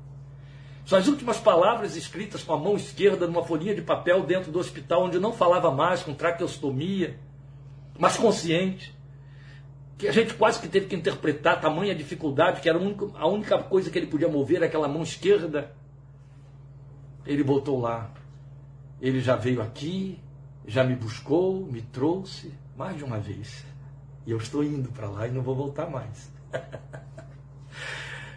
Suas 0.87 1.07
últimas 1.07 1.39
palavras 1.39 1.97
escritas 1.97 2.43
com 2.43 2.55
a 2.55 2.59
mão 2.59 2.77
esquerda 2.77 3.27
numa 3.27 3.45
folhinha 3.45 3.75
de 3.75 3.83
papel 3.83 4.23
dentro 4.23 4.51
do 4.51 4.59
hospital, 4.59 5.05
onde 5.05 5.19
não 5.19 5.35
falava 5.35 5.71
mais 5.71 6.03
com 6.03 6.15
traqueostomia, 6.15 7.21
mas 7.99 8.17
consciente, 8.17 8.99
que 9.99 10.09
a 10.09 10.13
gente 10.13 10.33
quase 10.33 10.63
que 10.63 10.69
teve 10.69 10.87
que 10.87 10.97
interpretar 10.97 11.61
tamanha 11.61 11.95
dificuldade, 11.95 12.63
que 12.63 12.71
era 12.71 12.79
a 12.79 13.29
única 13.29 13.59
coisa 13.65 13.91
que 13.91 13.99
ele 13.99 14.07
podia 14.07 14.31
mover, 14.31 14.65
aquela 14.65 14.89
mão 14.89 15.03
esquerda. 15.03 15.77
Ele 17.27 17.45
botou 17.45 17.79
lá. 17.79 18.11
Ele 18.99 19.21
já 19.21 19.37
veio 19.37 19.61
aqui, 19.61 20.19
já 20.67 20.83
me 20.83 20.97
buscou, 20.97 21.67
me 21.67 21.83
trouxe 21.83 22.55
mais 22.75 22.97
de 22.97 23.05
uma 23.05 23.19
vez. 23.19 23.69
E 24.27 24.31
eu 24.31 24.39
estou 24.39 24.63
indo 24.63 24.91
para 24.91 25.09
lá 25.09 25.27
e 25.27 25.31
não 25.31 25.43
vou 25.43 25.55
voltar 25.55 25.89
mais. 25.89 26.31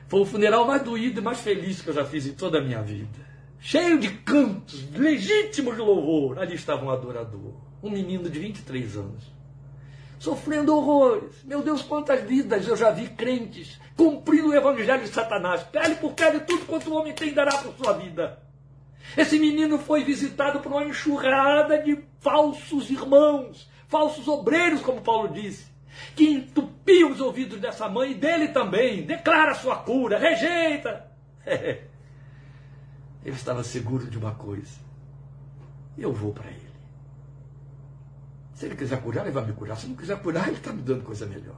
Foi 0.08 0.22
o 0.22 0.26
funeral 0.26 0.66
mais 0.66 0.84
doído 0.84 1.20
e 1.20 1.24
mais 1.24 1.40
feliz 1.40 1.82
que 1.82 1.90
eu 1.90 1.94
já 1.94 2.06
fiz 2.06 2.26
em 2.28 2.34
toda 2.34 2.60
a 2.60 2.62
minha 2.62 2.82
vida. 2.82 3.34
Cheio 3.60 4.00
de 4.00 4.10
cantos, 4.10 4.90
legítimos 4.92 5.76
de 5.76 5.82
louvor. 5.82 6.40
Ali 6.40 6.56
estava 6.56 6.86
um 6.86 6.90
adorador, 6.90 7.54
um 7.82 7.90
menino 7.90 8.30
de 8.30 8.40
23 8.40 8.98
anos 8.98 9.34
sofrendo 10.24 10.74
horrores. 10.74 11.44
Meu 11.44 11.62
Deus, 11.62 11.82
quantas 11.82 12.24
vidas 12.24 12.66
eu 12.66 12.78
já 12.78 12.90
vi 12.92 13.10
crentes 13.10 13.78
cumprindo 13.98 14.50
o 14.50 14.56
evangelho 14.56 15.04
de 15.04 15.10
Satanás, 15.10 15.64
pele 15.64 15.96
por 15.96 16.14
pele, 16.14 16.40
tudo 16.40 16.66
quanto 16.66 16.90
o 16.90 16.96
homem 16.96 17.12
tem 17.12 17.34
dará 17.34 17.58
por 17.58 17.76
sua 17.76 17.92
vida. 17.92 18.42
Esse 19.18 19.38
menino 19.38 19.78
foi 19.78 20.02
visitado 20.02 20.62
por 20.62 20.72
uma 20.72 20.86
enxurrada 20.86 21.78
de 21.78 22.02
falsos 22.22 22.90
irmãos, 22.90 23.70
falsos 23.90 24.26
obreiros, 24.30 24.82
como 24.82 25.02
Paulo 25.02 25.28
disse, 25.28 25.66
que 26.16 26.26
entupiam 26.26 27.12
os 27.12 27.20
ouvidos 27.22 27.60
dessa 27.60 27.90
mãe 27.90 28.12
e 28.12 28.16
dele 28.16 28.50
também. 28.50 29.06
Declara 29.06 29.54
sua 29.54 29.78
cura, 29.78 30.18
rejeita. 30.18 31.12
Ele 33.26 33.36
estava 33.36 33.64
seguro 33.64 34.10
de 34.10 34.18
uma 34.18 34.36
coisa: 34.36 34.80
eu 35.98 36.12
vou 36.12 36.34
para 36.34 36.50
ele. 36.50 36.74
Se 38.54 38.66
ele 38.66 38.76
quiser 38.76 39.02
curar, 39.02 39.24
ele 39.24 39.32
vai 39.32 39.46
me 39.46 39.54
curar. 39.54 39.78
Se 39.78 39.88
não 39.88 39.96
quiser 39.96 40.22
curar, 40.22 40.48
ele 40.48 40.58
está 40.58 40.72
me 40.72 40.82
dando 40.82 41.04
coisa 41.04 41.26
melhor. 41.26 41.56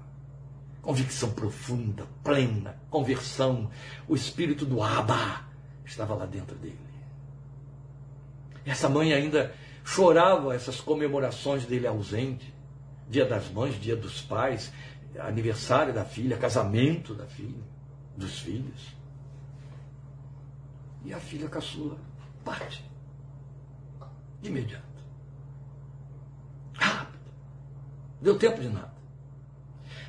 Convicção 0.81 1.31
profunda, 1.31 2.05
plena, 2.23 2.79
conversão. 2.89 3.69
O 4.07 4.15
espírito 4.15 4.65
do 4.65 4.81
Abba 4.81 5.41
estava 5.83 6.13
lá 6.15 6.25
dentro 6.25 6.55
dele. 6.55 6.79
Essa 8.65 8.87
mãe 8.89 9.13
ainda 9.13 9.53
chorava 9.83 10.55
essas 10.55 10.79
comemorações 10.79 11.65
dele 11.65 11.85
ausente. 11.85 12.53
Dia 13.09 13.25
das 13.25 13.49
mães, 13.49 13.79
dia 13.79 13.95
dos 13.95 14.21
pais, 14.21 14.71
aniversário 15.19 15.93
da 15.93 16.03
filha, 16.03 16.37
casamento 16.37 17.13
da 17.13 17.25
filha, 17.25 17.63
dos 18.17 18.39
filhos. 18.39 18.95
E 21.03 21.13
a 21.13 21.19
filha 21.19 21.47
caçula 21.47 21.97
parte. 22.43 22.83
De 24.41 24.49
imediato. 24.49 24.95
Deu 28.21 28.39
tempo 28.39 28.59
de 28.59 28.69
nada. 28.69 28.93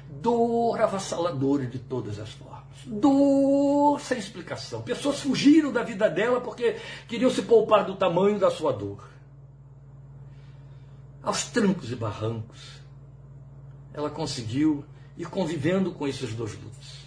Dor 0.09 0.81
avassaladora 0.81 1.67
de 1.67 1.79
todas 1.79 2.19
as 2.19 2.31
formas. 2.31 2.65
Dor 2.87 4.01
sem 4.01 4.19
explicação. 4.19 4.81
Pessoas 4.81 5.21
fugiram 5.21 5.71
da 5.71 5.83
vida 5.83 6.09
dela 6.09 6.41
porque 6.41 6.77
queriam 7.09 7.31
se 7.31 7.43
poupar 7.43 7.85
do 7.85 7.95
tamanho 7.95 8.39
da 8.39 8.51
sua 8.51 8.73
dor. 8.73 9.07
Aos 11.23 11.45
trancos 11.51 11.91
e 11.91 11.97
barrancos, 11.97 12.76
ela 13.97 14.11
conseguiu 14.11 14.85
ir 15.17 15.27
convivendo 15.29 15.91
com 15.91 16.07
esses 16.07 16.33
dois 16.33 16.53
lutos. 16.55 17.07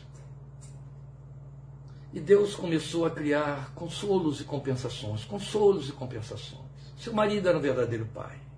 E 2.11 2.19
Deus 2.19 2.55
começou 2.55 3.05
a 3.05 3.11
criar 3.11 3.71
consolos 3.73 4.41
e 4.41 4.43
compensações, 4.43 5.23
consolos 5.23 5.87
e 5.87 5.93
compensações. 5.93 6.67
Seu 6.97 7.13
marido 7.13 7.47
era 7.47 7.57
um 7.57 7.61
verdadeiro 7.61 8.05
pai 8.07 8.49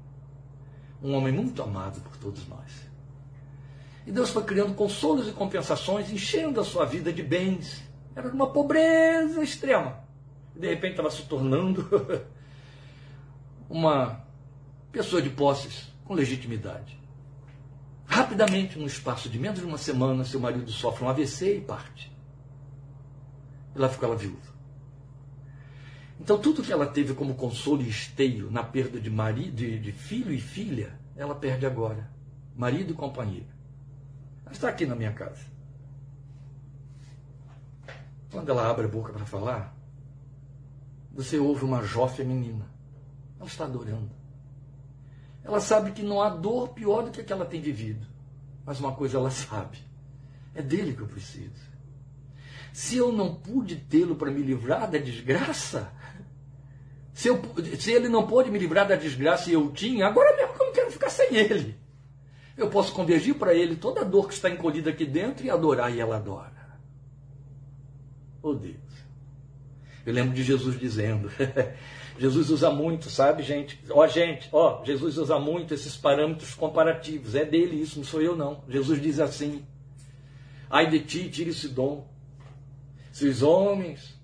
um 1.03 1.15
homem 1.15 1.33
muito 1.33 1.61
amado 1.63 1.99
por 2.01 2.15
todos 2.17 2.47
nós. 2.47 2.89
E 4.05 4.11
Deus 4.11 4.29
foi 4.29 4.43
criando 4.43 4.73
consolos 4.75 5.27
e 5.27 5.31
compensações, 5.31 6.11
enchendo 6.11 6.59
a 6.59 6.63
sua 6.63 6.85
vida 6.85 7.11
de 7.11 7.23
bens. 7.23 7.83
Era 8.15 8.29
uma 8.29 8.51
pobreza 8.51 9.43
extrema. 9.43 9.99
De 10.55 10.67
repente 10.67 10.91
estava 10.91 11.09
se 11.09 11.23
tornando 11.23 11.87
uma 13.69 14.23
pessoa 14.91 15.21
de 15.21 15.29
posses 15.29 15.91
com 16.05 16.13
legitimidade. 16.13 16.99
Rapidamente, 18.11 18.77
num 18.77 18.87
espaço 18.87 19.29
de 19.29 19.39
menos 19.39 19.59
de 19.59 19.65
uma 19.65 19.77
semana, 19.77 20.25
seu 20.25 20.37
marido 20.37 20.69
sofre 20.69 21.05
um 21.05 21.07
AVC 21.07 21.59
e 21.59 21.61
parte. 21.61 22.11
E 23.73 23.79
lá 23.79 23.87
ficou 23.87 24.09
ela 24.09 24.17
viúva. 24.17 24.51
Então, 26.19 26.37
tudo 26.37 26.61
que 26.61 26.73
ela 26.73 26.85
teve 26.85 27.13
como 27.13 27.35
consolo 27.35 27.81
e 27.81 27.87
esteio 27.87 28.51
na 28.51 28.63
perda 28.63 28.99
de, 28.99 29.09
marido, 29.09 29.55
de, 29.55 29.79
de 29.79 29.93
filho 29.93 30.33
e 30.33 30.41
filha, 30.41 30.93
ela 31.15 31.33
perde 31.33 31.65
agora. 31.65 32.11
Marido 32.53 32.91
e 32.91 32.95
companheiro. 32.97 33.47
Ela 34.43 34.51
está 34.51 34.67
aqui 34.67 34.85
na 34.85 34.93
minha 34.93 35.13
casa. 35.13 35.45
Quando 38.29 38.49
ela 38.49 38.69
abre 38.69 38.87
a 38.87 38.89
boca 38.89 39.13
para 39.13 39.25
falar, 39.25 39.73
você 41.13 41.37
ouve 41.37 41.63
uma 41.63 41.81
jófia 41.81 42.25
menina. 42.25 42.65
Ela 43.39 43.47
está 43.47 43.63
adorando. 43.63 44.20
Ela 45.43 45.59
sabe 45.59 45.91
que 45.91 46.03
não 46.03 46.21
há 46.21 46.29
dor 46.29 46.69
pior 46.69 47.03
do 47.03 47.11
que 47.11 47.21
a 47.21 47.23
que 47.23 47.33
ela 47.33 47.45
tem 47.45 47.59
vivido. 47.59 48.05
Mas 48.65 48.79
uma 48.79 48.93
coisa 48.93 49.17
ela 49.17 49.31
sabe: 49.31 49.77
é 50.53 50.61
dele 50.61 50.93
que 50.93 51.01
eu 51.01 51.07
preciso. 51.07 51.71
Se 52.71 52.95
eu 52.95 53.11
não 53.11 53.35
pude 53.35 53.75
tê-lo 53.75 54.15
para 54.15 54.31
me 54.31 54.41
livrar 54.41 54.89
da 54.89 54.97
desgraça, 54.97 55.91
se, 57.13 57.27
eu, 57.27 57.41
se 57.77 57.91
ele 57.91 58.07
não 58.07 58.25
pôde 58.25 58.49
me 58.49 58.57
livrar 58.57 58.87
da 58.87 58.95
desgraça 58.95 59.49
e 59.49 59.53
eu 59.53 59.69
tinha, 59.71 60.07
agora 60.07 60.35
mesmo 60.37 60.53
que 60.53 60.61
eu 60.61 60.65
não 60.67 60.73
quero 60.73 60.91
ficar 60.91 61.09
sem 61.09 61.35
ele. 61.35 61.75
Eu 62.55 62.69
posso 62.69 62.93
convergir 62.93 63.35
para 63.35 63.53
ele 63.53 63.75
toda 63.75 64.01
a 64.01 64.03
dor 64.03 64.27
que 64.27 64.33
está 64.33 64.49
encolhida 64.49 64.89
aqui 64.89 65.05
dentro 65.05 65.45
e 65.45 65.49
adorar, 65.49 65.93
e 65.93 65.99
ela 65.99 66.17
adora. 66.17 66.79
Oh 68.41 68.53
Deus. 68.53 68.75
Eu 70.05 70.13
lembro 70.13 70.33
de 70.33 70.43
Jesus 70.43 70.79
dizendo. 70.79 71.29
Jesus 72.21 72.51
usa 72.51 72.69
muito, 72.69 73.09
sabe, 73.09 73.41
gente? 73.41 73.83
Ó, 73.89 74.05
gente, 74.05 74.47
ó, 74.51 74.85
Jesus 74.85 75.17
usa 75.17 75.39
muito 75.39 75.73
esses 75.73 75.97
parâmetros 75.97 76.53
comparativos. 76.53 77.33
É 77.33 77.43
dele 77.43 77.81
isso, 77.81 77.97
não 77.97 78.05
sou 78.05 78.21
eu, 78.21 78.35
não. 78.35 78.63
Jesus 78.69 79.01
diz 79.01 79.19
assim: 79.19 79.65
Ai 80.69 80.87
de 80.87 80.99
ti, 80.99 81.27
tire 81.31 81.49
esse 81.49 81.67
dom. 81.67 82.07
Se 83.11 83.27
os 83.27 83.41
homens, 83.41 84.15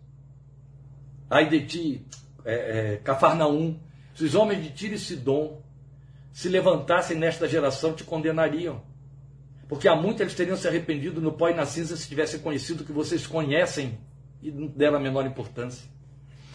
ai 1.28 1.50
de 1.50 1.66
ti, 1.66 2.06
é, 2.46 2.54
é, 2.54 2.98
Cafarnaum, 2.98 3.80
se 4.14 4.26
os 4.26 4.36
homens 4.36 4.62
de 4.62 4.70
Tiro 4.70 4.94
e 4.94 5.00
Sidom 5.00 5.60
se 6.32 6.50
levantassem 6.50 7.18
nesta 7.18 7.48
geração, 7.48 7.94
te 7.94 8.04
condenariam. 8.04 8.80
Porque 9.68 9.88
há 9.88 9.96
muito 9.96 10.22
eles 10.22 10.36
teriam 10.36 10.56
se 10.56 10.68
arrependido 10.68 11.20
no 11.20 11.32
pó 11.32 11.50
e 11.50 11.56
na 11.56 11.66
cinza 11.66 11.98
se 11.98 12.08
tivessem 12.08 12.42
conhecido 12.42 12.82
o 12.82 12.86
que 12.86 12.92
vocês 12.92 13.26
conhecem 13.26 13.98
e 14.40 14.52
não 14.52 14.68
deram 14.68 14.98
a 14.98 15.00
menor 15.00 15.26
importância. 15.26 15.97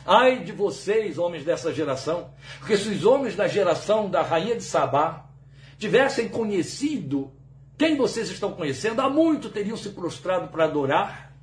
Ai 0.05 0.44
de 0.44 0.53
vocês, 0.53 1.18
homens 1.18 1.44
dessa 1.44 1.72
geração, 1.72 2.32
porque 2.59 2.76
se 2.76 2.88
os 2.88 3.05
homens 3.05 3.36
da 3.36 3.46
geração 3.46 4.11
da 4.11 4.22
rainha 4.22 4.57
de 4.57 4.64
Sabá 4.64 5.30
tivessem 5.78 6.28
conhecido 6.28 7.32
quem 7.78 7.96
vocês 7.96 8.28
estão 8.30 8.53
conhecendo, 8.53 9.00
há 9.00 9.09
muito 9.09 9.48
teriam 9.48 9.76
se 9.76 9.90
prostrado 9.90 10.48
para 10.48 10.64
adorar 10.64 11.36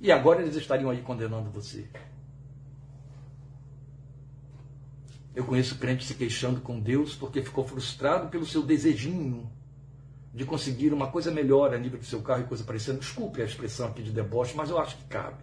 e 0.00 0.12
agora 0.12 0.42
eles 0.42 0.56
estariam 0.56 0.90
aí 0.90 1.00
condenando 1.02 1.50
você. 1.50 1.88
Eu 5.34 5.44
conheço 5.44 5.78
crente 5.78 6.04
se 6.04 6.14
queixando 6.14 6.60
com 6.60 6.80
Deus 6.80 7.14
porque 7.14 7.42
ficou 7.42 7.66
frustrado 7.66 8.28
pelo 8.28 8.46
seu 8.46 8.62
desejinho 8.62 9.50
de 10.32 10.44
conseguir 10.44 10.92
uma 10.92 11.10
coisa 11.10 11.30
melhor 11.30 11.74
a 11.74 11.78
nível 11.78 11.98
do 11.98 12.04
seu 12.04 12.22
carro 12.22 12.42
e 12.42 12.46
coisa 12.46 12.64
parecida. 12.64 12.98
Desculpe 12.98 13.42
a 13.42 13.44
expressão 13.44 13.88
aqui 13.88 14.02
de 14.02 14.12
deboche, 14.12 14.54
mas 14.56 14.70
eu 14.70 14.78
acho 14.78 14.96
que 14.96 15.04
cabe. 15.04 15.42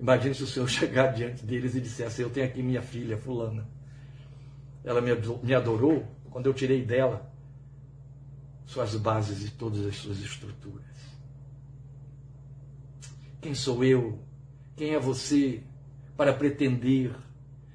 Imagine 0.00 0.34
se 0.34 0.42
o 0.42 0.46
senhor 0.46 0.68
chegar 0.70 1.08
diante 1.12 1.44
deles 1.44 1.74
e 1.74 1.80
dissesse: 1.80 2.22
Eu 2.22 2.30
tenho 2.30 2.46
aqui 2.46 2.62
minha 2.62 2.82
filha, 2.82 3.18
Fulana. 3.18 3.68
Ela 4.82 5.00
me 5.00 5.54
adorou 5.54 6.06
quando 6.30 6.46
eu 6.46 6.54
tirei 6.54 6.82
dela 6.82 7.30
suas 8.64 8.94
bases 8.94 9.44
e 9.46 9.50
todas 9.50 9.84
as 9.84 9.96
suas 9.96 10.20
estruturas. 10.20 10.84
Quem 13.40 13.54
sou 13.54 13.84
eu? 13.84 14.18
Quem 14.76 14.94
é 14.94 14.98
você 14.98 15.62
para 16.16 16.32
pretender 16.32 17.14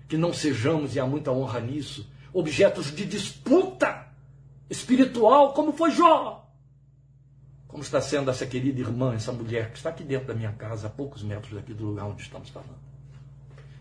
que 0.08 0.18
não 0.18 0.32
sejamos, 0.32 0.96
e 0.96 1.00
há 1.00 1.06
muita 1.06 1.32
honra 1.32 1.60
nisso, 1.60 2.10
objetos 2.32 2.96
de 2.96 3.06
disputa 3.06 4.08
espiritual, 4.70 5.54
como 5.54 5.74
foi 5.74 5.92
Jó? 5.92 6.45
Como 7.76 7.84
está 7.84 8.00
sendo 8.00 8.32
essa 8.32 8.46
querida 8.46 8.80
irmã, 8.80 9.14
essa 9.14 9.34
mulher 9.34 9.70
que 9.70 9.76
está 9.76 9.90
aqui 9.90 10.02
dentro 10.02 10.28
da 10.28 10.34
minha 10.34 10.54
casa, 10.54 10.88
a 10.88 10.90
poucos 10.90 11.22
metros 11.22 11.54
daqui 11.54 11.74
do 11.74 11.88
lugar 11.88 12.06
onde 12.06 12.22
estamos 12.22 12.48
falando? 12.48 12.80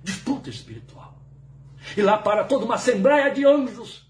Disputa 0.03 0.51
espiritual. 0.51 1.16
E 1.97 2.03
lá 2.03 2.18
para 2.18 2.42
toda 2.42 2.64
uma 2.64 2.74
assembleia 2.74 3.30
de 3.30 3.47
anjos 3.47 4.05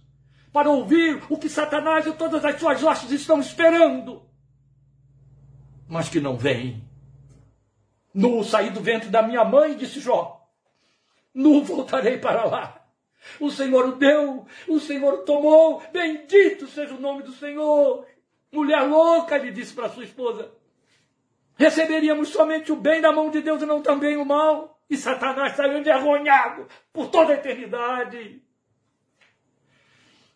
para 0.51 0.70
ouvir 0.70 1.22
o 1.28 1.37
que 1.37 1.51
Satanás 1.51 2.07
e 2.07 2.14
todas 2.14 2.43
as 2.43 2.59
suas 2.59 2.82
hostes 2.82 3.11
estão 3.11 3.41
esperando, 3.41 4.22
mas 5.87 6.09
que 6.09 6.18
não 6.18 6.39
vem. 6.39 6.82
No 8.14 8.43
saí 8.43 8.70
do 8.70 8.80
ventre 8.80 9.11
da 9.11 9.22
minha 9.22 9.45
mãe, 9.45 9.76
disse 9.76 10.01
Jó, 10.01 10.49
nu 11.35 11.62
voltarei 11.62 12.16
para 12.16 12.47
lá. 12.47 12.87
O 13.39 13.51
Senhor 13.51 13.87
o 13.87 13.97
deu, 13.97 14.47
o 14.66 14.80
Senhor 14.80 15.12
o 15.12 15.24
tomou, 15.24 15.82
bendito 15.93 16.66
seja 16.68 16.95
o 16.95 17.01
nome 17.01 17.22
do 17.22 17.32
Senhor. 17.32 18.07
Mulher 18.55 18.82
louca, 18.82 19.34
ele 19.34 19.50
disse 19.50 19.74
para 19.74 19.88
sua 19.88 20.05
esposa, 20.05 20.52
receberíamos 21.57 22.28
somente 22.28 22.70
o 22.70 22.76
bem 22.76 23.00
da 23.00 23.11
mão 23.11 23.28
de 23.28 23.42
Deus 23.42 23.61
e 23.61 23.66
não 23.66 23.82
também 23.82 24.16
o 24.16 24.24
mal. 24.24 24.80
E 24.88 24.96
Satanás 24.96 25.57
saiu 25.57 25.76
envergonhado 25.76 26.68
por 26.92 27.09
toda 27.09 27.32
a 27.32 27.36
eternidade. 27.36 28.40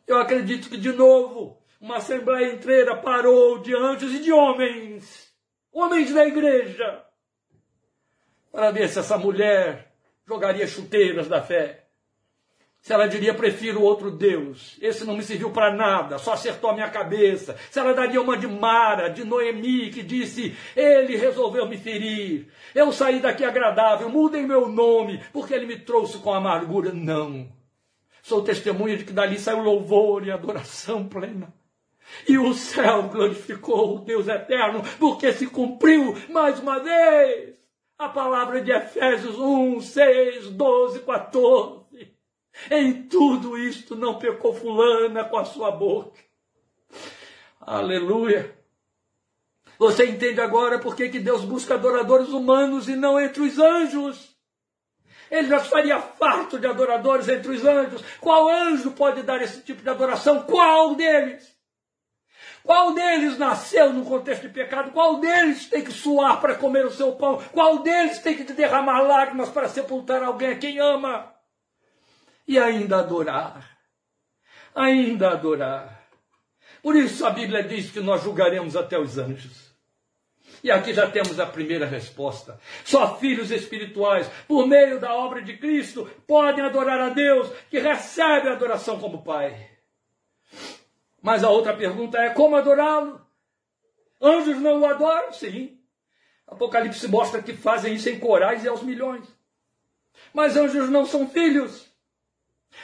Eu 0.04 0.18
acredito 0.18 0.68
que, 0.68 0.76
de 0.76 0.90
novo, 0.90 1.62
uma 1.80 1.98
assembleia 1.98 2.52
inteira 2.52 2.96
parou 2.96 3.58
de 3.58 3.76
anjos 3.76 4.12
e 4.12 4.18
de 4.18 4.32
homens, 4.32 5.32
homens 5.70 6.12
da 6.12 6.26
igreja, 6.26 7.04
para 8.50 8.72
ver 8.72 8.88
se 8.88 8.98
essa 8.98 9.16
mulher 9.16 9.94
jogaria 10.26 10.66
chuteiras 10.66 11.28
da 11.28 11.40
fé. 11.40 11.87
Se 12.80 12.92
ela 12.92 13.08
diria, 13.08 13.34
prefiro 13.34 13.82
outro 13.82 14.10
Deus, 14.10 14.78
esse 14.80 15.04
não 15.04 15.16
me 15.16 15.22
serviu 15.22 15.50
para 15.50 15.74
nada, 15.74 16.16
só 16.16 16.32
acertou 16.32 16.70
a 16.70 16.74
minha 16.74 16.88
cabeça. 16.88 17.56
Se 17.70 17.78
ela 17.78 17.92
daria 17.92 18.20
uma 18.20 18.36
de 18.36 18.46
Mara, 18.46 19.08
de 19.08 19.24
Noemi, 19.24 19.90
que 19.90 20.02
disse, 20.02 20.56
ele 20.74 21.16
resolveu 21.16 21.66
me 21.66 21.76
ferir. 21.76 22.48
Eu 22.74 22.92
saí 22.92 23.20
daqui 23.20 23.44
agradável, 23.44 24.08
mudem 24.08 24.46
meu 24.46 24.68
nome, 24.68 25.22
porque 25.32 25.52
ele 25.52 25.66
me 25.66 25.78
trouxe 25.78 26.18
com 26.18 26.32
amargura. 26.32 26.92
Não. 26.92 27.48
Sou 28.22 28.42
testemunha 28.42 28.96
de 28.96 29.04
que 29.04 29.12
dali 29.12 29.38
saiu 29.38 29.62
louvor 29.62 30.26
e 30.26 30.30
adoração 30.30 31.06
plena. 31.06 31.52
E 32.26 32.38
o 32.38 32.54
céu 32.54 33.04
glorificou 33.04 33.96
o 33.96 33.98
Deus 34.00 34.28
eterno, 34.28 34.82
porque 34.98 35.32
se 35.32 35.46
cumpriu 35.46 36.16
mais 36.30 36.58
uma 36.58 36.78
vez 36.78 37.58
a 37.98 38.08
palavra 38.08 38.60
de 38.60 38.70
Efésios 38.70 39.38
1, 39.38 39.80
6, 39.80 40.50
12, 40.50 41.00
14. 41.00 41.77
Em 42.70 43.04
tudo 43.08 43.56
isto 43.56 43.94
não 43.94 44.18
pecou 44.18 44.52
fulana 44.52 45.24
com 45.24 45.38
a 45.38 45.44
sua 45.44 45.70
boca. 45.70 46.18
Aleluia. 47.60 48.56
Você 49.78 50.06
entende 50.06 50.40
agora 50.40 50.78
por 50.78 50.96
que 50.96 51.08
Deus 51.08 51.44
busca 51.44 51.74
adoradores 51.74 52.28
humanos 52.28 52.88
e 52.88 52.96
não 52.96 53.20
entre 53.20 53.42
os 53.42 53.58
anjos? 53.58 54.36
Ele 55.30 55.46
já 55.46 55.58
estaria 55.58 56.00
farto 56.00 56.58
de 56.58 56.66
adoradores 56.66 57.28
entre 57.28 57.52
os 57.52 57.64
anjos. 57.64 58.02
Qual 58.20 58.48
anjo 58.48 58.90
pode 58.92 59.22
dar 59.22 59.40
esse 59.42 59.60
tipo 59.60 59.82
de 59.82 59.88
adoração? 59.88 60.42
Qual 60.42 60.94
deles? 60.94 61.56
Qual 62.64 62.92
deles 62.92 63.38
nasceu 63.38 63.92
num 63.92 64.04
contexto 64.04 64.42
de 64.42 64.48
pecado? 64.48 64.90
Qual 64.90 65.20
deles 65.20 65.66
tem 65.66 65.84
que 65.84 65.92
suar 65.92 66.40
para 66.40 66.54
comer 66.54 66.84
o 66.84 66.90
seu 66.90 67.12
pão? 67.12 67.42
Qual 67.52 67.78
deles 67.78 68.18
tem 68.18 68.36
que 68.36 68.44
derramar 68.52 69.02
lágrimas 69.02 69.48
para 69.48 69.68
sepultar 69.68 70.22
alguém 70.22 70.50
a 70.50 70.58
quem 70.58 70.78
ama? 70.78 71.37
E 72.48 72.58
ainda 72.58 73.00
adorar. 73.00 73.78
Ainda 74.74 75.30
adorar. 75.30 76.08
Por 76.82 76.96
isso 76.96 77.26
a 77.26 77.30
Bíblia 77.30 77.62
diz 77.62 77.90
que 77.90 78.00
nós 78.00 78.22
julgaremos 78.22 78.74
até 78.74 78.98
os 78.98 79.18
anjos. 79.18 79.68
E 80.64 80.70
aqui 80.70 80.92
já 80.92 81.08
temos 81.10 81.38
a 81.38 81.46
primeira 81.46 81.86
resposta. 81.86 82.58
Só 82.84 83.18
filhos 83.18 83.50
espirituais, 83.50 84.28
por 84.48 84.66
meio 84.66 84.98
da 84.98 85.14
obra 85.14 85.42
de 85.42 85.56
Cristo, 85.58 86.10
podem 86.26 86.64
adorar 86.64 86.98
a 86.98 87.10
Deus, 87.10 87.48
que 87.70 87.78
recebe 87.78 88.48
a 88.48 88.52
adoração 88.52 88.98
como 88.98 89.22
Pai. 89.22 89.70
Mas 91.22 91.44
a 91.44 91.50
outra 91.50 91.76
pergunta 91.76 92.18
é: 92.18 92.30
como 92.30 92.56
adorá-lo? 92.56 93.20
Anjos 94.20 94.58
não 94.58 94.80
o 94.80 94.86
adoram? 94.86 95.32
Sim. 95.32 95.78
Apocalipse 96.46 97.06
mostra 97.08 97.42
que 97.42 97.52
fazem 97.52 97.94
isso 97.94 98.08
em 98.08 98.18
corais 98.18 98.64
e 98.64 98.68
aos 98.68 98.82
milhões. 98.82 99.26
Mas 100.32 100.56
anjos 100.56 100.88
não 100.88 101.04
são 101.04 101.28
filhos. 101.28 101.87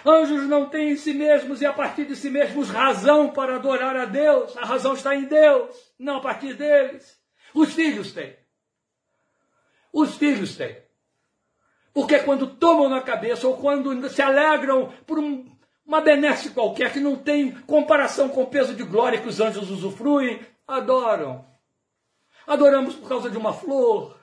Anjos 0.06 0.46
não 0.46 0.68
têm 0.68 0.90
em 0.90 0.96
si 0.96 1.14
mesmos 1.14 1.62
e 1.62 1.66
a 1.66 1.72
partir 1.72 2.04
de 2.04 2.14
si 2.14 2.28
mesmos 2.28 2.68
razão 2.68 3.30
para 3.30 3.56
adorar 3.56 3.96
a 3.96 4.04
Deus. 4.04 4.54
A 4.56 4.64
razão 4.64 4.92
está 4.92 5.16
em 5.16 5.24
Deus, 5.24 5.74
não 5.98 6.16
a 6.16 6.20
partir 6.20 6.54
deles. 6.54 7.18
Os 7.54 7.72
filhos 7.72 8.12
têm. 8.12 8.36
Os 9.90 10.16
filhos 10.16 10.56
têm. 10.56 10.76
Porque 11.94 12.18
quando 12.18 12.56
tomam 12.56 12.88
na 12.88 13.00
cabeça 13.00 13.46
ou 13.46 13.56
quando 13.56 14.08
se 14.10 14.20
alegram 14.20 14.92
por 15.06 15.18
um, 15.18 15.50
uma 15.86 16.00
benesse 16.00 16.50
qualquer 16.50 16.92
que 16.92 17.00
não 17.00 17.16
tem 17.16 17.52
comparação 17.62 18.28
com 18.28 18.42
o 18.42 18.46
peso 18.46 18.74
de 18.74 18.82
glória 18.82 19.20
que 19.20 19.28
os 19.28 19.40
anjos 19.40 19.70
usufruem, 19.70 20.44
adoram. 20.66 21.46
Adoramos 22.46 22.94
por 22.94 23.08
causa 23.08 23.30
de 23.30 23.38
uma 23.38 23.54
flor. 23.54 24.18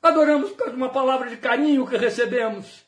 Adoramos 0.00 0.50
por 0.50 0.58
causa 0.58 0.72
de 0.72 0.76
uma 0.76 0.90
palavra 0.90 1.30
de 1.30 1.36
carinho 1.36 1.86
que 1.86 1.96
recebemos. 1.96 2.87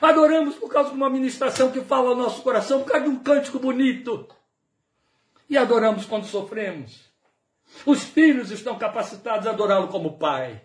Adoramos 0.00 0.54
por 0.56 0.70
causa 0.70 0.90
de 0.90 0.96
uma 0.96 1.10
ministração 1.10 1.70
que 1.70 1.80
fala 1.80 2.10
ao 2.10 2.16
nosso 2.16 2.42
coração, 2.42 2.82
por 2.82 2.92
causa 2.92 3.04
de 3.04 3.10
um 3.10 3.18
cântico 3.18 3.58
bonito. 3.58 4.28
E 5.50 5.56
adoramos 5.56 6.04
quando 6.06 6.26
sofremos. 6.26 7.08
Os 7.84 8.02
filhos 8.02 8.50
estão 8.50 8.78
capacitados 8.78 9.46
a 9.46 9.50
adorá-lo 9.50 9.88
como 9.88 10.18
Pai. 10.18 10.62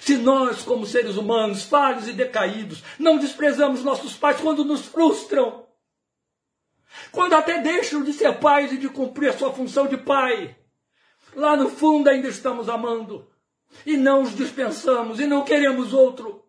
Se 0.00 0.16
nós, 0.16 0.62
como 0.62 0.86
seres 0.86 1.16
humanos, 1.16 1.64
falhos 1.64 2.08
e 2.08 2.12
decaídos, 2.12 2.82
não 2.98 3.18
desprezamos 3.18 3.82
nossos 3.82 4.14
pais 4.14 4.40
quando 4.40 4.64
nos 4.64 4.84
frustram, 4.84 5.66
quando 7.10 7.34
até 7.34 7.58
deixam 7.60 8.02
de 8.02 8.12
ser 8.12 8.38
pais 8.38 8.72
e 8.72 8.78
de 8.78 8.88
cumprir 8.88 9.30
a 9.30 9.38
sua 9.38 9.52
função 9.52 9.86
de 9.86 9.96
pai, 9.96 10.56
lá 11.34 11.56
no 11.56 11.68
fundo 11.68 12.08
ainda 12.08 12.28
estamos 12.28 12.68
amando, 12.68 13.30
e 13.86 13.96
não 13.96 14.22
os 14.22 14.34
dispensamos, 14.34 15.20
e 15.20 15.26
não 15.26 15.44
queremos 15.44 15.92
outro. 15.94 16.44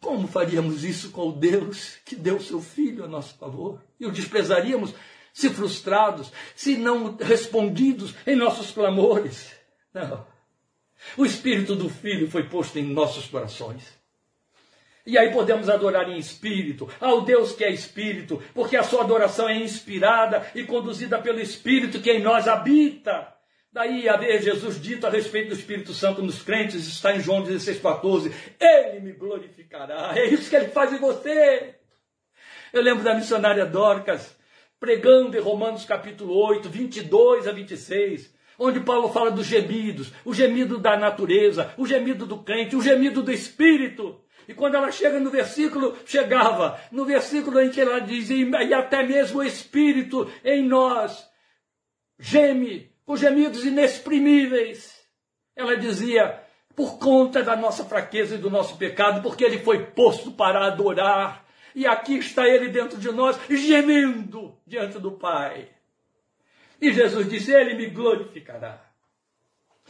Como 0.00 0.28
faríamos 0.28 0.84
isso 0.84 1.10
com 1.10 1.28
o 1.28 1.32
Deus 1.32 1.96
que 2.04 2.14
deu 2.14 2.40
seu 2.40 2.60
filho 2.60 3.04
a 3.04 3.08
nosso 3.08 3.36
favor? 3.36 3.82
E 3.98 4.06
o 4.06 4.12
desprezaríamos 4.12 4.94
se 5.32 5.50
frustrados, 5.50 6.32
se 6.54 6.76
não 6.76 7.16
respondidos 7.16 8.14
em 8.26 8.36
nossos 8.36 8.70
clamores. 8.70 9.52
Não. 9.92 10.26
O 11.16 11.24
Espírito 11.24 11.76
do 11.76 11.88
Filho 11.88 12.30
foi 12.30 12.44
posto 12.44 12.78
em 12.78 12.82
nossos 12.82 13.26
corações. 13.26 13.98
E 15.06 15.16
aí 15.16 15.32
podemos 15.32 15.70
adorar 15.70 16.10
em 16.10 16.18
espírito, 16.18 16.86
ao 17.00 17.22
Deus 17.22 17.52
que 17.52 17.64
é 17.64 17.70
espírito, 17.70 18.42
porque 18.52 18.76
a 18.76 18.82
sua 18.82 19.02
adoração 19.02 19.48
é 19.48 19.56
inspirada 19.56 20.50
e 20.54 20.64
conduzida 20.64 21.18
pelo 21.18 21.40
Espírito 21.40 22.00
que 22.00 22.10
em 22.10 22.20
nós 22.20 22.46
habita. 22.46 23.32
Daí 23.70 24.08
a 24.08 24.16
ver 24.16 24.42
Jesus 24.42 24.80
dito 24.80 25.06
a 25.06 25.10
respeito 25.10 25.48
do 25.48 25.54
Espírito 25.54 25.92
Santo 25.92 26.22
nos 26.22 26.42
crentes, 26.42 26.86
está 26.86 27.14
em 27.14 27.20
João 27.20 27.44
16,14. 27.44 28.32
Ele 28.58 29.00
me 29.00 29.12
glorificará. 29.12 30.12
É 30.16 30.24
isso 30.26 30.48
que 30.48 30.56
ele 30.56 30.68
faz 30.68 30.92
em 30.92 30.98
você. 30.98 31.74
Eu 32.72 32.82
lembro 32.82 33.04
da 33.04 33.14
missionária 33.14 33.66
Dorcas, 33.66 34.34
pregando 34.80 35.36
em 35.36 35.40
Romanos 35.40 35.84
capítulo 35.84 36.34
8, 36.34 36.68
22 36.68 37.46
a 37.46 37.52
26, 37.52 38.34
onde 38.58 38.80
Paulo 38.80 39.12
fala 39.12 39.30
dos 39.30 39.46
gemidos, 39.46 40.12
o 40.24 40.32
gemido 40.32 40.78
da 40.78 40.96
natureza, 40.96 41.72
o 41.76 41.86
gemido 41.86 42.24
do 42.24 42.42
crente, 42.42 42.74
o 42.74 42.82
gemido 42.82 43.22
do 43.22 43.30
espírito. 43.30 44.20
E 44.48 44.54
quando 44.54 44.76
ela 44.76 44.90
chega 44.90 45.20
no 45.20 45.30
versículo, 45.30 45.94
chegava 46.06 46.80
no 46.90 47.04
versículo 47.04 47.60
em 47.60 47.70
que 47.70 47.82
ela 47.82 48.00
diz, 48.00 48.30
e 48.30 48.50
até 48.72 49.02
mesmo 49.02 49.40
o 49.40 49.44
espírito 49.44 50.30
em 50.42 50.64
nós 50.64 51.28
geme 52.18 52.90
com 53.08 53.16
gemidos 53.16 53.64
inexprimíveis. 53.64 54.94
Ela 55.56 55.78
dizia, 55.78 56.42
por 56.76 56.98
conta 56.98 57.42
da 57.42 57.56
nossa 57.56 57.82
fraqueza 57.82 58.34
e 58.34 58.38
do 58.38 58.50
nosso 58.50 58.76
pecado, 58.76 59.22
porque 59.22 59.42
ele 59.42 59.60
foi 59.60 59.86
posto 59.86 60.30
para 60.30 60.66
adorar 60.66 61.46
e 61.74 61.86
aqui 61.86 62.18
está 62.18 62.46
ele 62.46 62.68
dentro 62.68 62.98
de 62.98 63.10
nós, 63.10 63.38
gemendo 63.48 64.54
diante 64.66 64.98
do 64.98 65.12
Pai. 65.12 65.70
E 66.78 66.92
Jesus 66.92 67.30
disse: 67.30 67.50
Ele 67.50 67.74
me 67.74 67.86
glorificará. 67.86 68.84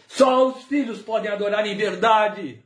Só 0.06 0.50
os 0.50 0.62
filhos 0.64 1.02
podem 1.02 1.28
adorar 1.28 1.66
em 1.66 1.76
verdade. 1.76 2.62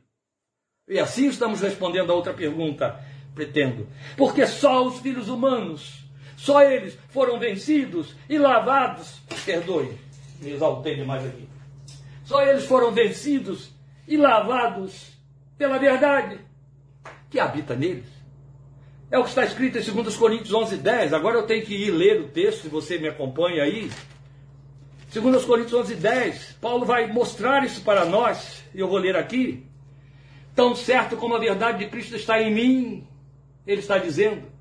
E 0.87 0.99
assim 0.99 1.29
estamos 1.29 1.61
respondendo 1.61 2.11
a 2.11 2.15
outra 2.15 2.33
pergunta, 2.33 3.03
pretendo. 3.33 3.87
Porque 4.15 4.45
só 4.45 4.85
os 4.85 4.99
filhos 4.99 5.29
humanos, 5.29 6.05
só 6.37 6.61
eles 6.61 6.95
foram 7.09 7.39
vencidos 7.39 8.15
e 8.29 8.37
lavados. 8.37 9.19
Perdoe, 9.45 9.97
me 10.41 10.51
exaltei 10.51 10.95
demais 10.95 11.25
aqui. 11.25 11.47
Só 12.23 12.41
eles 12.41 12.65
foram 12.65 12.91
vencidos 12.91 13.71
e 14.07 14.17
lavados 14.17 15.13
pela 15.57 15.77
verdade 15.77 16.39
que 17.29 17.39
habita 17.39 17.75
neles. 17.75 18.05
É 19.11 19.17
o 19.19 19.23
que 19.23 19.29
está 19.29 19.43
escrito 19.43 19.77
em 19.77 19.81
2 19.81 20.15
Coríntios 20.15 20.53
11, 20.53 20.77
10. 20.77 21.13
Agora 21.13 21.37
eu 21.37 21.45
tenho 21.45 21.63
que 21.63 21.75
ir 21.75 21.91
ler 21.91 22.21
o 22.21 22.29
texto, 22.29 22.63
se 22.63 22.67
você 22.67 22.97
me 22.97 23.07
acompanha 23.07 23.63
aí. 23.63 23.91
2 25.13 25.45
Coríntios 25.45 25.73
11, 25.73 25.95
10. 25.95 26.57
Paulo 26.59 26.85
vai 26.85 27.05
mostrar 27.05 27.63
isso 27.63 27.81
para 27.81 28.05
nós, 28.05 28.63
e 28.73 28.79
eu 28.79 28.87
vou 28.87 28.97
ler 28.97 29.15
aqui. 29.15 29.67
Tão 30.55 30.75
certo 30.75 31.15
como 31.15 31.35
a 31.35 31.39
verdade 31.39 31.79
de 31.79 31.91
Cristo 31.91 32.15
está 32.15 32.41
em 32.41 32.51
mim, 32.51 33.07
ele 33.67 33.81
está 33.81 33.99
dizendo. 33.99 34.51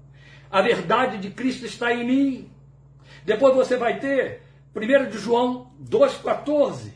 A 0.51 0.61
verdade 0.61 1.16
de 1.16 1.31
Cristo 1.31 1.64
está 1.64 1.95
em 1.95 2.05
mim. 2.05 2.51
Depois 3.25 3.55
você 3.55 3.79
vai 3.79 3.99
ter 4.01 4.41
1 4.75 5.11
de 5.11 5.18
João 5.18 5.70
2,14. 5.83 6.93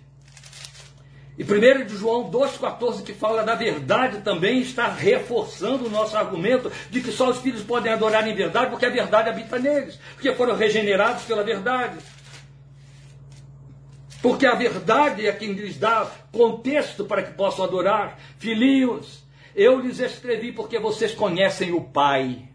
E 1.38 1.44
1 1.44 1.84
de 1.84 1.96
João 1.96 2.30
2,14, 2.30 3.02
que 3.02 3.12
fala 3.12 3.44
da 3.44 3.54
verdade, 3.54 4.22
também 4.22 4.60
está 4.60 4.88
reforçando 4.88 5.86
o 5.86 5.90
nosso 5.90 6.16
argumento 6.16 6.72
de 6.90 7.02
que 7.02 7.12
só 7.12 7.28
os 7.28 7.38
filhos 7.40 7.62
podem 7.62 7.92
adorar 7.92 8.26
em 8.26 8.34
verdade, 8.34 8.70
porque 8.70 8.86
a 8.86 8.90
verdade 8.90 9.28
habita 9.28 9.58
neles, 9.58 9.98
porque 10.14 10.32
foram 10.32 10.56
regenerados 10.56 11.24
pela 11.24 11.44
verdade. 11.44 11.98
Porque 14.22 14.46
a 14.46 14.54
verdade 14.54 15.26
é 15.26 15.32
quem 15.32 15.52
lhes 15.52 15.76
dá 15.76 16.10
contexto 16.32 17.04
para 17.04 17.22
que 17.22 17.34
possam 17.34 17.66
adorar. 17.66 18.18
Filhinhos, 18.38 19.22
eu 19.54 19.78
lhes 19.78 20.00
escrevi 20.00 20.52
porque 20.52 20.78
vocês 20.78 21.14
conhecem 21.14 21.72
o 21.72 21.82
Pai. 21.82 22.48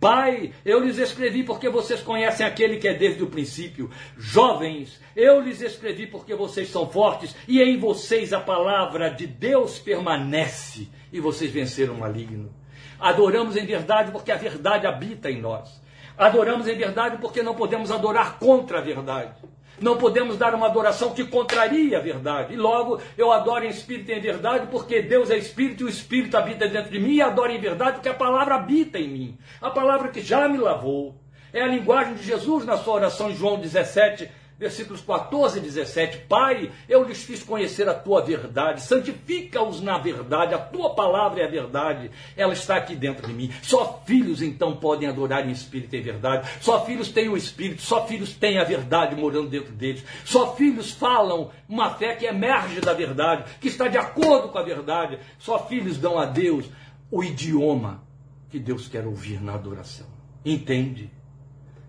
Pai, 0.00 0.54
eu 0.64 0.80
lhes 0.80 0.96
escrevi 0.96 1.44
porque 1.44 1.68
vocês 1.68 2.00
conhecem 2.00 2.46
aquele 2.46 2.78
que 2.78 2.88
é 2.88 2.94
desde 2.94 3.22
o 3.22 3.26
princípio. 3.26 3.90
Jovens, 4.16 4.98
eu 5.14 5.40
lhes 5.42 5.60
escrevi 5.60 6.06
porque 6.06 6.34
vocês 6.34 6.70
são 6.70 6.88
fortes 6.88 7.36
e 7.46 7.60
em 7.60 7.78
vocês 7.78 8.32
a 8.32 8.40
palavra 8.40 9.10
de 9.10 9.26
Deus 9.26 9.78
permanece 9.78 10.88
e 11.12 11.20
vocês 11.20 11.50
venceram 11.50 11.94
o 11.94 12.00
maligno. 12.00 12.50
Adoramos 12.98 13.56
em 13.56 13.66
verdade 13.66 14.10
porque 14.10 14.32
a 14.32 14.36
verdade 14.36 14.86
habita 14.86 15.30
em 15.30 15.38
nós. 15.38 15.82
Adoramos 16.16 16.66
em 16.66 16.76
verdade 16.76 17.18
porque 17.18 17.42
não 17.42 17.54
podemos 17.54 17.90
adorar 17.90 18.38
contra 18.38 18.78
a 18.78 18.82
verdade. 18.82 19.34
Não 19.80 19.96
podemos 19.96 20.36
dar 20.36 20.54
uma 20.54 20.66
adoração 20.66 21.14
que 21.14 21.24
contraria 21.24 21.98
a 21.98 22.00
verdade. 22.00 22.54
E 22.54 22.56
logo 22.56 23.00
eu 23.16 23.32
adoro 23.32 23.64
em 23.64 23.68
espírito 23.68 24.10
e 24.10 24.14
em 24.14 24.20
verdade, 24.20 24.66
porque 24.70 25.00
Deus 25.00 25.30
é 25.30 25.38
espírito 25.38 25.82
e 25.82 25.86
o 25.86 25.88
espírito 25.88 26.36
habita 26.36 26.68
dentro 26.68 26.90
de 26.90 26.98
mim, 26.98 27.14
e 27.14 27.22
adoro 27.22 27.50
em 27.50 27.58
verdade 27.58 27.94
porque 27.94 28.08
a 28.08 28.14
palavra 28.14 28.56
habita 28.56 28.98
em 28.98 29.08
mim. 29.08 29.38
A 29.60 29.70
palavra 29.70 30.08
que 30.08 30.20
já 30.20 30.48
me 30.48 30.58
lavou. 30.58 31.14
É 31.52 31.62
a 31.62 31.66
linguagem 31.66 32.14
de 32.14 32.22
Jesus 32.22 32.64
na 32.64 32.76
sua 32.76 32.94
oração 32.94 33.30
em 33.30 33.34
João 33.34 33.58
17, 33.58 34.30
versículos 34.60 35.00
14 35.00 35.58
e 35.58 35.62
17. 35.62 36.18
Pai, 36.28 36.70
eu 36.86 37.02
lhes 37.02 37.24
fiz 37.24 37.42
conhecer 37.42 37.88
a 37.88 37.94
tua 37.94 38.20
verdade, 38.22 38.82
santifica-os 38.82 39.80
na 39.80 39.96
verdade, 39.96 40.54
a 40.54 40.58
tua 40.58 40.94
palavra 40.94 41.40
é 41.40 41.46
a 41.46 41.50
verdade, 41.50 42.10
ela 42.36 42.52
está 42.52 42.76
aqui 42.76 42.94
dentro 42.94 43.26
de 43.26 43.32
mim. 43.32 43.50
Só 43.62 44.02
filhos 44.04 44.42
então 44.42 44.76
podem 44.76 45.08
adorar 45.08 45.48
em 45.48 45.50
espírito 45.50 45.96
e 45.96 46.00
verdade, 46.02 46.46
só 46.60 46.84
filhos 46.84 47.08
têm 47.08 47.30
o 47.30 47.38
espírito, 47.38 47.80
só 47.80 48.06
filhos 48.06 48.34
têm 48.34 48.58
a 48.58 48.64
verdade 48.64 49.16
morando 49.16 49.48
dentro 49.48 49.72
deles, 49.72 50.04
só 50.26 50.54
filhos 50.54 50.90
falam 50.90 51.50
uma 51.66 51.94
fé 51.94 52.14
que 52.14 52.26
emerge 52.26 52.82
da 52.82 52.92
verdade, 52.92 53.44
que 53.58 53.68
está 53.68 53.88
de 53.88 53.96
acordo 53.96 54.50
com 54.50 54.58
a 54.58 54.62
verdade, 54.62 55.18
só 55.38 55.58
filhos 55.66 55.96
dão 55.96 56.18
a 56.18 56.26
Deus 56.26 56.66
o 57.10 57.24
idioma 57.24 58.04
que 58.50 58.58
Deus 58.58 58.88
quer 58.88 59.06
ouvir 59.06 59.40
na 59.40 59.54
adoração. 59.54 60.06
Entende? 60.44 61.10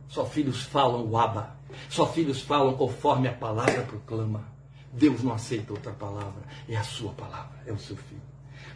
Só 0.07 0.25
filhos 0.25 0.63
falam 0.63 1.05
o 1.05 1.17
Abba 1.17 1.60
só 1.89 2.05
filhos 2.05 2.41
falam 2.41 2.75
conforme 2.75 3.27
a 3.27 3.33
palavra 3.33 3.83
proclama. 3.83 4.49
Deus 4.93 5.23
não 5.23 5.33
aceita 5.33 5.73
outra 5.73 5.93
palavra, 5.93 6.43
é 6.67 6.75
a 6.75 6.83
sua 6.83 7.13
palavra, 7.13 7.61
é 7.65 7.71
o 7.71 7.79
seu 7.79 7.95
filho. 7.95 8.21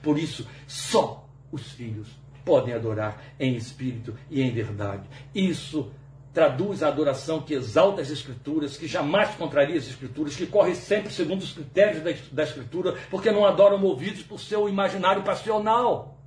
Por 0.01 0.17
isso, 0.17 0.47
só 0.67 1.27
os 1.51 1.71
filhos 1.71 2.07
podem 2.45 2.73
adorar 2.73 3.21
em 3.39 3.55
espírito 3.55 4.15
e 4.29 4.41
em 4.41 4.51
verdade. 4.51 5.09
Isso 5.33 5.91
traduz 6.35 6.83
a 6.83 6.89
adoração 6.89 7.41
que 7.41 7.53
exalta 7.53 8.01
as 8.01 8.11
Escrituras, 8.11 8.77
que 8.77 8.87
jamais 8.87 9.33
contraria 9.35 9.77
as 9.77 9.87
Escrituras, 9.87 10.35
que 10.35 10.45
corre 10.45 10.75
sempre 10.75 11.11
segundo 11.11 11.41
os 11.41 11.53
critérios 11.53 12.03
da, 12.31 12.43
Escritura, 12.43 12.97
porque 13.09 13.31
não 13.31 13.45
adoram 13.45 13.77
movidos 13.77 14.21
por 14.21 14.39
seu 14.39 14.67
imaginário 14.67 15.23
passional. 15.23 16.17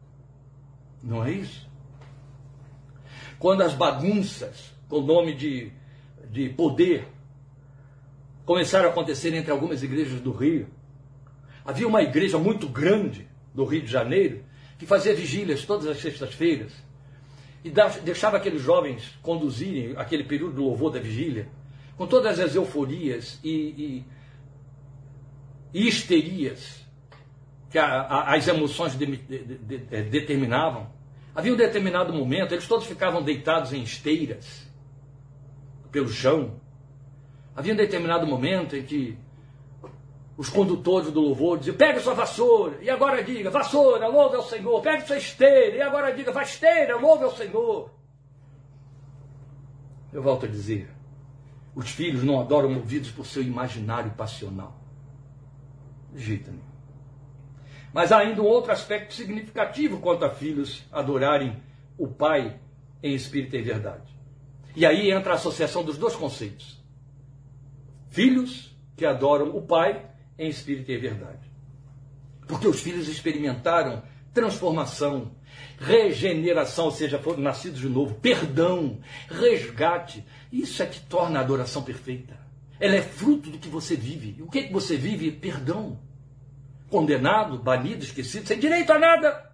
Não 1.02 1.24
é 1.24 1.30
isso? 1.30 1.68
Quando 3.38 3.62
as 3.62 3.74
bagunças, 3.74 4.72
com 4.88 4.96
o 4.96 5.02
nome 5.02 5.34
de 5.34 5.70
de 6.30 6.48
poder 6.50 7.06
começaram 8.44 8.88
a 8.88 8.92
acontecer 8.92 9.34
entre 9.34 9.50
algumas 9.50 9.82
igrejas 9.82 10.20
do 10.20 10.32
Rio. 10.32 10.68
Havia 11.64 11.86
uma 11.86 12.02
igreja 12.02 12.38
muito 12.38 12.68
grande 12.68 13.28
do 13.54 13.64
Rio 13.64 13.82
de 13.82 13.90
Janeiro 13.90 14.44
que 14.78 14.86
fazia 14.86 15.14
vigílias 15.14 15.64
todas 15.64 15.86
as 15.86 15.98
sextas-feiras 15.98 16.72
e 17.64 17.70
deixava 18.02 18.36
aqueles 18.36 18.62
jovens 18.62 19.18
conduzirem 19.22 19.94
aquele 19.96 20.24
período 20.24 20.54
do 20.54 20.64
louvor 20.64 20.92
da 20.92 21.00
vigília 21.00 21.48
com 21.96 22.06
todas 22.06 22.38
as 22.38 22.54
euforias 22.54 23.40
e, 23.42 23.50
e, 23.50 24.04
e 25.74 25.88
histerias 25.88 26.86
que 27.70 27.78
a, 27.78 27.84
a, 27.84 28.34
as 28.34 28.46
emoções 28.46 28.96
de, 28.96 29.04
de, 29.04 29.44
de, 29.44 29.78
determinavam. 30.04 30.88
Havia 31.34 31.52
um 31.52 31.56
determinado 31.56 32.12
momento, 32.12 32.52
eles 32.52 32.66
todos 32.66 32.86
ficavam 32.86 33.22
deitados 33.22 33.72
em 33.72 33.82
esteiras 33.82 34.67
pelo 35.98 36.08
chão. 36.08 36.60
Havia 37.56 37.74
um 37.74 37.76
determinado 37.76 38.26
momento 38.26 38.76
em 38.76 38.84
que 38.84 39.18
os 40.36 40.48
condutores 40.48 41.10
do 41.10 41.20
louvor 41.20 41.58
diziam: 41.58 41.76
pegue 41.76 41.98
sua 41.98 42.14
vassoura, 42.14 42.78
e 42.80 42.88
agora 42.88 43.22
diga: 43.22 43.50
vassoura, 43.50 44.06
louve 44.06 44.36
ao 44.36 44.44
Senhor. 44.44 44.80
Pegue 44.80 45.06
sua 45.06 45.16
esteira, 45.16 45.76
e 45.76 45.82
agora 45.82 46.14
diga: 46.14 46.30
vá 46.30 46.42
esteira, 46.42 46.96
louve 46.96 47.24
ao 47.24 47.34
Senhor. 47.34 47.90
Eu 50.12 50.22
volto 50.22 50.46
a 50.46 50.48
dizer: 50.48 50.88
os 51.74 51.90
filhos 51.90 52.22
não 52.22 52.40
adoram 52.40 52.70
movidos 52.70 53.10
por 53.10 53.26
seu 53.26 53.42
imaginário 53.42 54.12
passional. 54.12 54.78
Nenhum. 56.12 56.60
Mas 57.92 58.12
há 58.12 58.18
ainda 58.18 58.40
um 58.40 58.46
outro 58.46 58.70
aspecto 58.70 59.14
significativo 59.14 59.98
quanto 59.98 60.24
a 60.24 60.30
filhos 60.30 60.84
adorarem 60.92 61.60
o 61.96 62.06
Pai 62.06 62.60
em 63.02 63.14
espírito 63.14 63.56
e 63.56 63.62
verdade. 63.62 64.17
E 64.76 64.86
aí 64.86 65.10
entra 65.10 65.32
a 65.32 65.36
associação 65.36 65.84
dos 65.84 65.98
dois 65.98 66.14
conceitos: 66.14 66.78
filhos 68.10 68.76
que 68.96 69.06
adoram 69.06 69.56
o 69.56 69.62
Pai 69.62 70.06
em 70.38 70.48
espírito 70.48 70.90
e 70.90 70.96
verdade. 70.96 71.48
Porque 72.46 72.66
os 72.66 72.80
filhos 72.80 73.08
experimentaram 73.08 74.02
transformação, 74.32 75.32
regeneração, 75.78 76.86
ou 76.86 76.90
seja, 76.90 77.18
foram 77.18 77.40
nascidos 77.40 77.80
de 77.80 77.88
novo, 77.88 78.14
perdão, 78.14 79.00
resgate. 79.28 80.24
Isso 80.50 80.82
é 80.82 80.86
que 80.86 81.00
torna 81.00 81.38
a 81.38 81.42
adoração 81.42 81.82
perfeita. 81.82 82.38
Ela 82.80 82.96
é 82.96 83.02
fruto 83.02 83.50
do 83.50 83.58
que 83.58 83.68
você 83.68 83.96
vive. 83.96 84.40
O 84.42 84.48
que, 84.48 84.60
é 84.60 84.62
que 84.64 84.72
você 84.72 84.96
vive? 84.96 85.32
Perdão. 85.32 85.98
Condenado, 86.88 87.58
banido, 87.58 88.04
esquecido, 88.04 88.46
sem 88.46 88.58
direito 88.58 88.92
a 88.92 88.98
nada. 88.98 89.52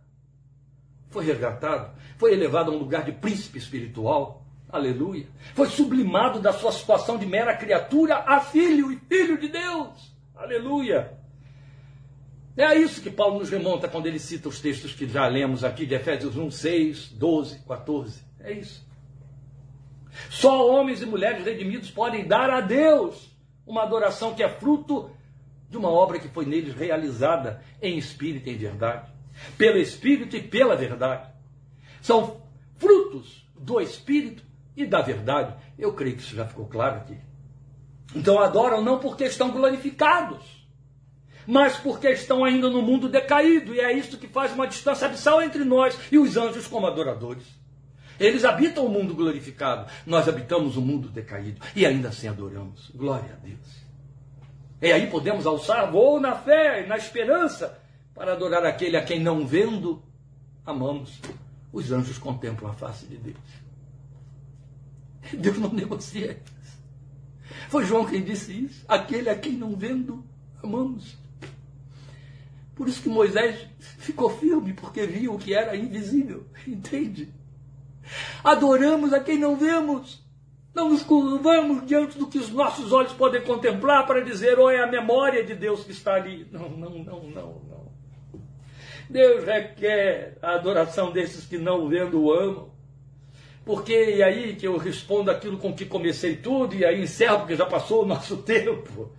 Foi 1.11 1.25
resgatado, 1.25 1.97
foi 2.17 2.33
elevado 2.33 2.71
a 2.71 2.75
um 2.75 2.79
lugar 2.79 3.05
de 3.05 3.13
príncipe 3.13 3.59
espiritual 3.59 4.44
Aleluia. 4.75 5.29
Foi 5.55 5.69
sublimado 5.69 6.41
da 6.41 6.53
sua 6.53 6.73
situação 6.73 7.17
de 7.17 7.25
mera 7.25 7.57
criatura 7.57 8.25
a 8.27 8.41
filho 8.41 8.91
e 8.91 8.97
filho 8.97 9.39
de 9.39 9.47
Deus. 9.47 10.13
Aleluia. 10.35 11.17
É 12.57 12.65
a 12.65 12.75
isso 12.75 13.01
que 13.01 13.09
Paulo 13.09 13.39
nos 13.39 13.51
remonta 13.51 13.89
quando 13.89 14.07
ele 14.07 14.19
cita 14.19 14.49
os 14.49 14.61
textos 14.61 14.93
que 14.93 15.09
já 15.09 15.29
lemos 15.29 15.63
aqui 15.63 15.87
de 15.87 15.95
Efésios 15.95 16.37
1, 16.37 16.51
6, 16.51 17.09
12, 17.11 17.61
14. 17.69 18.25
É 18.41 18.53
isso. 18.53 18.85
Só 20.29 20.69
homens 20.69 21.01
e 21.03 21.07
mulheres 21.07 21.45
redimidos 21.45 21.93
podem 21.93 22.27
dar 22.27 22.51
a 22.51 22.61
Deus 22.61 23.31
uma 23.65 23.85
adoração 23.85 24.35
que 24.35 24.43
é 24.43 24.49
fruto 24.49 25.09
de 25.71 25.77
uma 25.77 25.89
obra 25.89 26.19
que 26.19 26.27
foi 26.27 26.47
neles 26.47 26.75
realizada 26.75 27.63
em 27.81 27.97
espírito 27.97 28.49
e 28.49 28.53
em 28.53 28.57
verdade. 28.57 29.09
Pelo 29.57 29.79
espírito 29.79 30.37
e 30.37 30.43
pela 30.43 30.75
verdade. 30.75 31.31
São 32.03 32.43
frutos 32.77 33.49
do 33.57 33.81
espírito 33.81 34.44
e 34.77 34.87
da 34.87 35.01
verdade. 35.01 35.55
Eu 35.79 35.93
creio 35.93 36.17
que 36.17 36.23
isso 36.23 36.35
já 36.35 36.47
ficou 36.47 36.67
claro 36.67 36.97
aqui. 36.97 37.17
Então 38.15 38.39
adoram 38.39 38.83
não 38.83 38.99
porque 38.99 39.25
estão 39.25 39.51
glorificados, 39.51 40.67
mas 41.47 41.77
porque 41.77 42.09
estão 42.11 42.45
ainda 42.45 42.69
no 42.71 42.83
mundo 42.83 43.09
decaído, 43.09 43.75
e 43.75 43.81
é 43.81 43.93
isso 43.93 44.19
que 44.19 44.29
faz 44.29 44.53
uma 44.53 44.67
distância 44.67 45.07
abissal 45.07 45.43
entre 45.43 45.65
nós 45.65 45.99
e 46.11 46.19
os 46.19 46.37
anjos 46.37 46.67
como 46.67 46.87
adoradores. 46.87 47.45
Eles 48.19 48.45
habitam 48.45 48.87
o 48.87 48.89
mundo 48.89 49.15
glorificado, 49.15 49.91
nós 50.07 50.29
habitamos 50.29 50.77
o 50.77 50.81
mundo 50.81 51.09
decaído 51.09 51.61
e 51.75 51.85
ainda 51.85 52.09
assim 52.09 52.29
adoramos. 52.29 52.91
Glória 52.95 53.33
a 53.33 53.45
Deus. 53.45 53.85
E 54.81 54.93
aí 54.93 55.09
podemos 55.09 55.47
alçar 55.47 55.91
voo 55.91 56.21
na 56.21 56.37
fé 56.37 56.85
e 56.85 56.87
na 56.87 56.97
esperança 56.97 57.79
para 58.15 58.33
adorar 58.33 58.65
aquele 58.65 58.97
a 58.97 59.05
quem 59.05 59.19
não 59.19 59.47
vendo 59.47 60.03
amamos. 60.65 61.21
Os 61.73 61.91
anjos 61.91 62.19
contemplam 62.19 62.71
a 62.71 62.75
face 62.75 63.07
de 63.07 63.17
Deus. 63.17 63.64
Deus 65.33 65.59
não 65.59 65.73
negocia. 65.73 66.43
Foi 67.69 67.85
João 67.85 68.05
quem 68.05 68.23
disse 68.23 68.65
isso. 68.65 68.85
Aquele 68.89 69.31
a 69.31 69.37
quem 69.37 69.53
não 69.53 69.77
vendo 69.77 70.25
amamos. 70.63 71.17
Por 72.75 72.89
isso 72.89 73.03
que 73.03 73.09
Moisés 73.09 73.67
ficou 73.79 74.31
firme, 74.31 74.73
porque 74.73 75.07
viu 75.07 75.35
o 75.35 75.39
que 75.39 75.55
era 75.55 75.77
invisível. 75.77 76.47
Entende? 76.67 77.33
Adoramos 78.43 79.13
a 79.13 79.21
quem 79.21 79.39
não 79.39 79.57
vemos. 79.57 80.23
Não 80.75 80.89
nos 80.91 81.05
curvamos 81.05 81.87
diante 81.87 82.19
do 82.19 82.27
que 82.27 82.39
os 82.39 82.51
nossos 82.51 82.91
olhos 82.91 83.13
podem 83.13 83.43
contemplar 83.43 84.07
para 84.07 84.25
dizer, 84.25 84.59
oh, 84.59 84.69
é 84.69 84.83
a 84.83 84.91
memória 84.91 85.45
de 85.45 85.55
Deus 85.55 85.85
que 85.85 85.93
está 85.93 86.15
ali. 86.15 86.49
Não, 86.51 86.69
não, 86.69 86.91
não, 86.99 87.23
não, 87.23 87.63
não. 87.69 87.85
Deus 89.09 89.45
requer 89.45 90.37
a 90.43 90.55
adoração 90.55 91.13
desses 91.13 91.45
que 91.45 91.59
não 91.59 91.89
vendo 91.89 92.21
o 92.21 92.33
amam. 92.33 92.74
Porque 93.65 94.17
e 94.17 94.23
aí 94.23 94.55
que 94.55 94.67
eu 94.67 94.77
respondo 94.77 95.31
aquilo 95.31 95.57
com 95.57 95.73
que 95.73 95.87
comecei 95.87 96.37
tudo, 96.37 96.75
e 96.75 96.85
aí 96.85 97.03
encerro, 97.03 97.41
porque 97.41 97.57
já 97.57 97.67
passou 97.67 98.03
o 98.03 98.07
nosso 98.07 98.39
tempo. 98.45 99.11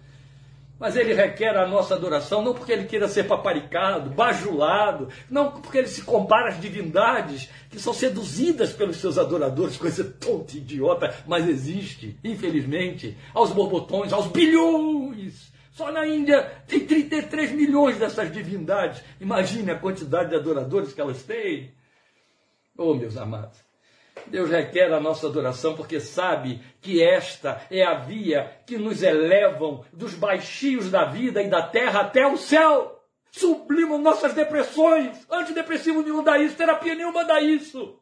Mas 0.77 0.97
ele 0.97 1.13
requer 1.13 1.55
a 1.55 1.65
nossa 1.65 1.95
adoração, 1.95 2.41
não 2.41 2.53
porque 2.53 2.73
ele 2.73 2.83
queira 2.83 3.07
ser 3.07 3.23
paparicado, 3.23 4.09
bajulado, 4.09 5.07
não 5.29 5.49
porque 5.51 5.77
ele 5.77 5.87
se 5.87 6.01
compara 6.01 6.49
às 6.49 6.59
divindades 6.59 7.49
que 7.69 7.79
são 7.79 7.93
seduzidas 7.93 8.73
pelos 8.73 8.97
seus 8.97 9.17
adoradores, 9.17 9.77
coisa 9.77 10.03
tonta, 10.03 10.57
idiota, 10.57 11.15
mas 11.25 11.47
existe, 11.47 12.19
infelizmente, 12.23 13.17
aos 13.33 13.51
borbotões, 13.51 14.11
aos 14.11 14.27
bilhões. 14.27 15.53
Só 15.71 15.91
na 15.91 16.05
Índia 16.05 16.43
tem 16.67 16.85
33 16.85 17.51
milhões 17.51 17.97
dessas 17.97 18.31
divindades. 18.31 19.01
Imagine 19.19 19.71
a 19.71 19.79
quantidade 19.79 20.29
de 20.29 20.35
adoradores 20.35 20.93
que 20.93 21.01
elas 21.01 21.23
têm. 21.23 21.73
Oh, 22.77 22.93
meus 22.93 23.15
amados. 23.15 23.64
Deus 24.27 24.49
requer 24.49 24.91
a 24.91 24.99
nossa 24.99 25.27
adoração 25.27 25.75
porque 25.75 25.99
sabe 25.99 26.61
que 26.81 27.03
esta 27.03 27.61
é 27.69 27.83
a 27.83 27.95
via 27.95 28.59
que 28.65 28.77
nos 28.77 29.03
elevam 29.03 29.83
dos 29.93 30.13
baixios 30.13 30.89
da 30.89 31.05
vida 31.05 31.41
e 31.41 31.49
da 31.49 31.61
terra 31.61 32.01
até 32.01 32.25
o 32.25 32.37
céu. 32.37 33.03
Sublimam 33.31 33.97
nossas 33.97 34.33
depressões. 34.33 35.25
Antidepressivo 35.29 36.01
nenhum 36.01 36.23
dá 36.23 36.37
isso, 36.37 36.55
terapia 36.55 36.95
nenhuma 36.95 37.25
dá 37.25 37.41
isso. 37.41 37.99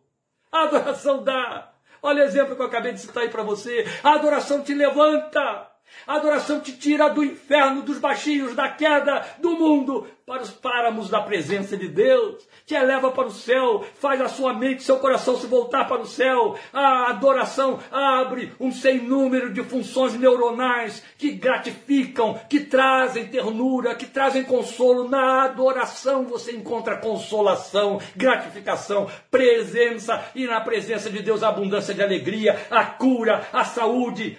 A 0.51 0.63
adoração 0.63 1.23
dá. 1.23 1.71
Olha 2.01 2.23
o 2.23 2.25
exemplo 2.25 2.55
que 2.55 2.61
eu 2.61 2.67
acabei 2.67 2.93
de 2.93 2.99
citar 2.99 3.23
aí 3.23 3.29
para 3.29 3.43
você. 3.43 3.85
A 4.03 4.13
adoração 4.13 4.61
te 4.61 4.73
levanta. 4.73 5.72
A 6.05 6.15
adoração 6.15 6.59
te 6.59 6.73
tira 6.73 7.09
do 7.09 7.23
inferno, 7.23 7.81
dos 7.81 7.97
baixinhos, 7.97 8.55
da 8.55 8.69
queda 8.69 9.25
do 9.39 9.51
mundo, 9.51 10.07
para 10.25 10.41
os 10.41 10.51
páramos 10.51 11.09
da 11.09 11.21
presença 11.21 11.75
de 11.77 11.87
Deus. 11.87 12.47
Te 12.65 12.75
eleva 12.75 13.11
para 13.11 13.27
o 13.27 13.31
céu, 13.31 13.85
faz 13.95 14.21
a 14.21 14.27
sua 14.27 14.53
mente, 14.53 14.83
seu 14.83 14.97
coração 14.99 15.37
se 15.37 15.47
voltar 15.47 15.85
para 15.85 16.01
o 16.01 16.05
céu. 16.05 16.57
A 16.71 17.09
adoração 17.09 17.79
abre 17.91 18.53
um 18.59 18.71
sem 18.71 18.99
número 18.99 19.53
de 19.53 19.63
funções 19.63 20.13
neuronais 20.13 21.03
que 21.17 21.31
gratificam, 21.31 22.39
que 22.49 22.61
trazem 22.61 23.27
ternura, 23.27 23.95
que 23.95 24.05
trazem 24.05 24.43
consolo. 24.43 25.09
Na 25.09 25.43
adoração 25.43 26.23
você 26.25 26.53
encontra 26.53 26.97
consolação, 26.97 27.99
gratificação, 28.15 29.09
presença 29.29 30.23
e 30.35 30.45
na 30.47 30.61
presença 30.61 31.09
de 31.09 31.21
Deus 31.21 31.43
a 31.43 31.49
abundância 31.49 31.93
de 31.93 32.01
alegria, 32.01 32.65
a 32.69 32.85
cura, 32.85 33.47
a 33.51 33.63
saúde 33.63 34.37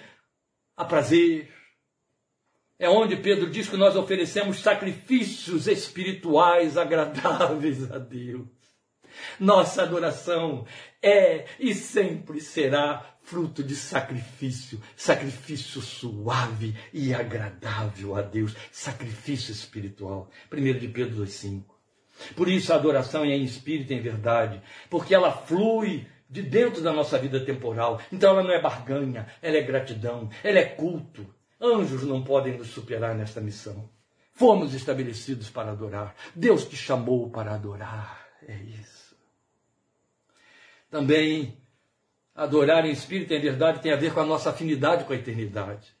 a 0.75 0.85
prazer. 0.85 1.53
É 2.77 2.89
onde 2.89 3.15
Pedro 3.15 3.49
diz 3.49 3.69
que 3.69 3.77
nós 3.77 3.95
oferecemos 3.95 4.59
sacrifícios 4.59 5.67
espirituais 5.67 6.75
agradáveis 6.77 7.91
a 7.91 7.97
Deus. 7.97 8.47
Nossa 9.39 9.83
adoração 9.83 10.65
é 11.01 11.45
e 11.57 11.73
sempre 11.73 12.41
será 12.41 13.15
fruto 13.21 13.63
de 13.63 13.75
sacrifício, 13.75 14.81
sacrifício 14.95 15.81
suave 15.81 16.75
e 16.93 17.13
agradável 17.13 18.15
a 18.15 18.21
Deus, 18.21 18.53
sacrifício 18.71 19.51
espiritual. 19.51 20.29
1 20.51 20.79
de 20.79 20.87
Pedro 20.89 21.23
2,5. 21.23 21.63
Por 22.35 22.49
isso 22.49 22.71
a 22.71 22.75
adoração 22.75 23.23
é 23.23 23.29
em 23.29 23.43
espírito 23.43 23.91
e 23.91 23.95
em 23.95 24.01
verdade, 24.01 24.61
porque 24.89 25.13
ela 25.13 25.31
flui 25.31 26.05
de 26.29 26.41
dentro 26.41 26.81
da 26.81 26.91
nossa 26.91 27.17
vida 27.17 27.39
temporal. 27.39 28.01
Então 28.11 28.31
ela 28.31 28.43
não 28.43 28.51
é 28.51 28.61
barganha, 28.61 29.27
ela 29.41 29.57
é 29.57 29.61
gratidão, 29.61 30.29
ela 30.43 30.59
é 30.59 30.65
culto. 30.65 31.25
Anjos 31.61 32.03
não 32.03 32.23
podem 32.23 32.57
nos 32.57 32.67
superar 32.67 33.15
nesta 33.15 33.39
missão. 33.39 33.89
Fomos 34.33 34.73
estabelecidos 34.73 35.49
para 35.49 35.71
adorar. 35.71 36.13
Deus 36.35 36.65
te 36.65 36.75
chamou 36.75 37.29
para 37.29 37.53
adorar. 37.53 38.27
É 38.45 38.55
isso. 38.55 39.15
Também 40.89 41.57
adorar 42.35 42.85
em 42.85 42.91
espírito 42.91 43.33
e 43.33 43.37
em 43.37 43.41
verdade 43.41 43.81
tem 43.81 43.93
a 43.93 43.95
ver 43.95 44.13
com 44.13 44.19
a 44.19 44.25
nossa 44.25 44.49
afinidade 44.49 45.05
com 45.05 45.13
a 45.13 45.15
eternidade. 45.15 45.95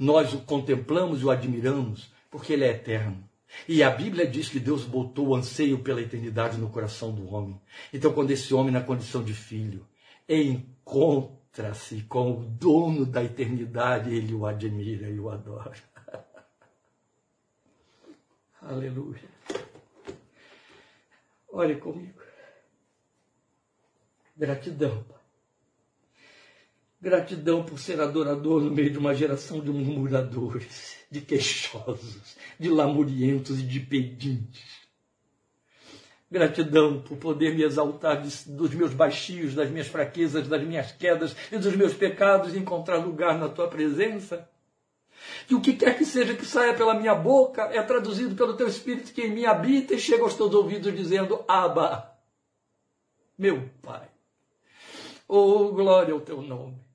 Nós 0.00 0.32
o 0.32 0.40
contemplamos 0.40 1.20
e 1.20 1.24
o 1.26 1.30
admiramos 1.30 2.10
porque 2.30 2.54
ele 2.54 2.64
é 2.64 2.70
eterno. 2.70 3.28
E 3.68 3.82
a 3.82 3.90
Bíblia 3.90 4.26
diz 4.26 4.48
que 4.48 4.60
Deus 4.60 4.84
botou 4.84 5.28
o 5.28 5.34
anseio 5.34 5.78
pela 5.78 6.00
eternidade 6.00 6.58
no 6.58 6.68
coração 6.68 7.12
do 7.12 7.32
homem. 7.32 7.60
Então, 7.92 8.12
quando 8.12 8.30
esse 8.30 8.52
homem, 8.54 8.72
na 8.72 8.82
condição 8.82 9.22
de 9.22 9.34
filho, 9.34 9.86
encontra-se 10.28 12.02
com 12.02 12.32
o 12.32 12.44
dono 12.44 13.06
da 13.06 13.22
eternidade, 13.22 14.14
ele 14.14 14.34
o 14.34 14.46
admira 14.46 15.08
e 15.08 15.18
o 15.18 15.30
adora. 15.30 15.72
Aleluia. 18.60 19.36
Olhe 21.52 21.76
comigo. 21.76 22.20
Gratidão, 24.36 25.02
Pai. 25.04 25.15
Gratidão 27.00 27.62
por 27.62 27.78
ser 27.78 28.00
adorador 28.00 28.62
no 28.62 28.70
meio 28.70 28.90
de 28.90 28.98
uma 28.98 29.14
geração 29.14 29.60
de 29.60 29.70
murmuradores, 29.70 30.96
de 31.10 31.20
queixosos, 31.20 32.36
de 32.58 32.70
lamurientos 32.70 33.60
e 33.60 33.62
de 33.62 33.80
pedintes. 33.80 34.86
Gratidão 36.30 37.00
por 37.02 37.18
poder 37.18 37.54
me 37.54 37.62
exaltar 37.62 38.20
dos 38.20 38.74
meus 38.74 38.92
baixinhos, 38.94 39.54
das 39.54 39.70
minhas 39.70 39.86
fraquezas, 39.86 40.48
das 40.48 40.62
minhas 40.62 40.90
quedas 40.90 41.36
e 41.52 41.58
dos 41.58 41.76
meus 41.76 41.94
pecados 41.94 42.54
e 42.54 42.58
encontrar 42.58 42.96
lugar 42.96 43.38
na 43.38 43.48
tua 43.48 43.68
presença. 43.68 44.48
Que 45.46 45.54
o 45.54 45.60
que 45.60 45.74
quer 45.74 45.96
que 45.96 46.04
seja 46.04 46.34
que 46.34 46.44
saia 46.44 46.74
pela 46.74 46.94
minha 46.94 47.14
boca 47.14 47.62
é 47.72 47.82
traduzido 47.82 48.34
pelo 48.34 48.54
teu 48.54 48.68
Espírito 48.68 49.12
que 49.12 49.22
em 49.22 49.32
mim 49.32 49.44
habita 49.44 49.94
e 49.94 49.98
chega 49.98 50.22
aos 50.22 50.34
teus 50.34 50.52
ouvidos 50.52 50.94
dizendo: 50.94 51.44
Abba, 51.46 52.10
meu 53.38 53.70
Pai. 53.82 54.08
Oh, 55.28 55.72
glória 55.72 56.14
ao 56.14 56.20
teu 56.20 56.40
nome. 56.40 56.85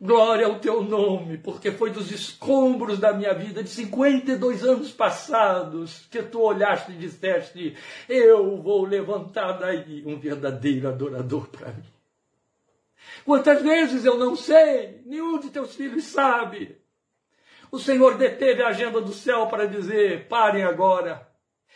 Glória 0.00 0.46
ao 0.46 0.60
teu 0.60 0.80
nome, 0.80 1.38
porque 1.38 1.72
foi 1.72 1.90
dos 1.90 2.12
escombros 2.12 3.00
da 3.00 3.12
minha 3.12 3.34
vida 3.34 3.64
de 3.64 3.68
52 3.68 4.62
anos 4.62 4.92
passados 4.92 6.06
que 6.08 6.22
tu 6.22 6.40
olhaste 6.40 6.92
e 6.92 6.96
disseste: 6.96 7.76
Eu 8.08 8.62
vou 8.62 8.84
levantar 8.84 9.52
daí 9.54 10.04
um 10.06 10.16
verdadeiro 10.16 10.88
adorador 10.88 11.48
para 11.48 11.72
mim. 11.72 11.82
Quantas 13.24 13.60
vezes 13.60 14.04
eu 14.04 14.16
não 14.16 14.36
sei, 14.36 15.02
nenhum 15.04 15.40
de 15.40 15.50
teus 15.50 15.74
filhos 15.74 16.04
sabe. 16.04 16.78
O 17.70 17.78
Senhor 17.78 18.16
deteve 18.16 18.62
a 18.62 18.68
agenda 18.68 19.00
do 19.00 19.12
céu 19.12 19.48
para 19.48 19.66
dizer: 19.66 20.28
parem 20.28 20.62
agora 20.62 21.28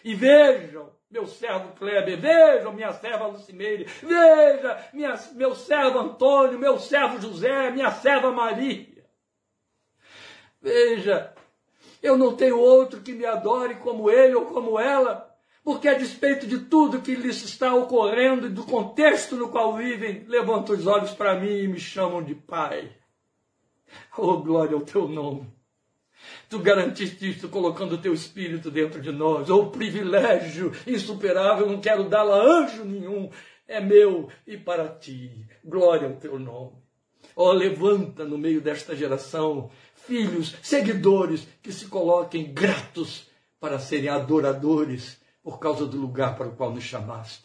e 0.05 0.15
vejam 0.15 0.91
meu 1.13 1.27
servo 1.27 1.75
Kleber, 1.75 2.19
veja 2.19 2.73
minha 2.73 2.93
serva 2.95 3.27
Lucimeire, 3.27 3.85
veja 4.03 4.89
minha, 4.95 5.15
meu 5.35 5.55
servo 5.55 5.99
Antônio, 5.99 6.59
meu 6.59 6.79
servo 6.79 7.21
José, 7.21 7.71
minha 7.71 7.91
serva 7.91 8.33
Maria. 8.33 9.05
Veja, 10.61 11.35
eu 12.03 12.17
não 12.17 12.35
tenho 12.35 12.59
outro 12.59 13.03
que 13.03 13.13
me 13.13 13.27
adore 13.27 13.75
como 13.77 14.11
ele 14.11 14.35
ou 14.35 14.47
como 14.47 14.81
ela, 14.81 15.31
porque 15.63 15.87
a 15.87 15.95
despeito 15.95 16.47
de 16.47 16.61
tudo 16.61 17.03
que 17.03 17.15
lhes 17.15 17.43
está 17.43 17.75
ocorrendo 17.75 18.47
e 18.47 18.51
do 18.51 18.65
contexto 18.65 19.37
no 19.37 19.51
qual 19.51 19.77
vivem, 19.77 20.25
levantam 20.27 20.75
os 20.75 20.87
olhos 20.87 21.13
para 21.13 21.39
mim 21.39 21.59
e 21.59 21.69
me 21.69 21.79
chamam 21.79 22.23
de 22.23 22.35
Pai. 22.35 22.91
Oh, 24.17 24.39
glória 24.39 24.75
ao 24.75 24.81
teu 24.81 25.07
nome. 25.07 25.62
Tu 26.49 26.59
garantiste 26.59 27.31
isso 27.31 27.49
colocando 27.49 27.95
o 27.95 27.99
teu 27.99 28.13
espírito 28.13 28.71
dentro 28.71 29.01
de 29.01 29.11
nós. 29.11 29.49
Oh, 29.51 29.67
privilégio 29.67 30.73
insuperável, 30.87 31.69
não 31.69 31.81
quero 31.81 32.09
dá-la 32.09 32.37
anjo 32.37 32.85
nenhum. 32.85 33.31
É 33.67 33.81
meu 33.81 34.29
e 34.47 34.57
para 34.57 34.89
ti. 34.89 35.47
Glória 35.65 36.09
ao 36.09 36.17
teu 36.17 36.39
nome. 36.39 36.73
Oh, 37.35 37.53
levanta 37.53 38.25
no 38.25 38.37
meio 38.37 38.61
desta 38.61 38.95
geração 38.95 39.71
filhos, 40.07 40.55
seguidores 40.63 41.47
que 41.63 41.73
se 41.73 41.87
coloquem 41.87 42.53
gratos 42.53 43.29
para 43.61 43.79
serem 43.79 44.09
adoradores 44.09 45.21
por 45.43 45.59
causa 45.59 45.87
do 45.87 45.97
lugar 45.97 46.37
para 46.37 46.49
o 46.49 46.57
qual 46.57 46.73
nos 46.73 46.85
chamaste. 46.85 47.45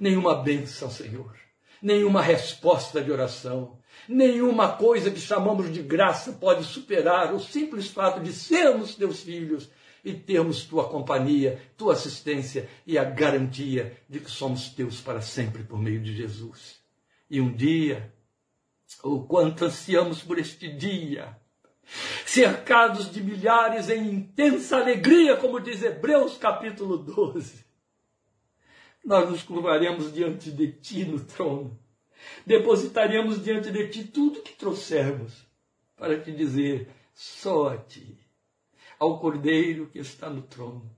Nenhuma 0.00 0.34
bênção, 0.34 0.90
Senhor. 0.90 1.34
nenhuma 1.80 2.20
resposta 2.20 3.00
de 3.00 3.10
oração, 3.10 3.78
nenhuma 4.08 4.72
coisa 4.72 5.10
que 5.10 5.20
chamamos 5.20 5.72
de 5.72 5.82
graça 5.82 6.32
pode 6.32 6.64
superar 6.64 7.34
o 7.34 7.40
simples 7.40 7.88
fato 7.88 8.20
de 8.20 8.32
sermos 8.32 8.94
teus 8.94 9.20
filhos 9.20 9.68
e 10.04 10.14
termos 10.14 10.64
tua 10.64 10.88
companhia, 10.88 11.60
tua 11.76 11.92
assistência 11.92 12.68
e 12.86 12.96
a 12.96 13.04
garantia 13.04 14.00
de 14.08 14.20
que 14.20 14.30
somos 14.30 14.70
teus 14.70 15.00
para 15.00 15.20
sempre 15.20 15.62
por 15.62 15.78
meio 15.78 16.00
de 16.00 16.14
Jesus. 16.16 16.80
E 17.28 17.40
um 17.40 17.52
dia, 17.52 18.12
o 19.02 19.22
quanto 19.22 19.66
ansiamos 19.66 20.22
por 20.22 20.38
este 20.38 20.72
dia, 20.72 21.36
cercados 22.24 23.10
de 23.10 23.22
milhares 23.22 23.90
em 23.90 24.14
intensa 24.14 24.78
alegria, 24.78 25.36
como 25.36 25.60
diz 25.60 25.82
Hebreus 25.82 26.38
capítulo 26.38 26.96
12, 26.96 27.64
nós 29.04 29.28
nos 29.28 29.42
curvaremos 29.42 30.12
diante 30.12 30.50
de 30.50 30.72
ti 30.72 31.04
no 31.04 31.20
trono, 31.20 31.78
depositaremos 32.46 33.42
diante 33.42 33.70
de 33.70 33.88
ti 33.88 34.04
tudo 34.04 34.42
que 34.42 34.52
trouxermos, 34.52 35.46
para 35.96 36.20
te 36.20 36.32
dizer: 36.32 36.88
só 37.14 37.68
a 37.68 37.76
ti 37.76 38.18
ao 38.98 39.18
Cordeiro 39.20 39.88
que 39.88 39.98
está 39.98 40.28
no 40.28 40.42
trono. 40.42 40.96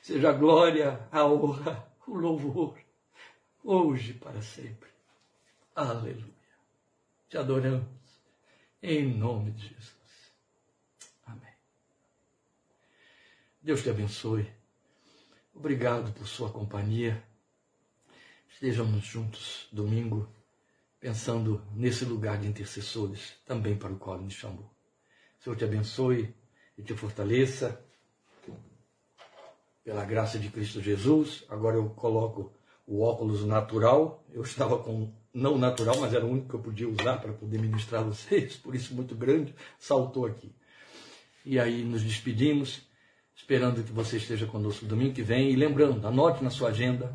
Seja 0.00 0.30
a 0.30 0.32
glória, 0.32 1.06
a 1.10 1.24
honra, 1.26 1.86
o 2.06 2.14
louvor, 2.14 2.78
hoje 3.62 4.14
para 4.14 4.40
sempre. 4.40 4.88
Aleluia. 5.74 6.32
Te 7.28 7.38
adoramos 7.38 7.86
em 8.82 9.06
nome 9.06 9.52
de 9.52 9.68
Jesus. 9.68 10.32
Amém. 11.26 11.54
Deus 13.60 13.82
te 13.82 13.90
abençoe. 13.90 14.50
Obrigado 15.54 16.12
por 16.12 16.26
sua 16.26 16.50
companhia. 16.50 17.22
Estejamos 18.50 19.04
juntos 19.04 19.68
domingo, 19.72 20.28
pensando 21.02 21.60
nesse 21.74 22.04
lugar 22.04 22.38
de 22.38 22.46
intercessores, 22.46 23.32
também 23.44 23.76
para 23.76 23.92
o 23.92 23.98
qual 23.98 24.20
nos 24.20 24.34
chamou. 24.34 24.72
Senhor 25.40 25.56
te 25.56 25.64
abençoe 25.64 26.32
e 26.78 26.82
te 26.82 26.94
fortaleça. 26.94 27.84
Pela 29.82 30.04
graça 30.04 30.38
de 30.38 30.48
Cristo 30.48 30.80
Jesus. 30.80 31.44
Agora 31.48 31.74
eu 31.74 31.90
coloco 31.90 32.52
o 32.86 33.02
óculos 33.02 33.44
natural. 33.44 34.24
Eu 34.32 34.42
estava 34.42 34.78
com 34.78 35.12
não 35.34 35.58
natural, 35.58 35.98
mas 35.98 36.14
era 36.14 36.24
o 36.24 36.30
único 36.30 36.50
que 36.50 36.54
eu 36.54 36.60
podia 36.60 36.88
usar 36.88 37.16
para 37.16 37.32
poder 37.32 37.58
ministrar 37.58 38.04
vocês, 38.04 38.54
por 38.54 38.76
isso 38.76 38.94
muito 38.94 39.16
grande, 39.16 39.52
saltou 39.80 40.24
aqui. 40.24 40.54
E 41.44 41.58
aí 41.58 41.82
nos 41.82 42.04
despedimos, 42.04 42.82
esperando 43.34 43.82
que 43.82 43.90
você 43.90 44.18
esteja 44.18 44.46
conosco 44.46 44.86
domingo 44.86 45.14
que 45.14 45.22
vem. 45.22 45.50
E 45.50 45.56
lembrando, 45.56 46.06
anote 46.06 46.44
na 46.44 46.50
sua 46.50 46.68
agenda, 46.68 47.12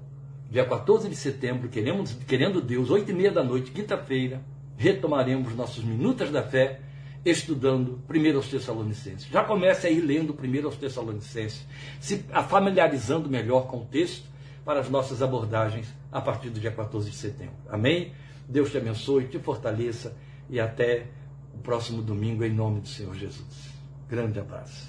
dia 0.50 0.66
14 0.66 1.10
de 1.10 1.16
setembro, 1.16 1.70
queremos, 1.70 2.14
querendo 2.28 2.62
Deus, 2.62 2.90
8 2.90 3.12
e 3.12 3.14
meia 3.14 3.32
da 3.32 3.44
noite, 3.44 3.72
quinta-feira, 3.72 4.42
retomaremos 4.78 5.56
nossos 5.56 5.84
Minutas 5.84 6.32
da 6.32 6.44
Fé 6.44 6.82
estudando 7.26 8.02
primeiro 8.08 8.38
aos 8.38 8.48
Tessalonicenses. 8.48 9.28
Já 9.28 9.44
comece 9.44 9.88
aí 9.88 10.00
lendo 10.00 10.34
primeiro 10.34 10.68
aos 10.68 10.78
Tessalonicenses, 10.78 11.66
se 12.00 12.24
familiarizando 12.48 13.30
melhor 13.30 13.68
com 13.68 13.80
o 13.80 13.86
texto 13.86 14.26
para 14.64 14.80
as 14.80 14.90
nossas 14.90 15.22
abordagens 15.22 15.94
a 16.12 16.22
partir 16.22 16.50
do 16.50 16.60
dia 16.60 16.72
14 16.72 17.10
de 17.10 17.16
setembro. 17.16 17.56
Amém? 17.70 18.14
Deus 18.48 18.72
te 18.72 18.78
abençoe, 18.78 19.28
te 19.28 19.40
fortaleça 19.40 20.16
e 20.50 20.60
até 20.60 21.08
o 21.54 21.58
próximo 21.58 22.02
domingo 22.02 22.44
em 22.44 22.54
nome 22.54 22.82
do 22.82 22.88
Senhor 22.88 23.16
Jesus. 23.16 23.72
Grande 24.08 24.40
abraço. 24.40 24.88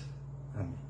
Amém. 0.54 0.88